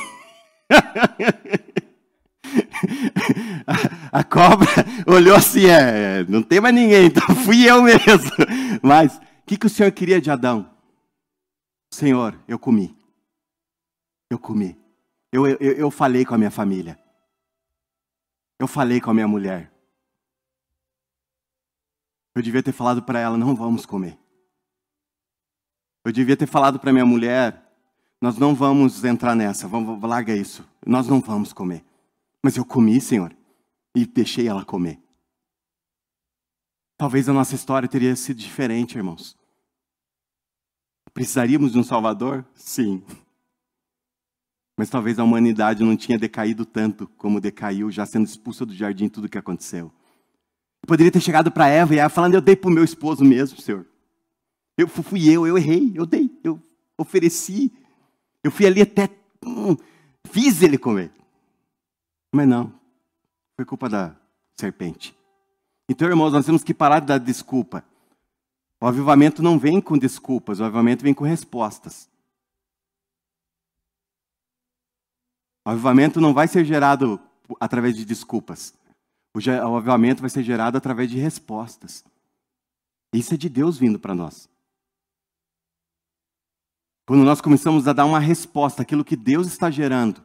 A, 4.11 4.19
a 4.19 4.23
cobra 4.23 4.67
olhou 5.07 5.36
assim, 5.36 5.65
é, 5.65 6.25
não 6.27 6.43
tem 6.43 6.59
mais 6.59 6.75
ninguém, 6.75 7.05
então 7.05 7.23
fui 7.45 7.69
eu 7.69 7.82
mesmo. 7.82 8.32
Mas 8.82 9.15
o 9.15 9.21
que, 9.45 9.57
que 9.57 9.65
o 9.65 9.69
Senhor 9.69 9.89
queria 9.93 10.19
de 10.19 10.30
Adão? 10.30 10.69
Senhor, 11.93 12.38
eu 12.49 12.59
comi. 12.59 12.93
Eu 14.30 14.38
comi. 14.38 14.77
Eu, 15.32 15.47
eu, 15.47 15.57
eu 15.59 15.89
falei 15.89 16.25
com 16.25 16.36
a 16.36 16.38
minha 16.38 16.51
família. 16.51 16.99
Eu 18.60 18.68
falei 18.68 18.99
com 18.99 19.10
a 19.10 19.14
minha 19.14 19.28
mulher. 19.28 19.74
Eu 22.36 22.41
devia 22.41 22.62
ter 22.62 22.74
falado 22.74 23.01
para 23.01 23.20
ela: 23.20 23.38
não 23.38 23.55
vamos 23.55 23.86
comer. 23.86 24.20
Eu 26.05 26.12
devia 26.12 26.38
ter 26.38 26.45
falado 26.45 26.80
para 26.80 26.91
minha 26.91 27.05
mulher: 27.05 27.66
nós 28.22 28.38
não 28.38 28.53
vamos 28.53 29.03
entrar 29.03 29.36
nessa, 29.36 29.68
vamos, 29.68 30.01
larga 30.01 30.36
isso. 30.36 30.68
Nós 30.86 31.07
não 31.07 31.22
vamos 31.22 31.53
comer. 31.53 31.86
Mas 32.43 32.57
eu 32.57 32.66
comi, 32.66 32.99
Senhor, 32.99 33.36
e 33.95 34.05
deixei 34.05 34.47
ela 34.47 34.66
comer. 34.66 35.01
Talvez 36.97 37.30
a 37.30 37.34
nossa 37.34 37.55
história 37.55 37.88
teria 37.88 38.16
sido 38.16 38.38
diferente, 38.38 38.97
irmãos. 38.97 39.38
Precisaríamos 41.14 41.72
de 41.72 41.80
um 41.80 41.84
Salvador? 41.84 42.45
Sim. 42.53 43.03
Mas 44.80 44.89
talvez 44.89 45.19
a 45.19 45.25
humanidade 45.25 45.84
não 45.84 45.97
tinha 45.97 46.17
decaído 46.17 46.65
tanto 46.65 47.05
como 47.17 47.41
decaiu, 47.41 47.91
já 47.91 48.05
sendo 48.05 48.25
expulsa 48.25 48.65
do 48.65 48.73
jardim, 48.73 49.09
tudo 49.09 49.25
o 49.25 49.30
que 49.30 49.38
aconteceu. 49.38 49.91
Eu 50.82 50.88
poderia 50.88 51.11
ter 51.11 51.19
chegado 51.19 51.51
para 51.51 51.67
Eva 51.67 51.93
e 51.93 51.97
ela 51.97 52.07
falando: 52.07 52.36
Eu 52.36 52.39
dei 52.39 52.55
para 52.55 52.69
o 52.69 52.73
meu 52.73 52.86
esposo 52.86 53.21
mesmo, 53.25 53.59
Senhor. 53.59 53.86
Eu 54.77 54.88
fui 54.88 55.27
eu, 55.27 55.45
eu 55.45 55.57
errei, 55.57 55.91
eu 55.93 56.05
dei, 56.05 56.32
eu 56.45 56.63
ofereci. 56.97 57.73
Eu 58.41 58.51
fui 58.51 58.65
ali 58.65 58.82
até. 58.82 59.09
Hum, 59.45 59.75
fiz 60.23 60.63
ele 60.63 60.77
comer. 60.77 61.11
Mas 62.34 62.47
não, 62.47 62.73
foi 63.57 63.65
culpa 63.65 63.89
da 63.89 64.15
serpente. 64.57 65.13
Então, 65.89 66.07
irmãos, 66.07 66.32
nós 66.32 66.45
temos 66.45 66.63
que 66.63 66.73
parar 66.73 67.01
de 67.01 67.07
dar 67.07 67.17
desculpa. 67.17 67.84
O 68.80 68.88
avivamento 68.88 69.43
não 69.43 69.59
vem 69.59 69.82
com 69.82 69.97
desculpas, 69.97 70.61
o 70.61 70.63
avivamento 70.63 71.03
vem 71.03 71.13
com 71.13 71.25
respostas. 71.25 72.09
O 75.70 75.72
avivamento 75.72 76.20
não 76.20 76.34
vai 76.34 76.47
ser 76.47 76.65
gerado 76.65 77.20
através 77.59 77.95
de 77.95 78.03
desculpas. 78.03 78.74
O 79.36 79.76
avivamento 79.76 80.20
vai 80.20 80.28
ser 80.28 80.41
gerado 80.41 80.76
através 80.76 81.07
de 81.07 81.20
respostas. 81.20 82.03
Isso 83.13 83.36
é 83.36 83.38
de 83.38 83.47
Deus 83.47 83.78
vindo 83.78 83.99
para 83.99 84.15
nós. 84.15 84.49
Quando 87.05 87.24
nós 87.24 87.39
começamos 87.39 87.88
a 87.88 87.93
dar 87.93 88.05
uma 88.05 88.17
resposta 88.17 88.82
àquilo 88.82 89.05
que 89.05 89.15
Deus 89.15 89.45
está 89.45 89.70
gerando, 89.70 90.24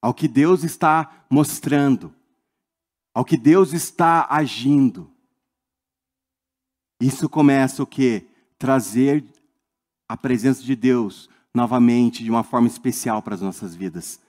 ao 0.00 0.14
que 0.14 0.28
Deus 0.28 0.62
está 0.62 1.26
mostrando, 1.28 2.14
ao 3.12 3.24
que 3.24 3.36
Deus 3.36 3.72
está 3.72 4.28
agindo, 4.30 5.10
isso 7.00 7.28
começa 7.28 7.82
o 7.82 7.86
que? 7.86 8.24
Trazer 8.56 9.24
a 10.08 10.16
presença 10.16 10.62
de 10.62 10.76
Deus 10.76 11.28
novamente 11.52 12.22
de 12.22 12.30
uma 12.30 12.44
forma 12.44 12.68
especial 12.68 13.20
para 13.20 13.34
as 13.34 13.40
nossas 13.40 13.74
vidas. 13.74 14.20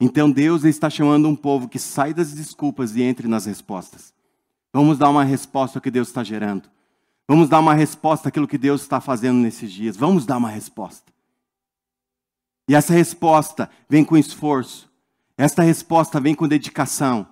Então 0.00 0.30
Deus 0.30 0.64
está 0.64 0.88
chamando 0.88 1.28
um 1.28 1.36
povo 1.36 1.68
que 1.68 1.78
sai 1.78 2.14
das 2.14 2.32
desculpas 2.32 2.96
e 2.96 3.02
entre 3.02 3.28
nas 3.28 3.44
respostas. 3.44 4.14
Vamos 4.72 4.96
dar 4.96 5.10
uma 5.10 5.24
resposta 5.24 5.78
ao 5.78 5.82
que 5.82 5.90
Deus 5.90 6.08
está 6.08 6.24
gerando. 6.24 6.70
Vamos 7.28 7.48
dar 7.48 7.60
uma 7.60 7.74
resposta 7.74 8.28
àquilo 8.28 8.48
que 8.48 8.56
Deus 8.56 8.80
está 8.80 9.00
fazendo 9.00 9.36
nesses 9.36 9.70
dias. 9.70 9.96
Vamos 9.96 10.24
dar 10.24 10.38
uma 10.38 10.48
resposta. 10.48 11.12
E 12.66 12.74
essa 12.74 12.94
resposta 12.94 13.68
vem 13.88 14.04
com 14.04 14.16
esforço. 14.16 14.90
Esta 15.36 15.62
resposta 15.62 16.18
vem 16.18 16.34
com 16.34 16.48
dedicação. 16.48 17.26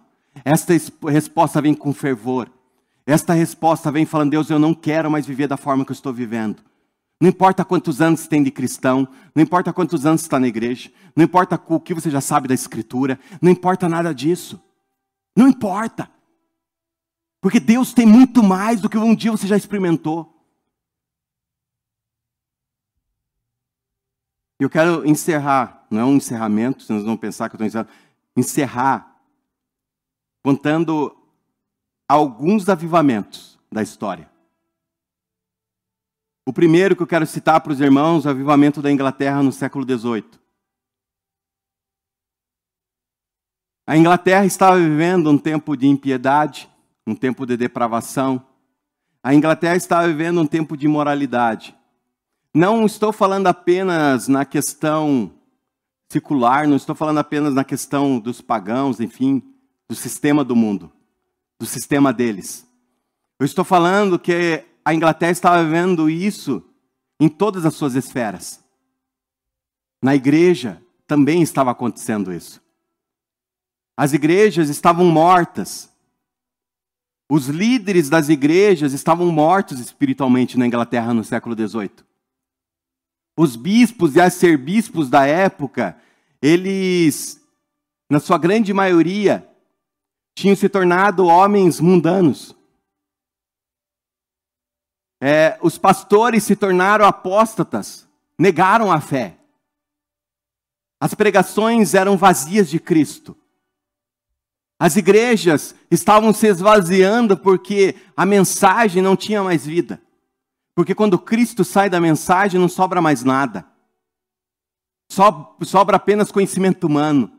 Esta 0.45 0.75
resposta 1.09 1.63
vem 1.63 1.75
com 1.75 1.93
fervor. 1.93 2.51
Esta 3.07 3.33
resposta 3.33 3.91
vem 3.91 4.05
falando: 4.05 4.33
Deus, 4.33 4.51
eu 4.51 4.59
não 4.59 4.75
quero 4.75 5.11
mais 5.11 5.27
viver 5.27 5.47
da 5.47 5.57
forma 5.57 5.85
que 5.85 5.93
eu 5.93 5.95
estou 5.95 6.13
vivendo. 6.13 6.63
Não 7.21 7.29
importa 7.29 7.65
quantos 7.65 8.01
anos 8.01 8.29
tem 8.29 8.43
de 8.43 8.51
cristão, 8.51 9.09
não 9.35 9.43
importa 9.43 9.73
quantos 9.73 10.07
anos 10.07 10.23
está 10.23 10.39
na 10.39 10.47
igreja, 10.47 10.91
não 11.17 11.25
importa 11.25 11.61
o 11.67 11.81
que 11.81 11.93
você 11.93 12.11
já 12.11 12.21
sabe 12.21 12.47
da 12.47 12.55
Escritura, 12.55 13.19
não 13.43 13.51
importa 13.51 13.89
nada 13.89 14.15
disso. 14.15 14.63
Não 15.37 15.49
importa. 15.49 16.11
Porque 17.41 17.59
Deus 17.61 17.93
tem 17.93 18.07
muito 18.07 18.43
mais 18.43 18.81
do 18.81 18.89
que 18.89 18.99
um 18.99 19.15
dia 19.15 19.31
você 19.31 19.47
já 19.47 19.57
experimentou. 19.57 20.35
Eu 24.59 24.69
quero 24.69 25.07
encerrar, 25.07 25.87
não 25.89 26.01
é 26.01 26.05
um 26.05 26.17
encerramento, 26.17 26.83
vocês 26.83 27.05
vão 27.05 27.17
pensar 27.17 27.49
que 27.49 27.55
eu 27.55 27.65
estou 27.65 27.67
encerrando, 27.67 27.91
encerrar 28.37 29.23
contando 30.43 31.17
alguns 32.09 32.69
avivamentos 32.69 33.59
da 33.71 33.83
história. 33.83 34.29
O 36.49 36.53
primeiro 36.55 36.97
que 36.97 37.03
eu 37.03 37.07
quero 37.07 37.27
citar 37.27 37.61
para 37.61 37.75
os 37.75 37.79
irmãos 37.79 38.25
é 38.25 38.29
o 38.29 38.31
avivamento 38.31 38.81
da 38.81 38.91
Inglaterra 38.91 39.43
no 39.43 39.53
século 39.53 39.85
XVIII. 39.85 40.25
A 43.87 43.95
Inglaterra 43.95 44.47
estava 44.47 44.79
vivendo 44.79 45.29
um 45.29 45.37
tempo 45.37 45.77
de 45.77 45.87
impiedade, 45.87 46.67
um 47.07 47.15
tempo 47.15 47.45
de 47.45 47.55
depravação. 47.55 48.43
A 49.23 49.35
Inglaterra 49.35 49.77
estava 49.77 50.09
vivendo 50.09 50.41
um 50.41 50.47
tempo 50.47 50.75
de 50.75 50.87
imoralidade. 50.87 51.77
Não 52.55 52.87
estou 52.87 53.13
falando 53.13 53.47
apenas 53.47 54.27
na 54.27 54.47
questão 54.47 55.31
secular, 56.11 56.67
não 56.67 56.77
estou 56.77 56.95
falando 56.95 57.19
apenas 57.19 57.53
na 57.53 57.63
questão 57.63 58.19
dos 58.19 58.41
pagãos, 58.41 59.01
enfim, 59.01 59.43
do 59.87 59.95
sistema 59.95 60.43
do 60.43 60.57
mundo, 60.57 60.91
do 61.61 61.67
sistema 61.67 62.11
deles. 62.11 62.67
Eu 63.39 63.45
estou 63.45 63.67
falando 63.67 64.19
que 64.19 64.65
a 64.89 64.95
Inglaterra 64.95 65.33
estava 65.33 65.63
vivendo 65.63 66.09
isso 66.09 66.63
em 67.21 67.29
todas 67.29 67.67
as 67.67 67.75
suas 67.75 67.95
esferas. 67.95 68.65
Na 70.03 70.15
igreja 70.15 70.83
também 71.07 71.43
estava 71.43 71.71
acontecendo 71.71 72.33
isso. 72.33 72.59
As 73.95 74.15
igrejas 74.15 74.71
estavam 74.71 75.05
mortas. 75.05 75.93
Os 77.31 77.49
líderes 77.49 78.09
das 78.09 78.31
igrejas 78.31 78.95
estavam 78.95 79.31
mortos 79.31 79.79
espiritualmente 79.79 80.59
na 80.59 80.67
Inglaterra 80.67 81.13
no 81.13 81.23
século 81.23 81.55
XVIII. 81.55 81.91
Os 83.37 83.57
bispos 83.57 84.17
e 84.17 84.21
arcebispos 84.23 85.11
da 85.11 85.27
época, 85.27 85.99
eles, 86.41 87.39
na 88.09 88.21
sua 88.21 88.39
grande 88.39 88.73
maioria, 88.73 89.47
tinham 90.35 90.57
se 90.57 90.67
tornado 90.67 91.27
homens 91.27 91.79
mundanos. 91.79 92.57
É, 95.21 95.59
os 95.61 95.77
pastores 95.77 96.45
se 96.45 96.55
tornaram 96.55 97.05
apóstatas, 97.05 98.07
negaram 98.39 98.93
a 98.93 99.01
fé. 99.01 99.37
As 101.01 101.15
pregações 101.15 101.95
eram 101.95 102.17
vazias 102.17 102.69
de 102.69 102.79
Cristo. 102.79 103.37
As 104.79 104.97
igrejas 104.97 105.75
estavam 105.91 106.33
se 106.33 106.47
esvaziando 106.47 107.37
porque 107.37 107.97
a 108.17 108.25
mensagem 108.25 109.03
não 109.03 109.17
tinha 109.17 109.43
mais 109.43 109.67
vida. 109.67 110.01
Porque 110.75 110.95
quando 110.95 111.19
Cristo 111.19 111.65
sai 111.65 111.91
da 111.91 112.01
mensagem, 112.01 112.61
não 112.61 112.69
sobra 112.69 113.01
mais 113.01 113.25
nada. 113.25 113.67
So, 115.11 115.57
sobra 115.63 115.97
apenas 115.97 116.31
conhecimento 116.31 116.87
humano. 116.87 117.33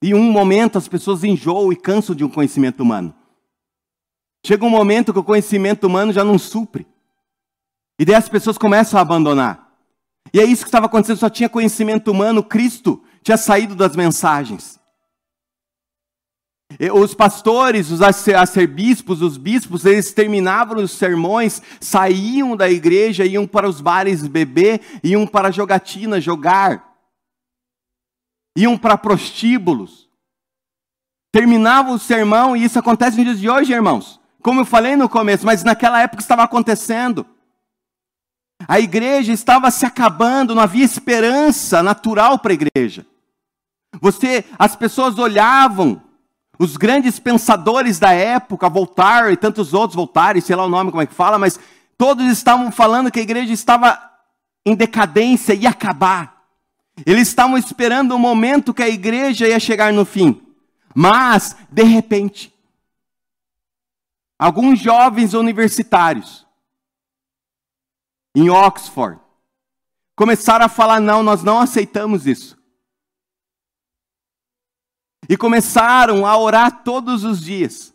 E 0.00 0.14
um 0.14 0.30
momento 0.30 0.78
as 0.78 0.88
pessoas 0.88 1.22
enjoam 1.22 1.70
e 1.70 1.76
cansam 1.76 2.14
de 2.14 2.24
um 2.24 2.28
conhecimento 2.28 2.82
humano. 2.82 3.14
Chega 4.44 4.64
um 4.64 4.70
momento 4.70 5.12
que 5.12 5.18
o 5.18 5.24
conhecimento 5.24 5.86
humano 5.86 6.12
já 6.12 6.24
não 6.24 6.38
supre. 6.38 6.86
E 7.98 8.04
daí 8.04 8.14
as 8.14 8.28
pessoas 8.28 8.58
começam 8.58 8.98
a 8.98 9.02
abandonar. 9.02 9.66
E 10.32 10.40
é 10.40 10.44
isso 10.44 10.62
que 10.62 10.68
estava 10.68 10.86
acontecendo, 10.86 11.18
só 11.18 11.30
tinha 11.30 11.48
conhecimento 11.48 12.10
humano, 12.10 12.42
Cristo 12.42 13.02
tinha 13.22 13.36
saído 13.36 13.74
das 13.74 13.96
mensagens. 13.96 14.78
Os 16.92 17.14
pastores, 17.14 17.90
os 17.90 18.02
arcebispos, 18.02 19.22
os 19.22 19.36
bispos, 19.36 19.84
eles 19.84 20.12
terminavam 20.12 20.82
os 20.82 20.90
sermões, 20.90 21.62
saíam 21.80 22.56
da 22.56 22.68
igreja, 22.68 23.24
iam 23.24 23.46
para 23.46 23.68
os 23.68 23.80
bares 23.80 24.26
beber, 24.26 24.80
iam 25.02 25.26
para 25.26 25.48
a 25.48 25.50
jogatina 25.50 26.20
jogar, 26.20 26.92
iam 28.56 28.76
para 28.76 28.98
prostíbulos. 28.98 30.08
Terminavam 31.32 31.94
o 31.94 31.98
sermão, 31.98 32.56
e 32.56 32.64
isso 32.64 32.78
acontece 32.78 33.16
nos 33.16 33.24
dias 33.24 33.40
de 33.40 33.48
hoje, 33.48 33.72
irmãos. 33.72 34.20
Como 34.42 34.60
eu 34.60 34.64
falei 34.64 34.96
no 34.96 35.08
começo, 35.08 35.46
mas 35.46 35.62
naquela 35.62 36.00
época 36.00 36.22
estava 36.22 36.42
acontecendo. 36.42 37.26
A 38.66 38.80
igreja 38.80 39.32
estava 39.32 39.70
se 39.70 39.84
acabando, 39.84 40.54
não 40.54 40.62
havia 40.62 40.84
esperança 40.84 41.82
natural 41.82 42.38
para 42.38 42.52
a 42.52 42.54
igreja. 42.54 43.06
Você, 44.00 44.44
as 44.58 44.74
pessoas 44.74 45.18
olhavam 45.18 46.02
os 46.58 46.76
grandes 46.76 47.18
pensadores 47.18 47.98
da 47.98 48.12
época, 48.12 48.68
Voltaire 48.68 49.32
e 49.32 49.36
tantos 49.36 49.74
outros, 49.74 49.94
Voltaire, 49.94 50.40
sei 50.40 50.56
lá 50.56 50.64
o 50.64 50.70
nome 50.70 50.90
como 50.90 51.02
é 51.02 51.06
que 51.06 51.14
fala, 51.14 51.38
mas 51.38 51.60
todos 51.98 52.26
estavam 52.26 52.72
falando 52.72 53.10
que 53.10 53.20
a 53.20 53.22
igreja 53.22 53.52
estava 53.52 54.00
em 54.64 54.74
decadência 54.74 55.52
e 55.52 55.66
acabar. 55.66 56.42
Eles 57.04 57.28
estavam 57.28 57.58
esperando 57.58 58.12
o 58.12 58.18
momento 58.18 58.72
que 58.72 58.82
a 58.82 58.88
igreja 58.88 59.46
ia 59.46 59.60
chegar 59.60 59.92
no 59.92 60.04
fim. 60.06 60.42
Mas, 60.94 61.54
de 61.70 61.82
repente, 61.82 62.54
alguns 64.38 64.78
jovens 64.78 65.34
universitários 65.34 66.45
em 68.40 68.50
Oxford 68.50 69.18
começaram 70.16 70.64
a 70.64 70.68
falar: 70.68 70.98
não, 70.98 71.22
nós 71.22 71.44
não 71.44 71.60
aceitamos 71.60 72.26
isso. 72.26 72.56
E 75.28 75.36
começaram 75.36 76.24
a 76.24 76.36
orar 76.36 76.82
todos 76.82 77.22
os 77.22 77.40
dias. 77.40 77.94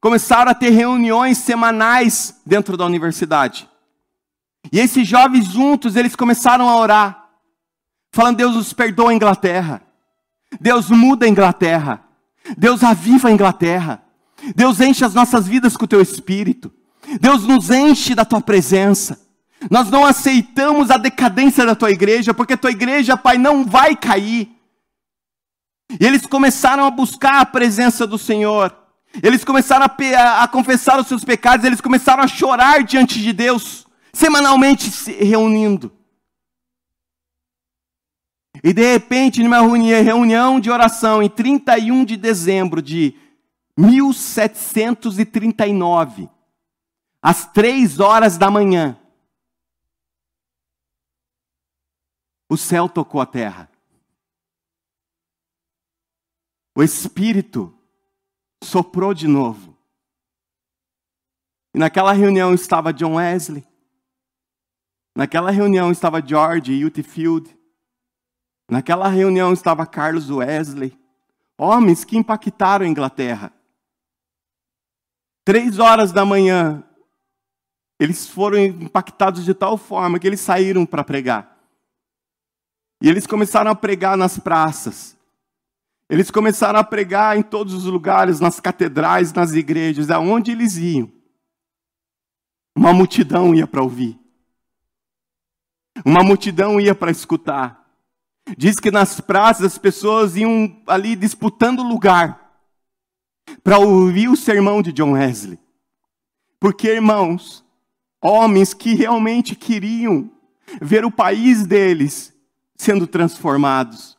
Começaram 0.00 0.50
a 0.50 0.54
ter 0.54 0.70
reuniões 0.70 1.38
semanais 1.38 2.40
dentro 2.44 2.76
da 2.76 2.84
universidade. 2.84 3.68
E 4.70 4.78
esses 4.78 5.08
jovens 5.08 5.46
juntos, 5.46 5.96
eles 5.96 6.14
começaram 6.14 6.68
a 6.68 6.76
orar, 6.76 7.30
falando: 8.12 8.36
Deus 8.36 8.54
nos 8.54 8.72
perdoa 8.72 9.10
a 9.10 9.14
Inglaterra. 9.14 9.82
Deus 10.60 10.90
muda 10.90 11.26
a 11.26 11.28
Inglaterra. 11.28 12.04
Deus 12.56 12.84
aviva 12.84 13.28
a 13.28 13.32
Inglaterra. 13.32 14.02
Deus 14.54 14.80
enche 14.80 15.04
as 15.04 15.14
nossas 15.14 15.48
vidas 15.48 15.76
com 15.76 15.84
o 15.84 15.88
teu 15.88 16.02
espírito. 16.02 16.72
Deus 17.20 17.46
nos 17.46 17.70
enche 17.70 18.14
da 18.14 18.24
tua 18.24 18.40
presença. 18.40 19.23
Nós 19.70 19.90
não 19.90 20.04
aceitamos 20.04 20.90
a 20.90 20.96
decadência 20.96 21.64
da 21.64 21.74
tua 21.74 21.90
igreja, 21.90 22.34
porque 22.34 22.54
a 22.54 22.58
tua 22.58 22.70
igreja, 22.70 23.16
Pai, 23.16 23.38
não 23.38 23.64
vai 23.64 23.96
cair. 23.96 24.50
E 26.00 26.04
eles 26.04 26.26
começaram 26.26 26.84
a 26.84 26.90
buscar 26.90 27.40
a 27.40 27.46
presença 27.46 28.06
do 28.06 28.18
Senhor. 28.18 28.74
Eles 29.22 29.44
começaram 29.44 29.86
a, 29.86 30.42
a, 30.42 30.48
confessar 30.48 30.98
os 30.98 31.06
seus 31.06 31.24
pecados, 31.24 31.64
eles 31.64 31.80
começaram 31.80 32.22
a 32.22 32.28
chorar 32.28 32.82
diante 32.82 33.20
de 33.20 33.32
Deus, 33.32 33.86
semanalmente 34.12 34.90
se 34.90 35.12
reunindo. 35.12 35.92
E 38.62 38.72
de 38.72 38.92
repente, 38.92 39.42
numa 39.42 39.60
reunião 39.60 40.58
de 40.58 40.70
oração, 40.70 41.22
em 41.22 41.28
31 41.28 42.04
de 42.04 42.16
dezembro 42.16 42.82
de 42.82 43.14
1739, 43.76 46.28
às 47.22 47.46
três 47.46 48.00
horas 48.00 48.36
da 48.36 48.50
manhã, 48.50 48.98
o 52.54 52.58
céu 52.58 52.88
tocou 52.88 53.20
a 53.20 53.26
terra. 53.26 53.70
o 56.74 56.82
Espírito 56.82 57.72
soprou 58.62 59.14
de 59.14 59.28
novo. 59.28 59.78
E 61.72 61.78
naquela 61.78 62.12
reunião 62.12 62.52
estava 62.52 62.92
John 62.92 63.14
Wesley. 63.14 63.64
Naquela 65.16 65.50
reunião 65.50 65.92
estava 65.92 66.24
George 66.24 66.84
Utfield. 66.84 67.56
Naquela 68.68 69.08
reunião 69.08 69.52
estava 69.52 69.86
Carlos 69.86 70.30
Wesley. 70.30 70.98
Homens 71.56 72.04
que 72.04 72.16
impactaram 72.16 72.84
a 72.84 72.88
Inglaterra. 72.88 73.52
Três 75.44 75.78
horas 75.78 76.10
da 76.10 76.24
manhã, 76.24 76.82
eles 78.00 78.26
foram 78.26 78.58
impactados 78.58 79.44
de 79.44 79.54
tal 79.54 79.76
forma 79.76 80.18
que 80.18 80.26
eles 80.26 80.40
saíram 80.40 80.86
para 80.86 81.04
pregar. 81.04 81.53
E 83.04 83.08
eles 83.10 83.26
começaram 83.26 83.70
a 83.70 83.74
pregar 83.74 84.16
nas 84.16 84.38
praças. 84.38 85.14
Eles 86.08 86.30
começaram 86.30 86.78
a 86.78 86.82
pregar 86.82 87.36
em 87.36 87.42
todos 87.42 87.74
os 87.74 87.84
lugares, 87.84 88.40
nas 88.40 88.58
catedrais, 88.58 89.30
nas 89.30 89.52
igrejas, 89.52 90.10
aonde 90.10 90.52
eles 90.52 90.78
iam. 90.78 91.12
Uma 92.74 92.94
multidão 92.94 93.54
ia 93.54 93.66
para 93.66 93.82
ouvir. 93.82 94.18
Uma 96.02 96.24
multidão 96.24 96.80
ia 96.80 96.94
para 96.94 97.10
escutar. 97.10 97.86
Diz 98.56 98.80
que 98.80 98.90
nas 98.90 99.20
praças 99.20 99.66
as 99.66 99.76
pessoas 99.76 100.34
iam 100.34 100.82
ali 100.86 101.14
disputando 101.14 101.82
lugar 101.82 102.58
para 103.62 103.78
ouvir 103.78 104.30
o 104.30 104.36
sermão 104.36 104.80
de 104.80 104.94
John 104.94 105.12
Wesley. 105.12 105.58
Porque, 106.58 106.88
irmãos, 106.88 107.62
homens 108.22 108.72
que 108.72 108.94
realmente 108.94 109.54
queriam 109.54 110.30
ver 110.80 111.04
o 111.04 111.10
país 111.10 111.66
deles 111.66 112.33
sendo 112.76 113.06
transformados 113.06 114.14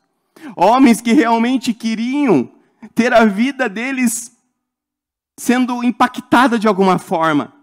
Homens 0.56 1.02
que 1.02 1.14
realmente 1.14 1.74
queriam 1.74 2.52
ter 2.94 3.14
a 3.14 3.26
vida 3.26 3.70
deles 3.70 4.36
sendo 5.40 5.84
impactada 5.84 6.60
de 6.60 6.68
alguma 6.68 7.00
forma. 7.00 7.54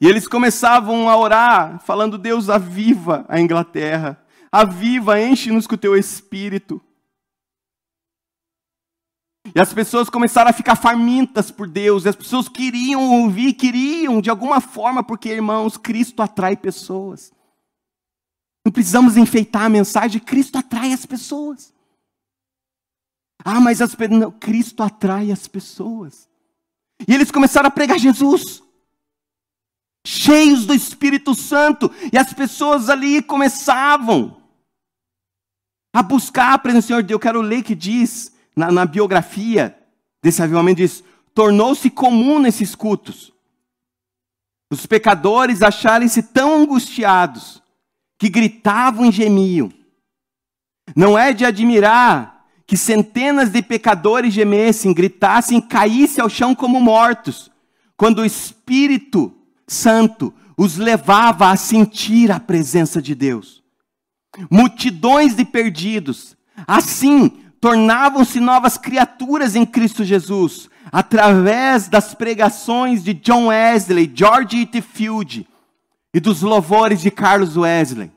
E 0.00 0.06
eles 0.06 0.26
começavam 0.26 1.08
a 1.08 1.16
orar, 1.16 1.80
falando: 1.80 2.18
Deus, 2.18 2.48
aviva 2.48 3.24
a 3.28 3.40
Inglaterra, 3.40 4.22
aviva, 4.50 5.20
enche-nos 5.20 5.66
com 5.66 5.74
o 5.74 5.78
teu 5.78 5.96
espírito. 5.96 6.80
E 9.54 9.60
as 9.60 9.72
pessoas 9.72 10.08
começaram 10.10 10.50
a 10.50 10.54
ficar 10.54 10.76
famintas 10.76 11.50
por 11.50 11.66
Deus, 11.66 12.04
e 12.04 12.08
as 12.08 12.16
pessoas 12.16 12.48
queriam 12.48 13.22
ouvir, 13.22 13.54
queriam 13.54 14.20
de 14.20 14.30
alguma 14.30 14.60
forma, 14.60 15.02
porque, 15.02 15.30
irmãos, 15.30 15.76
Cristo 15.76 16.22
atrai 16.22 16.56
pessoas. 16.56 17.32
Não 18.64 18.72
precisamos 18.72 19.16
enfeitar 19.16 19.64
a 19.64 19.68
mensagem, 19.68 20.20
Cristo 20.20 20.58
atrai 20.58 20.92
as 20.92 21.06
pessoas. 21.06 21.72
Ah, 23.44 23.60
mas 23.60 23.80
as, 23.80 23.96
não, 24.10 24.30
Cristo 24.30 24.82
atrai 24.82 25.32
as 25.32 25.48
pessoas. 25.48 26.28
E 27.08 27.14
eles 27.14 27.30
começaram 27.30 27.68
a 27.68 27.70
pregar 27.70 27.98
Jesus, 27.98 28.62
cheios 30.06 30.66
do 30.66 30.74
Espírito 30.74 31.34
Santo, 31.34 31.90
e 32.12 32.18
as 32.18 32.34
pessoas 32.34 32.90
ali 32.90 33.22
começavam 33.22 34.36
a 35.94 36.02
buscar 36.02 36.52
a 36.52 36.58
presença 36.58 36.86
do 36.86 36.88
Senhor. 36.88 37.10
Eu 37.10 37.18
quero 37.18 37.40
ler 37.40 37.62
que 37.62 37.74
diz 37.74 38.32
na, 38.54 38.70
na 38.70 38.84
biografia 38.84 39.76
desse 40.22 40.42
avivamento: 40.42 40.76
diz, 40.76 41.02
tornou-se 41.34 41.88
comum 41.88 42.38
nesses 42.38 42.74
cultos 42.74 43.32
os 44.70 44.86
pecadores 44.86 45.62
acharem-se 45.62 46.22
tão 46.22 46.62
angustiados 46.62 47.60
que 48.20 48.28
gritavam 48.28 49.06
e 49.06 49.10
gemiam. 49.10 49.72
Não 50.94 51.18
é 51.18 51.32
de 51.32 51.46
admirar 51.46 52.44
que 52.66 52.76
centenas 52.76 53.48
de 53.48 53.62
pecadores 53.62 54.34
gemessem, 54.34 54.92
gritassem, 54.92 55.58
caíssem 55.58 56.22
ao 56.22 56.28
chão 56.28 56.54
como 56.54 56.78
mortos, 56.82 57.50
quando 57.96 58.18
o 58.18 58.24
Espírito 58.24 59.34
Santo 59.66 60.34
os 60.54 60.76
levava 60.76 61.48
a 61.48 61.56
sentir 61.56 62.30
a 62.30 62.38
presença 62.38 63.00
de 63.00 63.14
Deus. 63.14 63.62
Multidões 64.50 65.34
de 65.34 65.44
perdidos, 65.46 66.36
assim, 66.66 67.30
tornavam-se 67.58 68.38
novas 68.38 68.76
criaturas 68.76 69.56
em 69.56 69.64
Cristo 69.64 70.04
Jesus, 70.04 70.68
através 70.92 71.88
das 71.88 72.14
pregações 72.14 73.02
de 73.02 73.14
John 73.14 73.46
Wesley, 73.46 74.12
George 74.14 74.58
Whitefield 74.58 75.46
e 76.12 76.20
dos 76.20 76.42
louvores 76.42 77.00
de 77.00 77.10
Carlos 77.10 77.56
Wesley. 77.56 78.10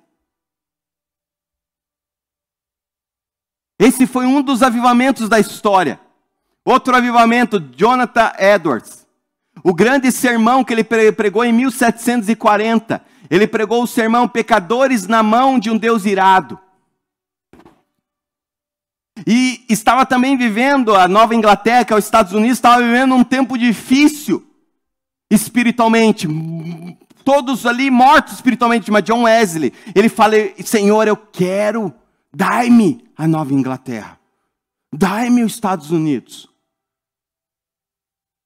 Esse 3.80 4.08
foi 4.08 4.26
um 4.26 4.42
dos 4.42 4.64
avivamentos 4.64 5.28
da 5.28 5.40
história. 5.40 6.00
Outro 6.66 6.96
avivamento, 6.96 7.60
Jonathan 7.76 8.32
Edwards. 8.40 9.06
O 9.64 9.74
grande 9.74 10.12
sermão 10.12 10.64
que 10.64 10.74
ele 10.74 10.84
pregou 10.84 11.44
em 11.44 11.52
1740. 11.52 13.04
Ele 13.30 13.48
pregou 13.48 13.84
o 13.84 13.88
sermão 13.88 14.28
Pecadores 14.28 15.08
na 15.08 15.22
mão 15.22 15.60
de 15.60 15.70
um 15.70 15.78
Deus 15.78 16.06
irado. 16.06 16.60
E 19.28 19.64
estava 19.70 20.06
também 20.06 20.36
vivendo, 20.36 20.96
a 20.96 21.08
Nova 21.08 21.36
Inglaterra, 21.36 21.86
é 21.90 21.96
os 21.96 22.06
Estados 22.06 22.34
Unidos, 22.34 22.58
estava 22.58 22.82
vivendo 22.82 23.14
um 23.14 23.24
tempo 23.24 23.58
difícil 23.58 24.46
espiritualmente. 25.30 26.28
Todos 27.24 27.66
ali 27.66 27.90
mortos 27.90 28.34
espiritualmente, 28.34 28.92
mas 28.92 29.04
John 29.04 29.24
Wesley, 29.24 29.74
ele 29.96 30.10
fala: 30.10 30.36
Senhor, 30.64 31.08
eu 31.08 31.16
quero, 31.16 31.94
dai-me 32.34 33.10
a 33.16 33.28
Nova 33.28 33.54
Inglaterra, 33.54 34.20
dai-me 34.94 35.44
os 35.44 35.54
Estados 35.54 35.92
Unidos. 35.92 36.50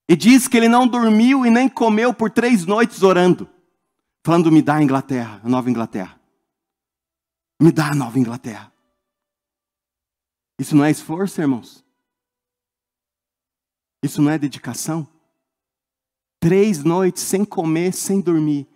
E 0.09 0.15
diz 0.15 0.47
que 0.47 0.55
ele 0.55 0.69
não 0.69 0.88
dormiu 0.88 1.45
e 1.45 1.49
nem 1.49 1.67
comeu 1.67 2.13
por 2.13 2.30
três 2.30 2.65
noites 2.65 3.03
orando, 3.03 3.49
falando: 4.23 4.51
Me 4.51 4.61
dá 4.61 4.75
a 4.75 4.84
Inglaterra, 4.84 5.41
a 5.43 5.49
Nova 5.49 5.69
Inglaterra. 5.69 6.19
Me 7.59 7.71
dá 7.71 7.89
a 7.91 7.95
Nova 7.95 8.19
Inglaterra. 8.19 8.71
Isso 10.59 10.75
não 10.75 10.86
é 10.86 10.91
esforço, 10.91 11.41
irmãos? 11.41 11.84
Isso 14.03 14.21
não 14.21 14.32
é 14.32 14.38
dedicação? 14.38 15.07
Três 16.39 16.83
noites 16.83 17.23
sem 17.23 17.43
comer, 17.43 17.93
sem 17.93 18.21
dormir. 18.21 18.67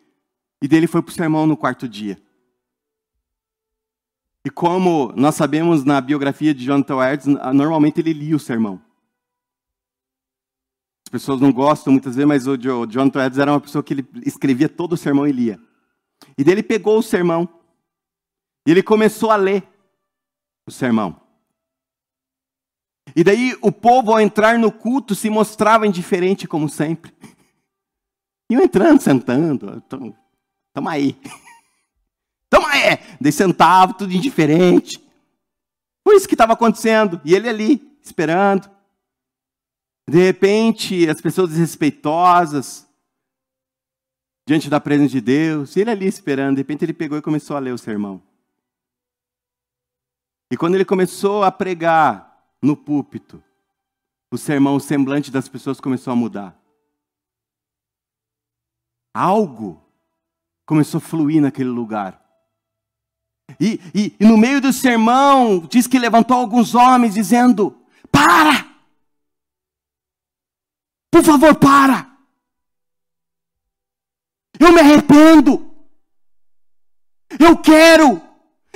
E 0.62 0.68
dele 0.68 0.88
foi 0.88 1.02
para 1.02 1.12
o 1.12 1.14
sermão 1.14 1.46
no 1.46 1.58
quarto 1.58 1.88
dia. 1.88 2.22
E 4.44 4.50
como 4.50 5.14
nós 5.16 5.36
sabemos 5.36 5.84
na 5.84 6.02
biografia 6.02 6.54
de 6.54 6.66
Jonathan 6.66 6.96
Edwards, 6.96 7.28
normalmente 7.54 8.00
ele 8.00 8.14
lia 8.14 8.36
o 8.36 8.40
sermão. 8.40 8.82
As 11.06 11.12
pessoas 11.12 11.42
não 11.42 11.52
gostam 11.52 11.94
muitas 11.94 12.16
vezes, 12.16 12.28
mas 12.28 12.48
o 12.48 12.58
Jonathan 12.58 13.20
Edwards 13.20 13.38
era 13.38 13.52
uma 13.52 13.62
pessoa 13.62 13.84
que 13.84 13.94
ele 13.94 14.08
escrevia 14.26 14.70
todo 14.70 14.94
o 14.94 14.98
sermão 14.98 15.28
e 15.28 15.32
lia. 15.32 15.60
E 16.38 16.44
dele 16.44 16.64
pegou 16.64 16.98
o 16.98 17.04
sermão. 17.04 17.48
E 18.66 18.72
ele 18.72 18.82
começou 18.82 19.30
a 19.30 19.36
ler 19.36 19.64
o 20.66 20.72
sermão. 20.72 21.20
E 23.16 23.24
daí 23.24 23.58
o 23.62 23.72
povo, 23.72 24.12
ao 24.12 24.22
entrar 24.22 24.58
no 24.58 24.72
culto, 24.72 25.14
se 25.14 25.30
mostrava 25.30 25.86
indiferente, 25.86 26.48
como 26.48 26.70
sempre. 26.70 27.14
Iam 28.52 28.64
entrando, 28.64 29.00
sentando. 29.00 29.82
Tamo 30.74 30.90
aí. 30.90 31.16
Tamo 32.50 32.68
aí. 32.68 33.00
Daí 33.22 33.32
sentava, 33.32 33.94
tudo 33.94 34.12
indiferente. 34.12 35.02
Foi 36.04 36.18
isso 36.18 36.28
que 36.28 36.34
estava 36.34 36.52
acontecendo. 36.52 37.22
E 37.24 37.34
ele 37.34 37.48
ali, 37.48 37.98
esperando. 38.04 38.70
De 40.06 40.18
repente, 40.18 41.08
as 41.08 41.22
pessoas 41.22 41.52
desrespeitosas, 41.52 42.86
diante 44.46 44.70
da 44.70 44.82
presença 44.82 45.12
de 45.12 45.22
Deus, 45.22 45.78
e 45.78 45.80
ele 45.80 45.92
ali 45.92 46.06
esperando. 46.06 46.56
De 46.56 46.62
repente, 46.62 46.84
ele 46.84 46.94
pegou 46.94 47.18
e 47.18 47.22
começou 47.22 47.56
a 47.56 47.60
ler 47.60 47.74
o 47.74 47.78
sermão. 47.78 48.22
E 50.52 50.58
quando 50.58 50.76
ele 50.76 50.84
começou 50.84 51.46
a 51.46 51.52
pregar, 51.54 52.30
no 52.62 52.76
púlpito, 52.76 53.42
o 54.30 54.38
sermão, 54.38 54.76
o 54.76 54.80
semblante 54.82 55.32
das 55.32 55.48
pessoas 55.48 55.80
começou 55.80 56.12
a 56.12 56.18
mudar. 56.18 56.61
Algo 59.14 59.82
começou 60.66 61.00
a 61.00 61.02
fluir 61.02 61.42
naquele 61.42 61.70
lugar. 61.70 62.22
E, 63.60 63.80
e, 63.94 64.16
e, 64.20 64.26
no 64.26 64.38
meio 64.38 64.62
do 64.62 64.72
sermão, 64.72 65.60
diz 65.60 65.88
que 65.88 66.00
levantou 66.00 66.38
alguns 66.38 66.74
homens 66.74 67.14
dizendo: 67.14 67.78
Para! 68.12 68.70
Por 71.12 71.24
favor, 71.24 71.56
para! 71.56 72.10
Eu 74.60 74.72
me 74.72 74.80
arrependo! 74.80 75.70
Eu 77.40 77.58
quero! 77.58 78.22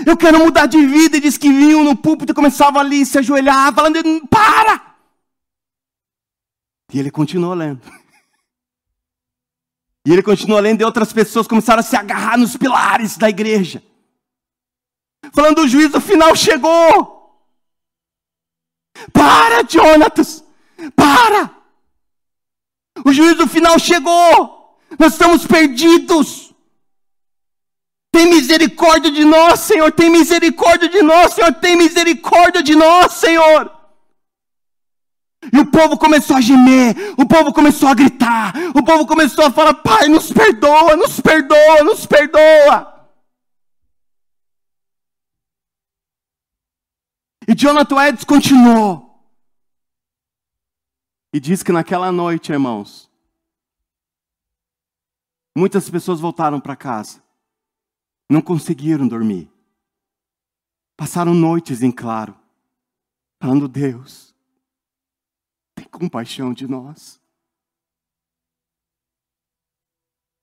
Eu 0.06 0.18
quero 0.18 0.40
mudar 0.40 0.66
de 0.66 0.86
vida. 0.86 1.18
E 1.18 1.22
diz 1.22 1.38
que 1.38 1.50
vinham 1.50 1.84
no 1.84 1.96
púlpito 1.96 2.32
e 2.32 2.36
começavam 2.36 2.82
ali 2.82 3.06
se 3.06 3.18
ajoelhar, 3.18 3.74
falando: 3.74 4.28
Para! 4.28 4.96
E 6.92 7.00
ele 7.00 7.12
continuou 7.12 7.54
lendo. 7.54 7.82
E 10.06 10.14
ele 10.14 10.22
continuou 10.22 10.60
lendo 10.60 10.82
e 10.82 10.86
outras 10.86 11.12
pessoas 11.12 11.48
começaram 11.48 11.80
a 11.80 11.84
se 11.84 11.96
agarrar 11.96 12.38
nos 12.38 12.56
pilares 12.56 13.18
da 13.18 13.28
igreja. 13.28 13.82
Falando: 15.34 15.64
o 15.64 15.68
juízo 15.68 16.00
final 16.00 16.36
chegou. 16.36 17.16
Para, 19.12 19.68
Jonatas! 19.68 20.44
Para! 20.96 21.52
O 23.04 23.12
juízo 23.12 23.48
final 23.48 23.78
chegou. 23.80 24.78
Nós 24.98 25.14
estamos 25.14 25.46
perdidos. 25.46 26.54
Tem 28.12 28.28
misericórdia 28.28 29.12
de 29.12 29.26
nós, 29.26 29.60
Senhor. 29.60 29.92
Tem 29.92 30.10
misericórdia 30.10 30.88
de 30.88 31.02
nós, 31.02 31.34
Senhor. 31.34 31.54
Tem 31.56 31.76
misericórdia 31.76 32.64
de 32.64 32.76
nós, 32.76 33.14
Senhor. 33.14 33.75
E 35.52 35.60
o 35.60 35.66
povo 35.66 35.98
começou 35.98 36.36
a 36.36 36.42
gemer, 36.42 36.96
o 37.18 37.28
povo 37.28 37.54
começou 37.54 37.90
a 37.90 37.94
gritar, 37.94 38.54
o 38.76 38.84
povo 38.84 39.06
começou 39.06 39.46
a 39.46 39.52
falar: 39.52 39.74
Pai, 39.76 40.08
nos 40.08 40.32
perdoa, 40.32 40.96
nos 40.96 41.20
perdoa, 41.20 41.84
nos 41.84 42.06
perdoa. 42.06 42.96
E 47.48 47.54
Jonathan 47.56 47.96
Edwards 48.08 48.24
continuou. 48.24 49.06
E 51.32 51.40
diz 51.40 51.62
que 51.62 51.72
naquela 51.72 52.12
noite, 52.12 52.52
irmãos, 52.52 53.10
muitas 55.56 55.90
pessoas 55.90 56.20
voltaram 56.20 56.60
para 56.60 56.76
casa. 56.76 57.24
Não 58.30 58.42
conseguiram 58.42 59.08
dormir. 59.08 59.52
Passaram 60.98 61.34
noites 61.34 61.84
em 61.84 61.92
claro, 61.92 62.36
falando: 63.40 63.68
Deus, 63.68 64.35
compaixão 65.96 66.54
de 66.54 66.68
nós. 66.68 67.22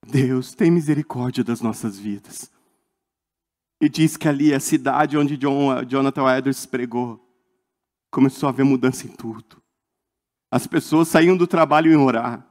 Deus, 0.05 0.53
tem 0.55 0.71
misericórdia 0.71 1.43
das 1.43 1.61
nossas 1.61 1.97
vidas. 1.97 2.51
E 3.79 3.87
diz 3.87 4.17
que 4.17 4.27
ali, 4.27 4.53
a 4.53 4.59
cidade 4.59 5.17
onde 5.17 5.37
John, 5.37 5.83
Jonathan 5.85 6.37
Edwards 6.37 6.65
pregou, 6.65 7.19
começou 8.11 8.47
a 8.47 8.49
haver 8.51 8.65
mudança 8.65 9.05
em 9.05 9.09
tudo. 9.09 9.61
As 10.51 10.65
pessoas 10.67 11.07
saíam 11.07 11.37
do 11.37 11.47
trabalho 11.47 11.91
e 11.91 11.93
iam 11.93 12.05
orar. 12.05 12.45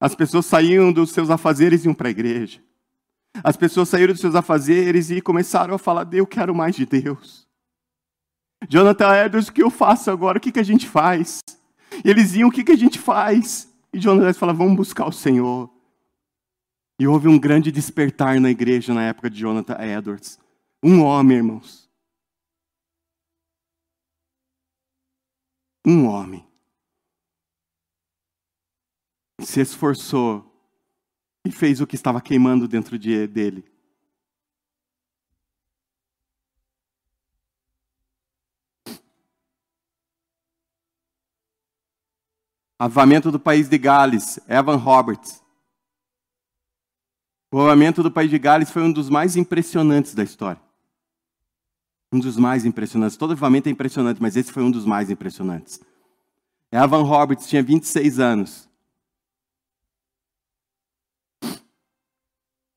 As 0.00 0.14
pessoas 0.14 0.46
saíam 0.46 0.92
dos 0.92 1.10
seus 1.10 1.30
afazeres 1.30 1.84
e 1.84 1.88
iam 1.88 1.94
para 1.94 2.08
a 2.08 2.10
igreja. 2.10 2.62
As 3.42 3.56
pessoas 3.56 3.88
saíram 3.88 4.12
dos 4.12 4.20
seus 4.20 4.34
afazeres 4.34 5.10
e 5.10 5.20
começaram 5.20 5.74
a 5.74 5.78
falar: 5.78 6.08
Eu 6.12 6.26
quero 6.26 6.54
mais 6.54 6.74
de 6.76 6.86
Deus. 6.86 7.46
Jonathan 8.68 9.14
Edwards, 9.24 9.48
o 9.48 9.52
que 9.52 9.62
eu 9.62 9.70
faço 9.70 10.10
agora? 10.10 10.38
O 10.38 10.40
que, 10.40 10.52
que 10.52 10.60
a 10.60 10.64
gente 10.64 10.88
faz? 10.88 11.40
E 12.04 12.10
eles 12.10 12.34
iam: 12.34 12.48
O 12.48 12.52
que, 12.52 12.64
que 12.64 12.72
a 12.72 12.76
gente 12.76 12.98
faz? 12.98 13.72
E 13.92 13.98
Edwards 13.98 14.38
fala: 14.38 14.52
Vamos 14.52 14.76
buscar 14.76 15.06
o 15.06 15.12
Senhor. 15.12 15.70
E 16.98 17.06
houve 17.06 17.28
um 17.28 17.38
grande 17.38 17.70
despertar 17.70 18.40
na 18.40 18.50
igreja 18.50 18.94
na 18.94 19.02
época 19.02 19.28
de 19.28 19.38
Jonathan 19.38 19.76
Edwards. 19.78 20.38
Um 20.82 21.02
homem, 21.02 21.38
irmãos. 21.38 21.90
Um 25.84 26.06
homem. 26.06 26.44
Se 29.40 29.60
esforçou 29.60 30.44
e 31.46 31.50
fez 31.52 31.80
o 31.80 31.86
que 31.86 31.94
estava 31.94 32.20
queimando 32.20 32.66
dentro 32.66 32.98
de, 32.98 33.26
dele. 33.26 33.64
Avamento 42.78 43.30
do 43.30 43.40
país 43.40 43.68
de 43.68 43.78
Gales, 43.78 44.38
Evan 44.46 44.76
Roberts. 44.76 45.42
O 47.50 47.60
avamento 47.60 48.02
do 48.02 48.10
país 48.10 48.30
de 48.30 48.38
Gales 48.38 48.70
foi 48.70 48.82
um 48.82 48.92
dos 48.92 49.08
mais 49.08 49.36
impressionantes 49.36 50.14
da 50.14 50.22
história. 50.22 50.60
Um 52.12 52.20
dos 52.20 52.36
mais 52.36 52.66
impressionantes. 52.66 53.16
Todo 53.16 53.32
avamento 53.32 53.68
é 53.68 53.72
impressionante, 53.72 54.20
mas 54.20 54.36
esse 54.36 54.52
foi 54.52 54.62
um 54.62 54.70
dos 54.70 54.84
mais 54.84 55.10
impressionantes. 55.10 55.80
Evan 56.70 57.02
Roberts 57.02 57.48
tinha 57.48 57.62
26 57.62 58.18
anos. 58.18 58.68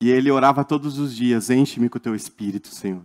E 0.00 0.08
ele 0.08 0.30
orava 0.30 0.64
todos 0.64 0.98
os 0.98 1.14
dias: 1.14 1.50
enche-me 1.50 1.90
com 1.90 1.98
o 1.98 2.00
teu 2.00 2.14
espírito, 2.14 2.68
Senhor. 2.68 3.04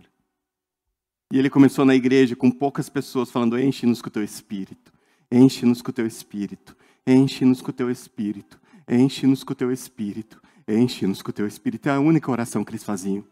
E 1.30 1.38
ele 1.38 1.50
começou 1.50 1.84
na 1.84 1.94
igreja 1.94 2.34
com 2.34 2.50
poucas 2.50 2.88
pessoas 2.88 3.30
falando: 3.30 3.58
enche-nos 3.58 4.00
com 4.00 4.08
o 4.08 4.12
teu 4.12 4.24
espírito, 4.24 4.92
enche-nos 5.30 5.82
com 5.82 5.90
o 5.90 5.94
teu 5.94 6.06
espírito, 6.06 6.74
enche-nos 7.06 7.62
com 7.62 7.70
o 7.70 7.74
teu 7.74 7.90
espírito, 7.90 8.60
enche-nos 8.88 9.44
com 9.44 9.52
o 9.52 9.56
teu 9.56 9.70
espírito, 9.70 10.42
enche-nos 10.66 11.22
com 11.22 11.30
o 11.30 11.32
teu 11.32 11.46
espírito. 11.46 11.88
É 11.88 11.92
a 11.92 12.00
única 12.00 12.30
oração 12.30 12.64
que 12.64 12.70
eles 12.70 12.84
faziam. 12.84 13.24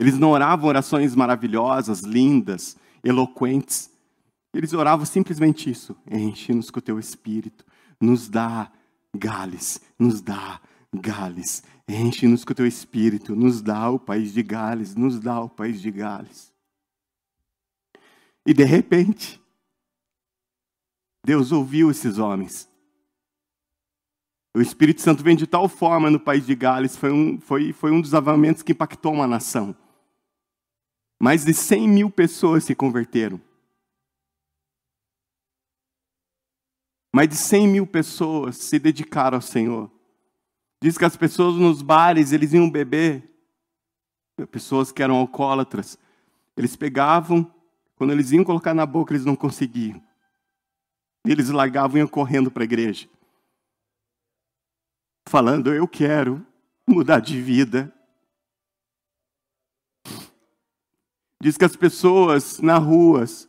Eles 0.00 0.18
não 0.18 0.30
oravam 0.30 0.68
orações 0.68 1.14
maravilhosas, 1.14 2.00
lindas, 2.00 2.76
eloquentes. 3.04 3.90
Eles 4.54 4.72
oravam 4.72 5.04
simplesmente 5.04 5.70
isso: 5.70 5.94
enche-nos 6.10 6.70
com 6.70 6.78
o 6.78 6.82
teu 6.82 6.98
espírito, 6.98 7.66
nos 8.00 8.28
dá 8.28 8.72
Gales, 9.14 9.80
nos 9.98 10.22
dá 10.22 10.60
Gales, 10.92 11.62
enche-nos 11.86 12.44
com 12.44 12.52
o 12.52 12.56
teu 12.56 12.66
espírito, 12.66 13.36
nos 13.36 13.60
dá 13.60 13.90
o 13.90 13.98
país 13.98 14.32
de 14.32 14.42
Gales, 14.42 14.94
nos 14.94 15.20
dá 15.20 15.40
o 15.40 15.50
país 15.50 15.80
de 15.82 15.90
Gales. 15.90 16.50
E 18.46 18.54
de 18.54 18.64
repente, 18.64 19.40
Deus 21.24 21.52
ouviu 21.52 21.90
esses 21.90 22.18
homens. 22.18 22.68
O 24.54 24.60
Espírito 24.60 25.00
Santo 25.00 25.22
vem 25.22 25.36
de 25.36 25.46
tal 25.46 25.68
forma 25.68 26.10
no 26.10 26.18
país 26.18 26.44
de 26.44 26.54
Gales, 26.54 26.96
foi 26.96 27.12
um, 27.12 27.40
foi, 27.40 27.72
foi 27.72 27.92
um 27.92 28.00
dos 28.00 28.14
avamentos 28.14 28.62
que 28.62 28.72
impactou 28.72 29.12
uma 29.12 29.26
nação. 29.26 29.76
Mais 31.20 31.44
de 31.44 31.54
100 31.54 31.88
mil 31.88 32.10
pessoas 32.10 32.64
se 32.64 32.74
converteram. 32.74 33.40
Mais 37.14 37.28
de 37.28 37.36
100 37.36 37.68
mil 37.68 37.86
pessoas 37.86 38.56
se 38.56 38.78
dedicaram 38.78 39.36
ao 39.36 39.42
Senhor. 39.42 39.90
Diz 40.82 40.96
que 40.96 41.04
as 41.04 41.16
pessoas 41.16 41.56
nos 41.56 41.82
bares, 41.82 42.32
eles 42.32 42.52
iam 42.52 42.70
beber. 42.70 43.28
Pessoas 44.50 44.90
que 44.90 45.02
eram 45.02 45.16
alcoólatras. 45.16 45.98
Eles 46.56 46.74
pegavam, 46.74 47.52
quando 47.96 48.12
eles 48.12 48.32
iam 48.32 48.42
colocar 48.42 48.72
na 48.72 48.86
boca, 48.86 49.12
eles 49.12 49.26
não 49.26 49.36
conseguiam. 49.36 50.02
Eles 51.24 51.50
largavam 51.50 51.96
e 51.96 52.00
iam 52.00 52.08
correndo 52.08 52.50
para 52.50 52.62
a 52.62 52.64
igreja. 52.64 53.08
Falando, 55.28 55.72
eu 55.72 55.86
quero 55.86 56.44
mudar 56.88 57.20
de 57.20 57.40
vida. 57.40 57.92
Diz 61.42 61.56
que 61.56 61.64
as 61.64 61.76
pessoas 61.76 62.58
na 62.58 62.76
ruas, 62.76 63.48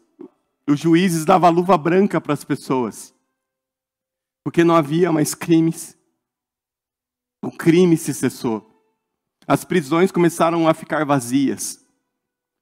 os 0.67 0.79
juízes 0.79 1.25
davam 1.25 1.51
luva 1.51 1.77
branca 1.77 2.21
para 2.21 2.33
as 2.33 2.43
pessoas, 2.43 3.13
porque 4.43 4.63
não 4.63 4.75
havia 4.75 5.11
mais 5.11 5.33
crimes. 5.33 5.97
O 7.43 7.51
crime 7.51 7.97
se 7.97 8.13
cessou. 8.13 8.67
As 9.47 9.65
prisões 9.65 10.11
começaram 10.11 10.67
a 10.67 10.73
ficar 10.73 11.03
vazias. 11.03 11.83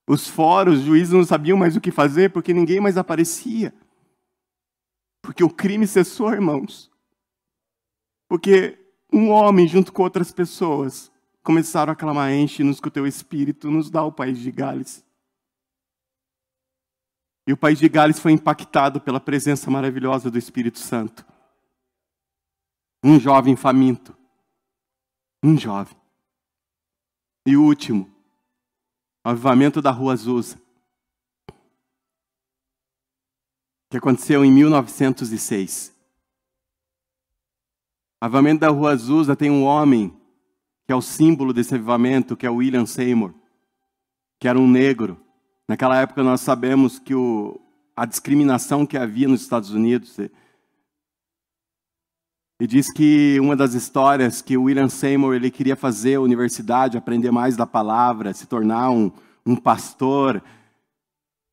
Os 0.08 0.26
fóruns, 0.26 0.78
os 0.80 0.84
juízes 0.84 1.12
não 1.12 1.22
sabiam 1.22 1.56
mais 1.56 1.76
o 1.76 1.80
que 1.80 1.92
fazer 1.92 2.32
porque 2.32 2.52
ninguém 2.52 2.80
mais 2.80 2.96
aparecia. 2.96 3.72
Porque 5.22 5.44
o 5.44 5.50
crime 5.50 5.86
cessou, 5.86 6.32
irmãos. 6.32 6.90
Porque 8.28 8.78
um 9.12 9.30
homem, 9.30 9.66
junto 9.66 9.92
com 9.92 10.02
outras 10.02 10.32
pessoas, 10.32 11.10
começaram 11.42 11.92
a 11.92 11.96
clamar: 11.96 12.32
enche-nos 12.32 12.80
com 12.80 12.88
o 12.88 12.92
teu 12.92 13.06
espírito, 13.06 13.70
nos 13.70 13.90
dá 13.90 14.02
o 14.02 14.12
país 14.12 14.38
de 14.38 14.50
Gales. 14.50 15.04
E 17.46 17.52
o 17.52 17.56
país 17.56 17.78
de 17.78 17.88
Gales 17.88 18.18
foi 18.18 18.32
impactado 18.32 19.00
pela 19.00 19.18
presença 19.18 19.70
maravilhosa 19.70 20.30
do 20.30 20.38
Espírito 20.38 20.78
Santo. 20.78 21.26
Um 23.02 23.18
jovem 23.18 23.56
faminto. 23.56 24.16
Um 25.42 25.58
jovem. 25.58 25.96
E 27.46 27.56
o 27.56 27.64
último, 27.64 28.08
o 29.24 29.30
avivamento 29.30 29.80
da 29.80 29.90
Rua 29.90 30.12
Azusa, 30.12 30.60
que 33.90 33.96
aconteceu 33.96 34.44
em 34.44 34.52
1906. 34.52 35.92
O 38.22 38.24
avivamento 38.24 38.60
da 38.60 38.68
Rua 38.68 38.92
Azusa 38.92 39.36
tem 39.36 39.50
um 39.50 39.64
homem 39.64 40.16
que 40.86 40.92
é 40.92 40.96
o 40.96 41.02
símbolo 41.02 41.52
desse 41.52 41.74
avivamento, 41.74 42.36
que 42.36 42.46
é 42.46 42.50
William 42.50 42.86
Seymour, 42.86 43.34
que 44.38 44.48
era 44.48 44.58
um 44.58 44.68
negro 44.68 45.20
Naquela 45.70 45.96
época 46.00 46.24
nós 46.24 46.40
sabemos 46.40 46.98
que 46.98 47.14
o, 47.14 47.60
a 47.94 48.04
discriminação 48.04 48.84
que 48.84 48.98
havia 48.98 49.28
nos 49.28 49.40
Estados 49.40 49.70
Unidos. 49.70 50.18
E 52.58 52.66
diz 52.66 52.92
que 52.92 53.38
uma 53.38 53.54
das 53.54 53.74
histórias 53.74 54.42
que 54.42 54.56
o 54.56 54.64
William 54.64 54.88
Seymour 54.88 55.32
ele 55.32 55.48
queria 55.48 55.76
fazer 55.76 56.16
a 56.16 56.20
universidade, 56.20 56.98
aprender 56.98 57.30
mais 57.30 57.56
da 57.56 57.68
palavra, 57.68 58.34
se 58.34 58.48
tornar 58.48 58.90
um, 58.90 59.12
um 59.46 59.54
pastor 59.54 60.42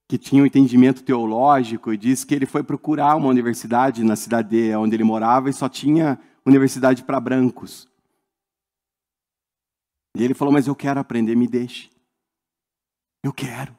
que 0.07 0.17
tinha 0.17 0.41
um 0.41 0.45
entendimento 0.45 1.03
teológico, 1.03 1.91
e 1.91 1.97
diz 1.97 2.23
que 2.23 2.33
ele 2.33 2.45
foi 2.45 2.63
procurar 2.63 3.15
uma 3.15 3.27
universidade 3.27 4.03
na 4.03 4.15
cidade 4.15 4.73
onde 4.75 4.95
ele 4.95 5.03
morava 5.03 5.49
e 5.49 5.53
só 5.53 5.67
tinha 5.67 6.17
universidade 6.45 7.03
para 7.03 7.19
brancos. 7.19 7.87
E 10.15 10.23
ele 10.23 10.33
falou: 10.33 10.53
Mas 10.53 10.67
eu 10.67 10.75
quero 10.75 10.99
aprender, 10.99 11.35
me 11.35 11.47
deixe. 11.47 11.89
Eu 13.23 13.33
quero. 13.33 13.75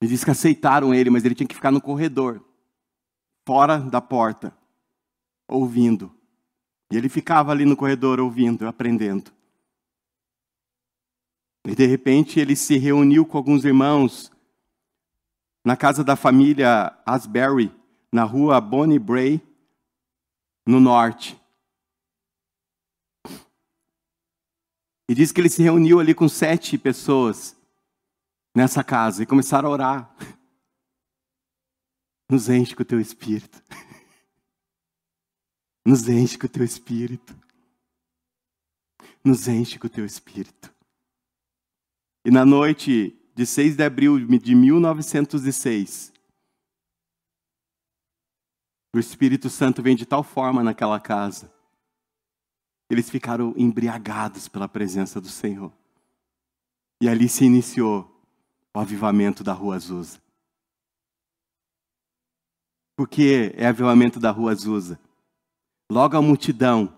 Ele 0.00 0.10
diz 0.10 0.22
que 0.22 0.30
aceitaram 0.30 0.94
ele, 0.94 1.10
mas 1.10 1.24
ele 1.24 1.34
tinha 1.34 1.46
que 1.46 1.56
ficar 1.56 1.72
no 1.72 1.80
corredor, 1.80 2.40
fora 3.44 3.78
da 3.78 4.00
porta, 4.00 4.56
ouvindo. 5.48 6.14
E 6.90 6.96
ele 6.96 7.08
ficava 7.08 7.50
ali 7.50 7.64
no 7.64 7.76
corredor 7.76 8.20
ouvindo, 8.20 8.66
aprendendo. 8.66 9.32
E 11.66 11.74
de 11.74 11.84
repente 11.84 12.38
ele 12.38 12.54
se 12.54 12.78
reuniu 12.78 13.26
com 13.26 13.36
alguns 13.36 13.64
irmãos 13.64 14.30
na 15.64 15.76
casa 15.76 16.02
da 16.02 16.16
família 16.16 16.96
Asbury, 17.04 17.72
na 18.12 18.24
rua 18.24 18.60
Bonnie 18.60 18.98
Bray, 18.98 19.40
no 20.66 20.80
norte. 20.80 21.38
E 25.08 25.14
diz 25.14 25.32
que 25.32 25.40
ele 25.40 25.48
se 25.48 25.62
reuniu 25.62 26.00
ali 26.00 26.14
com 26.14 26.28
sete 26.28 26.76
pessoas 26.76 27.56
nessa 28.54 28.84
casa 28.84 29.22
e 29.22 29.26
começaram 29.26 29.70
a 29.70 29.72
orar. 29.72 30.16
Nos 32.30 32.50
enche 32.50 32.76
com 32.76 32.82
o 32.82 32.86
teu 32.86 33.00
espírito. 33.00 33.62
Nos 35.84 36.08
enche 36.08 36.36
com 36.36 36.46
o 36.46 36.50
teu 36.50 36.64
espírito. 36.64 37.34
Nos 39.24 39.48
enche 39.48 39.78
com 39.78 39.86
o 39.86 39.90
teu 39.90 40.04
espírito. 40.04 40.70
E 42.24 42.30
na 42.30 42.44
noite 42.44 43.18
de 43.38 43.46
6 43.46 43.76
de 43.76 43.84
abril 43.84 44.18
de 44.18 44.52
1906, 44.52 46.12
o 48.92 48.98
Espírito 48.98 49.48
Santo 49.48 49.80
vem 49.80 49.94
de 49.94 50.04
tal 50.04 50.24
forma 50.24 50.60
naquela 50.60 50.98
casa. 50.98 51.48
Eles 52.90 53.08
ficaram 53.08 53.54
embriagados 53.56 54.48
pela 54.48 54.68
presença 54.68 55.20
do 55.20 55.28
Senhor. 55.28 55.72
E 57.00 57.08
ali 57.08 57.28
se 57.28 57.44
iniciou 57.44 58.10
o 58.74 58.80
avivamento 58.80 59.44
da 59.44 59.52
Rua 59.52 59.76
Azusa. 59.76 60.20
Por 62.96 63.08
que 63.08 63.52
é 63.56 63.68
avivamento 63.68 64.18
da 64.18 64.32
Rua 64.32 64.50
Azusa? 64.50 64.98
Logo 65.88 66.16
a 66.16 66.20
multidão 66.20 66.92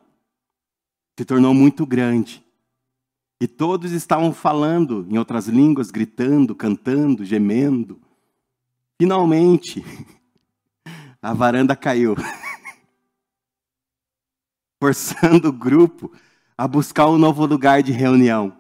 se 1.19 1.25
tornou 1.27 1.53
muito 1.53 1.85
grande. 1.85 2.43
E 3.41 3.49
todos 3.49 3.93
estavam 3.93 4.35
falando 4.35 5.07
em 5.09 5.17
outras 5.17 5.49
línguas, 5.49 5.91
gritando, 5.91 6.55
cantando, 6.55 7.25
gemendo. 7.25 7.99
Finalmente, 9.01 9.83
a 11.23 11.33
varanda 11.33 11.75
caiu, 11.75 12.15
forçando 14.79 15.49
o 15.49 15.53
grupo 15.53 16.13
a 16.57 16.69
buscar 16.69 17.09
um 17.09 17.17
novo 17.17 17.47
lugar 17.47 17.83
de 17.83 17.93
reunião. 17.93 18.55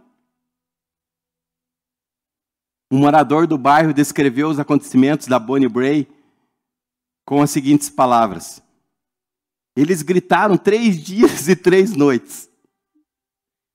Um 2.90 2.98
morador 2.98 3.46
do 3.46 3.58
bairro 3.58 3.92
descreveu 3.92 4.48
os 4.48 4.58
acontecimentos 4.58 5.26
da 5.26 5.38
Bonnie 5.38 5.68
Bray 5.68 6.08
com 7.26 7.42
as 7.42 7.50
seguintes 7.50 7.90
palavras: 7.90 8.62
Eles 9.76 10.00
gritaram 10.00 10.56
três 10.56 10.96
dias 11.04 11.48
e 11.48 11.54
três 11.54 11.94
noites. 11.94 12.49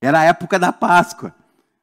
Era 0.06 0.20
a 0.20 0.22
época 0.22 0.56
da 0.56 0.72
Páscoa. 0.72 1.34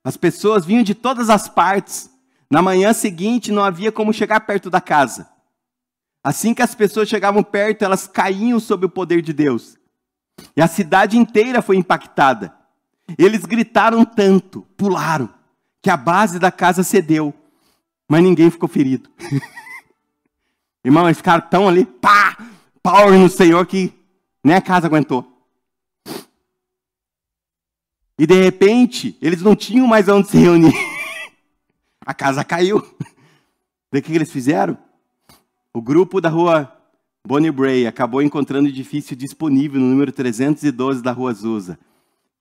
As 0.01 0.15
pessoas 0.15 0.65
vinham 0.65 0.81
de 0.81 0.95
todas 0.95 1.29
as 1.29 1.49
partes. 1.49 2.09
Na 2.49 2.61
manhã 2.61 2.93
seguinte 2.93 3.51
não 3.51 3.61
havia 3.61 3.91
como 3.91 4.13
chegar 4.13 4.39
perto 4.39 4.69
da 4.69 4.79
casa. 4.79 5.27
Assim 6.23 6.53
que 6.53 6.61
as 6.61 6.73
pessoas 6.73 7.09
chegavam 7.09 7.43
perto, 7.43 7.83
elas 7.83 8.07
caíam 8.07 8.61
sob 8.61 8.85
o 8.85 8.89
poder 8.89 9.21
de 9.21 9.33
Deus. 9.33 9.77
E 10.55 10.61
a 10.61 10.67
cidade 10.67 11.17
inteira 11.17 11.61
foi 11.61 11.75
impactada. 11.75 12.55
Eles 13.17 13.43
gritaram 13.43 14.05
tanto, 14.05 14.61
pularam 14.77 15.29
que 15.81 15.89
a 15.89 15.97
base 15.97 16.39
da 16.39 16.49
casa 16.49 16.81
cedeu, 16.81 17.33
mas 18.07 18.23
ninguém 18.23 18.49
ficou 18.49 18.69
ferido. 18.69 19.09
Irmão, 20.81 21.07
eles 21.07 21.17
ficaram 21.17 21.45
tão 21.49 21.67
ali, 21.67 21.83
pá, 21.83 22.37
power 22.81 23.19
no 23.19 23.29
Senhor 23.29 23.65
que 23.65 23.93
nem 24.41 24.55
a 24.55 24.61
casa 24.61 24.87
aguentou. 24.87 25.32
E 28.17 28.27
de 28.27 28.43
repente, 28.43 29.17
eles 29.21 29.41
não 29.41 29.55
tinham 29.55 29.87
mais 29.87 30.07
onde 30.07 30.29
se 30.29 30.37
reunir. 30.37 30.73
a 32.05 32.13
casa 32.13 32.43
caiu. 32.43 32.77
O 33.91 34.01
que 34.01 34.13
eles 34.13 34.31
fizeram? 34.31 34.77
O 35.73 35.81
grupo 35.81 36.19
da 36.19 36.29
rua 36.29 36.71
Bonnie 37.25 37.51
Bray 37.51 37.87
acabou 37.87 38.21
encontrando 38.21 38.67
o 38.67 38.69
edifício 38.69 39.15
disponível 39.15 39.79
no 39.79 39.87
número 39.87 40.11
312 40.11 41.01
da 41.01 41.11
Rua 41.11 41.31
Azusa. 41.31 41.79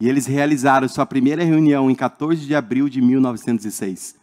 E 0.01 0.09
eles 0.09 0.27
realizaram 0.27 0.89
sua 0.89 1.07
primeira 1.07 1.45
reunião 1.45 1.91
em 1.91 1.95
14 1.95 2.45
de 2.45 2.55
abril 2.55 2.89
de 2.89 3.01
1906, 3.01 4.16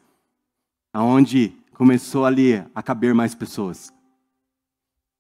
aonde 0.93 1.53
começou 1.73 2.25
ali 2.25 2.61
a 2.75 2.83
caber 2.83 3.13
mais 3.13 3.33
pessoas. 3.33 3.93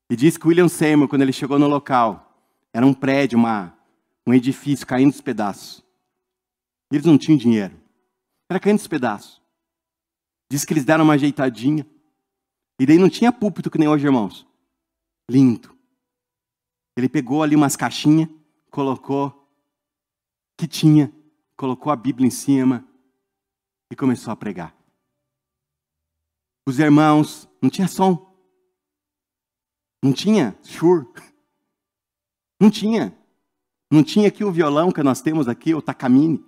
E 0.09 0.15
diz 0.15 0.35
que 0.35 0.47
William 0.47 0.67
Seymour, 0.67 1.07
quando 1.07 1.21
ele 1.21 1.31
chegou 1.31 1.57
no 1.57 1.67
local, 1.67 2.43
era 2.73 2.85
um 2.85 2.93
prédio, 2.93 3.37
uma, 3.37 3.73
um 4.27 4.33
edifício 4.33 4.85
caindo 4.85 5.11
dos 5.11 5.21
pedaços. 5.21 5.81
Eles 6.91 7.05
não 7.05 7.17
tinham 7.17 7.37
dinheiro. 7.37 7.79
Era 8.49 8.59
caindo 8.59 8.77
dos 8.77 8.87
pedaços. 8.87 9.41
Diz 10.51 10.65
que 10.65 10.73
eles 10.73 10.85
deram 10.85 11.03
uma 11.03 11.13
ajeitadinha. 11.13 11.85
E 12.79 12.85
daí 12.85 12.97
não 12.97 13.09
tinha 13.09 13.31
púlpito 13.31 13.69
que 13.69 13.77
nem 13.77 13.87
hoje, 13.87 14.05
irmãos. 14.05 14.47
Lindo. 15.29 15.77
Ele 16.97 17.07
pegou 17.07 17.43
ali 17.43 17.55
umas 17.55 17.75
caixinhas, 17.75 18.29
colocou 18.71 19.47
que 20.57 20.67
tinha, 20.67 21.13
colocou 21.55 21.91
a 21.91 21.95
Bíblia 21.95 22.27
em 22.27 22.31
cima 22.31 22.85
e 23.91 23.95
começou 23.95 24.33
a 24.33 24.35
pregar. 24.35 24.75
Os 26.67 26.79
irmãos, 26.79 27.47
não 27.61 27.69
tinha 27.69 27.87
som. 27.87 28.29
Não 30.03 30.13
tinha 30.13 30.57
sure. 30.61 31.05
Não 32.59 32.69
tinha. 32.69 33.15
Não 33.91 34.03
tinha 34.03 34.27
aqui 34.27 34.43
o 34.43 34.51
violão 34.51 34.91
que 34.91 35.01
nós 35.01 35.21
temos 35.21 35.47
aqui, 35.47 35.73
o 35.73 35.81
Takamine. 35.81 36.45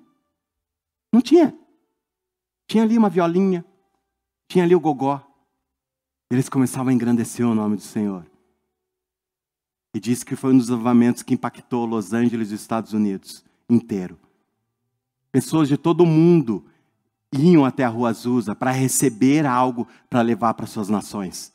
Não 1.12 1.22
tinha. 1.22 1.58
Tinha 2.68 2.84
ali 2.84 2.98
uma 2.98 3.10
violinha, 3.10 3.66
tinha 4.48 4.64
ali 4.64 4.74
o 4.74 4.80
gogó. 4.80 5.22
Eles 6.32 6.48
começavam 6.48 6.90
a 6.90 6.94
engrandecer 6.94 7.46
o 7.46 7.54
nome 7.54 7.76
do 7.76 7.82
Senhor. 7.82 8.26
E 9.94 10.00
disse 10.00 10.26
que 10.26 10.38
foi 10.38 10.54
um 10.54 10.58
dos 10.58 10.72
avamentos 10.72 11.22
que 11.22 11.34
impactou 11.34 11.86
Los 11.86 12.14
Angeles 12.14 12.50
e 12.50 12.54
os 12.54 12.62
Estados 12.62 12.94
Unidos 12.94 13.44
inteiro. 13.70 14.18
Pessoas 15.32 15.68
de 15.68 15.78
todo 15.78 16.02
o 16.02 16.08
mundo 16.08 16.66
iam 17.34 17.66
até 17.66 17.84
a 17.84 17.90
Rua 17.90 18.10
Azusa 18.10 18.56
para 18.56 18.72
receber 18.72 19.46
algo 19.46 19.86
para 20.10 20.22
levar 20.22 20.54
para 20.54 20.66
suas 20.66 20.88
nações. 20.88 21.52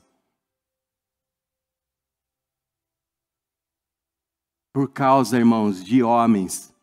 Por 4.73 4.91
causa, 4.91 5.39
irmãos, 5.39 5.83
de 5.83 6.03
homens 6.03 6.75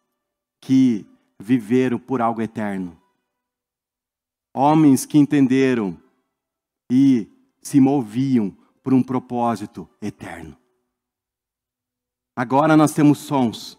que 0.59 1.05
viveram 1.44 2.00
por 2.00 2.22
algo 2.22 2.41
eterno. 2.41 3.00
Homens 4.54 5.06
que 5.06 5.18
entenderam 5.18 6.02
e 6.89 7.28
se 7.62 7.80
moviam 7.80 8.56
por 8.82 8.94
um 8.94 9.04
propósito 9.04 9.89
eterno. 10.02 10.58
Agora 12.36 12.78
nós 12.78 12.94
temos 12.94 13.20
sons. 13.20 13.78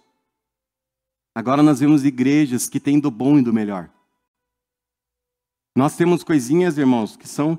Agora 1.34 1.62
nós 1.62 1.80
vemos 1.80 2.04
igrejas 2.04 2.68
que 2.68 2.78
têm 2.78 3.00
do 3.00 3.10
bom 3.10 3.38
e 3.38 3.42
do 3.42 3.52
melhor. 3.52 3.90
Nós 5.76 5.96
temos 5.96 6.22
coisinhas, 6.22 6.78
irmãos, 6.78 7.16
que 7.16 7.26
são 7.26 7.58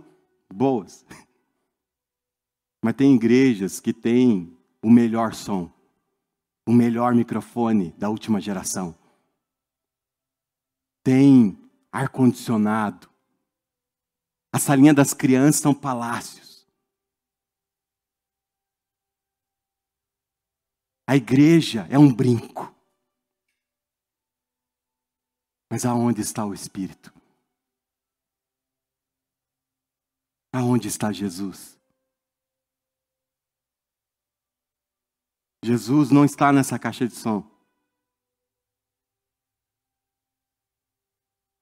boas. 0.53 1.05
Mas 2.81 2.93
tem 2.93 3.13
igrejas 3.15 3.79
que 3.79 3.91
têm 3.91 4.55
o 4.81 4.89
melhor 4.89 5.33
som, 5.33 5.69
o 6.65 6.71
melhor 6.71 7.13
microfone 7.15 7.93
da 7.97 8.09
última 8.09 8.39
geração. 8.39 8.95
Tem 11.05 11.55
ar-condicionado. 11.91 13.07
A 14.51 14.57
salinha 14.57 14.91
das 14.91 15.13
crianças 15.13 15.61
são 15.61 15.71
palácios. 15.71 16.67
A 21.07 21.15
igreja 21.15 21.85
é 21.91 21.99
um 21.99 22.11
brinco. 22.11 22.73
Mas 25.69 25.85
aonde 25.85 26.21
está 26.21 26.43
o 26.43 26.55
Espírito? 26.55 27.13
Aonde 30.51 30.87
está 30.87 31.11
Jesus? 31.11 31.79
Jesus 35.63 36.09
não 36.09 36.25
está 36.25 36.51
nessa 36.51 36.79
caixa 36.79 37.07
de 37.07 37.13
som. 37.13 37.54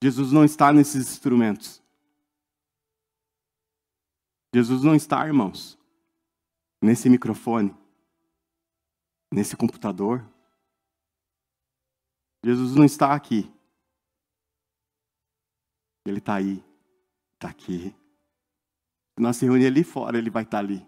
Jesus 0.04 0.34
não 0.34 0.43
está 0.43 0.74
nesses 0.74 1.10
instrumentos. 1.10 1.82
Jesus 4.54 4.84
não 4.84 4.93
está, 4.93 5.26
irmãos, 5.26 5.80
nesse 6.82 7.10
microfone, 7.10 7.74
nesse 9.34 9.56
computador. 9.56 10.30
Jesus 12.43 12.76
não 12.76 12.84
está 12.84 13.16
aqui. 13.16 13.49
Ele 16.06 16.18
está 16.18 16.36
aí, 16.36 16.62
está 17.36 17.47
aqui. 17.47 17.95
Se 19.16 19.22
nós 19.22 19.38
se 19.38 19.45
reunir 19.45 19.68
ali 19.68 19.86
fora, 19.86 20.18
ele 20.18 20.30
vai 20.30 20.43
estar 20.43 20.58
tá 20.58 20.64
ali. 20.66 20.86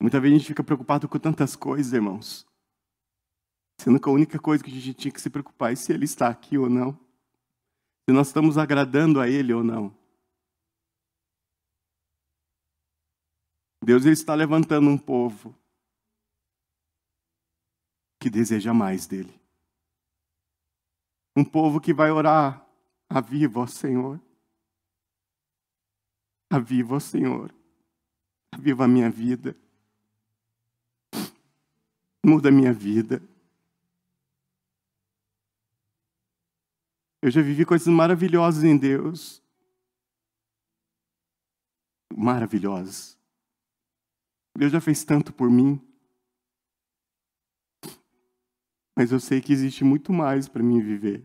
Muitas 0.00 0.22
vezes 0.22 0.34
a 0.34 0.38
gente 0.38 0.48
fica 0.48 0.64
preocupado 0.64 1.06
com 1.06 1.18
tantas 1.18 1.54
coisas, 1.54 1.92
irmãos. 1.92 2.46
Sendo 3.78 4.00
que 4.00 4.08
a 4.08 4.12
única 4.12 4.38
coisa 4.38 4.64
que 4.64 4.70
a 4.70 4.72
gente 4.72 4.94
tinha 4.94 5.12
que 5.12 5.20
se 5.20 5.28
preocupar 5.28 5.74
é 5.74 5.76
se 5.76 5.92
ele 5.92 6.06
está 6.06 6.28
aqui 6.28 6.56
ou 6.56 6.70
não 6.70 7.06
se 8.08 8.12
nós 8.12 8.28
estamos 8.28 8.56
agradando 8.56 9.20
a 9.20 9.28
Ele 9.28 9.52
ou 9.52 9.62
não. 9.62 9.94
Deus 13.84 14.06
ele 14.06 14.14
está 14.14 14.34
levantando 14.34 14.88
um 14.88 14.96
povo 14.96 15.54
que 18.18 18.30
deseja 18.30 18.72
mais 18.72 19.06
dele. 19.06 19.38
Um 21.36 21.44
povo 21.44 21.82
que 21.82 21.92
vai 21.92 22.10
orar: 22.10 22.66
Aviva, 23.10 23.60
ó 23.60 23.66
Senhor. 23.66 24.18
Aviva, 26.48 26.96
ó 26.96 27.00
Senhor. 27.00 27.54
Aviva 28.52 28.86
a 28.86 28.88
minha 28.88 29.10
vida. 29.10 29.54
Muda 32.24 32.48
a 32.48 32.52
minha 32.52 32.72
vida. 32.72 33.20
Eu 37.20 37.30
já 37.30 37.42
vivi 37.42 37.64
coisas 37.64 37.88
maravilhosas 37.88 38.62
em 38.62 38.78
Deus. 38.78 39.42
Maravilhosas. 42.16 43.18
Deus 44.56 44.72
já 44.72 44.80
fez 44.80 45.04
tanto 45.04 45.32
por 45.32 45.50
mim. 45.50 45.80
Mas 48.96 49.12
eu 49.12 49.20
sei 49.20 49.40
que 49.40 49.52
existe 49.52 49.84
muito 49.84 50.12
mais 50.12 50.48
para 50.48 50.62
mim 50.62 50.80
viver. 50.80 51.24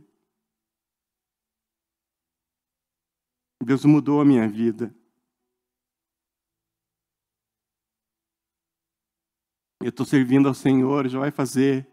Deus 3.63 3.85
mudou 3.85 4.19
a 4.19 4.25
minha 4.25 4.47
vida. 4.47 4.93
Eu 9.81 9.89
estou 9.89 10.05
servindo 10.05 10.47
ao 10.47 10.53
Senhor, 10.53 11.07
já 11.09 11.19
vai 11.19 11.31
fazer 11.31 11.87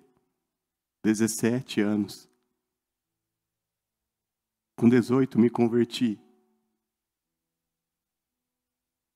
17 1.05 1.81
anos. 1.81 2.30
Com 4.81 4.89
18 4.89 5.39
me 5.39 5.51
converti. 5.51 6.19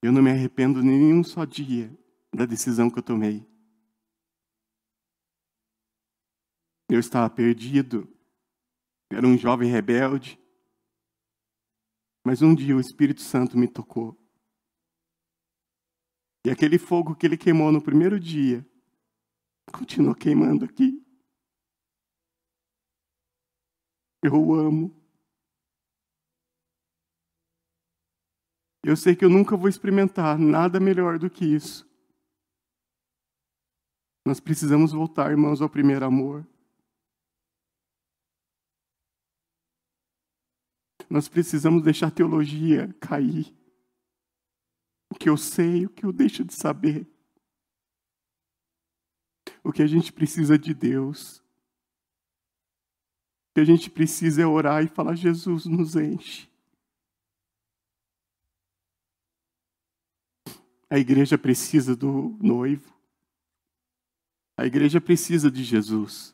Eu 0.03 0.13
não 0.13 0.23
me 0.23 0.31
arrependo 0.31 0.83
nem 0.83 1.15
um 1.15 1.25
só 1.25 1.47
dia 1.47 1.91
da 2.31 2.45
decisão 2.45 2.91
que 2.91 2.99
eu 2.99 3.03
tomei. 3.03 3.49
Eu 6.87 7.01
estava 7.01 7.31
perdido, 7.31 8.07
era 9.11 9.27
um 9.27 9.39
jovem 9.39 9.71
rebelde, 9.71 10.39
mas 12.27 12.43
um 12.43 12.55
dia 12.55 12.77
o 12.77 12.81
Espírito 12.81 13.23
Santo 13.23 13.57
me 13.57 13.67
tocou. 13.67 14.15
E 16.47 16.51
aquele 16.51 16.79
fogo 16.79 17.17
que 17.17 17.25
ele 17.25 17.39
queimou 17.39 17.73
no 17.73 17.83
primeiro 17.83 18.21
dia, 18.21 18.63
continua 19.73 20.15
queimando 20.15 20.67
aqui. 20.67 21.03
Eu 24.23 24.35
o 24.35 24.55
amo. 24.55 25.04
Eu 28.87 28.97
sei 28.97 29.17
que 29.17 29.25
eu 29.25 29.31
nunca 29.31 29.57
vou 29.57 29.67
experimentar 29.67 30.39
nada 30.39 30.79
melhor 30.79 31.19
do 31.19 31.31
que 31.31 31.43
isso. 31.43 31.89
Nós 34.27 34.41
precisamos 34.41 34.93
voltar, 34.93 35.31
irmãos, 35.31 35.63
ao 35.63 35.71
primeiro 35.71 36.05
amor. 36.05 36.47
Nós 41.09 41.29
precisamos 41.29 41.83
deixar 41.83 42.09
a 42.09 42.11
teologia 42.11 42.93
cair. 43.01 43.55
O 45.11 45.15
que 45.15 45.31
eu 45.31 45.37
sei, 45.37 45.87
o 45.87 45.91
que 45.91 46.05
eu 46.05 46.13
deixo 46.13 46.45
de 46.45 46.53
saber. 46.53 47.07
O 49.63 49.73
que 49.73 49.83
a 49.83 49.87
gente 49.87 50.13
precisa 50.13 50.59
de 50.59 50.75
Deus. 50.75 51.39
O 53.49 53.55
que 53.55 53.61
a 53.61 53.65
gente 53.65 53.89
precisa 53.91 54.43
é 54.43 54.47
orar 54.47 54.85
e 54.85 54.89
falar: 54.89 55.15
Jesus, 55.15 55.65
nos 55.65 55.97
enche. 55.97 56.54
A 60.95 60.99
igreja 61.01 61.37
precisa 61.37 61.97
do 61.97 62.39
noivo. 62.41 62.97
A 64.57 64.65
igreja 64.65 65.01
precisa 65.01 65.51
de 65.51 65.65
Jesus. 65.65 66.33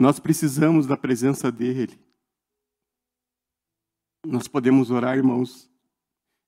Nós 0.00 0.18
precisamos 0.18 0.86
da 0.86 0.96
presença 0.96 1.52
dele. 1.52 2.02
Nós 4.24 4.48
podemos 4.48 4.90
orar, 4.90 5.18
irmãos. 5.18 5.70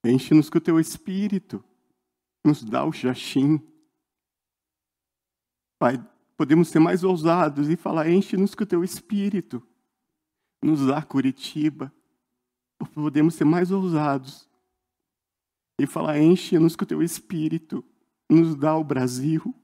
Enche-nos 0.03 0.49
com 0.49 0.57
o 0.57 0.63
teu 0.63 0.81
espírito. 0.81 1.63
Nos 2.43 2.65
dá 2.65 2.83
o 2.83 2.93
jachim. 2.93 3.61
Pai, 5.79 5.99
podemos 6.35 6.69
ser 6.69 6.79
mais 6.79 7.05
ousados 7.05 7.69
e 7.69 7.77
falar: 7.77 8.09
enche-nos 8.09 8.55
com 8.55 8.65
o 8.65 8.67
teu 8.67 8.83
espírito. 8.83 9.63
Nos 10.63 10.87
dá 10.87 11.03
Curitiba. 11.03 11.93
Podemos 12.95 13.35
ser 13.35 13.45
mais 13.45 13.71
ousados 13.71 14.46
e 15.79 15.87
falar: 15.87 16.19
enche-nos 16.19 16.75
com 16.77 16.85
o 16.85 16.87
teu 16.87 17.03
espírito. 17.03 17.85
Nos 18.29 18.55
dá 18.57 18.77
o 18.77 18.85
Brasil. 18.85 19.55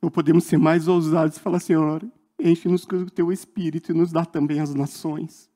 Ou 0.00 0.10
podemos 0.10 0.44
ser 0.44 0.58
mais 0.58 0.88
ousados 0.88 1.36
e 1.36 1.40
falar: 1.40 1.60
Senhor, 1.60 2.02
enche-nos 2.38 2.84
com 2.84 2.96
o 2.96 3.10
teu 3.10 3.32
espírito 3.32 3.92
e 3.92 3.94
nos 3.94 4.12
dá 4.12 4.24
também 4.24 4.60
as 4.60 4.74
nações. 4.74 5.50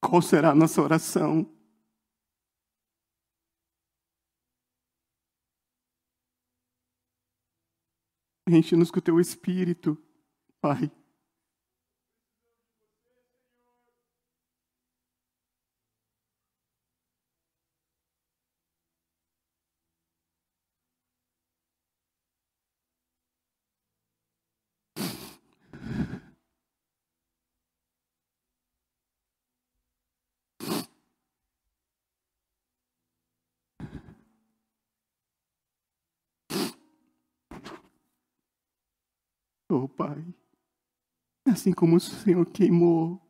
Qual 0.00 0.22
será 0.22 0.50
a 0.52 0.54
nossa 0.54 0.80
oração? 0.80 1.46
Enche-nos 8.48 8.90
com 8.90 8.98
o 8.98 9.02
teu 9.02 9.20
espírito, 9.20 9.96
Pai. 10.60 10.90
Oh, 39.70 39.86
Pai, 39.86 40.24
assim 41.46 41.72
como 41.72 41.96
o 41.96 42.00
Senhor 42.00 42.46
queimou 42.46 43.20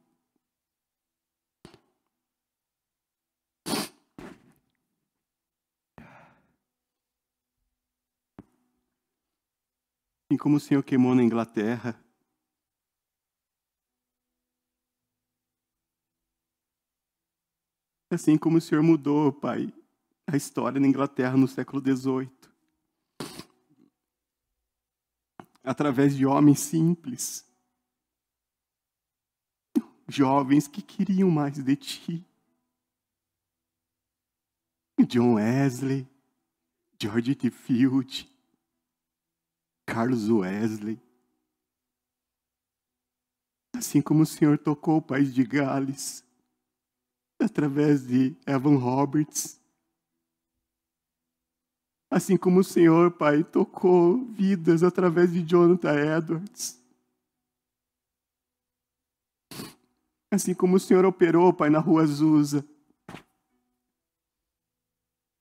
Assim 10.31 10.37
como 10.37 10.57
o 10.57 10.61
Senhor 10.61 10.83
queimou 10.83 11.15
na 11.15 11.23
Inglaterra. 11.23 11.99
Assim 18.11 18.37
como 18.37 18.59
o 18.59 18.61
Senhor 18.61 18.83
mudou, 18.83 19.33
Pai, 19.33 19.73
a 20.27 20.37
história 20.37 20.79
na 20.79 20.87
Inglaterra 20.87 21.35
no 21.35 21.49
século 21.49 21.83
XVIII. 21.83 22.38
Através 25.69 26.17
de 26.17 26.25
homens 26.25 26.61
simples, 26.61 27.47
jovens 30.09 30.67
que 30.67 30.81
queriam 30.81 31.31
mais 31.31 31.63
de 31.63 31.77
ti. 31.77 32.25
John 35.07 35.35
Wesley, 35.35 36.09
George 36.99 37.35
T. 37.35 37.51
Field, 37.51 38.29
Carlos 39.87 40.29
Wesley. 40.31 40.99
Assim 43.77 44.01
como 44.01 44.23
o 44.23 44.27
Senhor 44.27 44.59
tocou 44.59 44.97
o 44.97 45.03
país 45.03 45.33
de 45.33 45.45
Gales, 45.45 46.25
através 47.39 48.07
de 48.07 48.35
Evan 48.47 48.77
Roberts, 48.77 49.58
Assim 52.11 52.37
como 52.37 52.61
o 52.61 52.65
Senhor, 52.65 53.11
Pai, 53.11 53.45
tocou 53.45 54.25
vidas 54.25 54.83
através 54.83 55.33
de 55.33 55.43
Jonathan 55.43 55.95
Edwards. 56.19 56.83
Assim 60.31 60.55
como 60.55 60.77
o 60.77 60.81
Senhor 60.81 61.05
operou, 61.05 61.53
Pai, 61.53 61.69
na 61.69 61.79
rua 61.79 62.03
Azusa. 62.03 62.67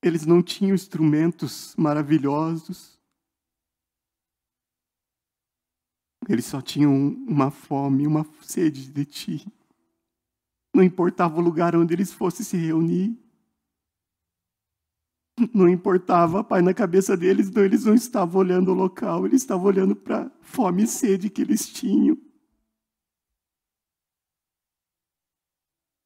Eles 0.01 0.25
não 0.25 0.43
tinham 0.43 0.75
instrumentos 0.75 1.75
maravilhosos. 1.75 2.97
Eles 6.29 6.45
só 6.45 6.61
tinham 6.61 6.93
uma 6.93 7.49
fome, 7.49 8.05
uma 8.05 8.25
sede 8.41 8.91
de 8.91 9.05
Ti. 9.05 9.47
Não 10.73 10.83
importava 10.83 11.37
o 11.37 11.41
lugar 11.41 11.75
onde 11.75 11.93
eles 11.93 12.11
fossem 12.11 12.45
se 12.45 12.57
reunir. 12.57 13.17
Não 15.53 15.69
importava, 15.69 16.43
pai, 16.43 16.63
na 16.63 16.73
cabeça 16.73 17.15
deles, 17.15 17.51
não, 17.51 17.63
eles 17.63 17.85
não 17.85 17.93
estavam 17.93 18.41
olhando 18.41 18.71
o 18.71 18.73
local, 18.73 19.23
eles 19.25 19.43
estavam 19.43 19.67
olhando 19.67 19.95
para 19.95 20.23
a 20.23 20.31
fome 20.41 20.83
e 20.83 20.87
sede 20.87 21.29
que 21.29 21.41
eles 21.41 21.69
tinham. 21.69 22.17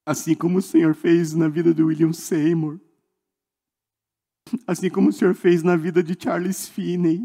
Assim 0.06 0.36
como 0.36 0.58
o 0.58 0.62
Senhor 0.62 0.94
fez 0.94 1.34
na 1.34 1.48
vida 1.48 1.74
de 1.74 1.82
William 1.82 2.12
Seymour, 2.12 2.78
assim 4.68 4.90
como 4.90 5.10
o 5.10 5.14
Senhor 5.14 5.34
fez 5.34 5.64
na 5.64 5.78
vida 5.78 6.04
de 6.04 6.22
Charles 6.22 6.68
Finney, 6.68 7.22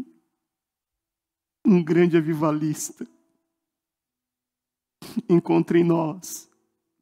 um 1.65 1.83
grande 1.83 2.15
avivalista. 2.15 3.05
Encontre 5.27 5.79
em 5.79 5.83
nós 5.83 6.49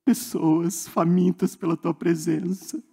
pessoas 0.03 0.87
famintas 0.87 1.55
pela 1.55 1.77
tua 1.77 1.93
presença 1.93 2.83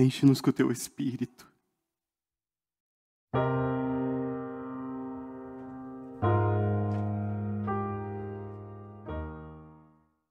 Enche-nos 0.00 0.40
com 0.40 0.50
o 0.50 0.52
teu 0.52 0.70
espírito. 0.70 1.50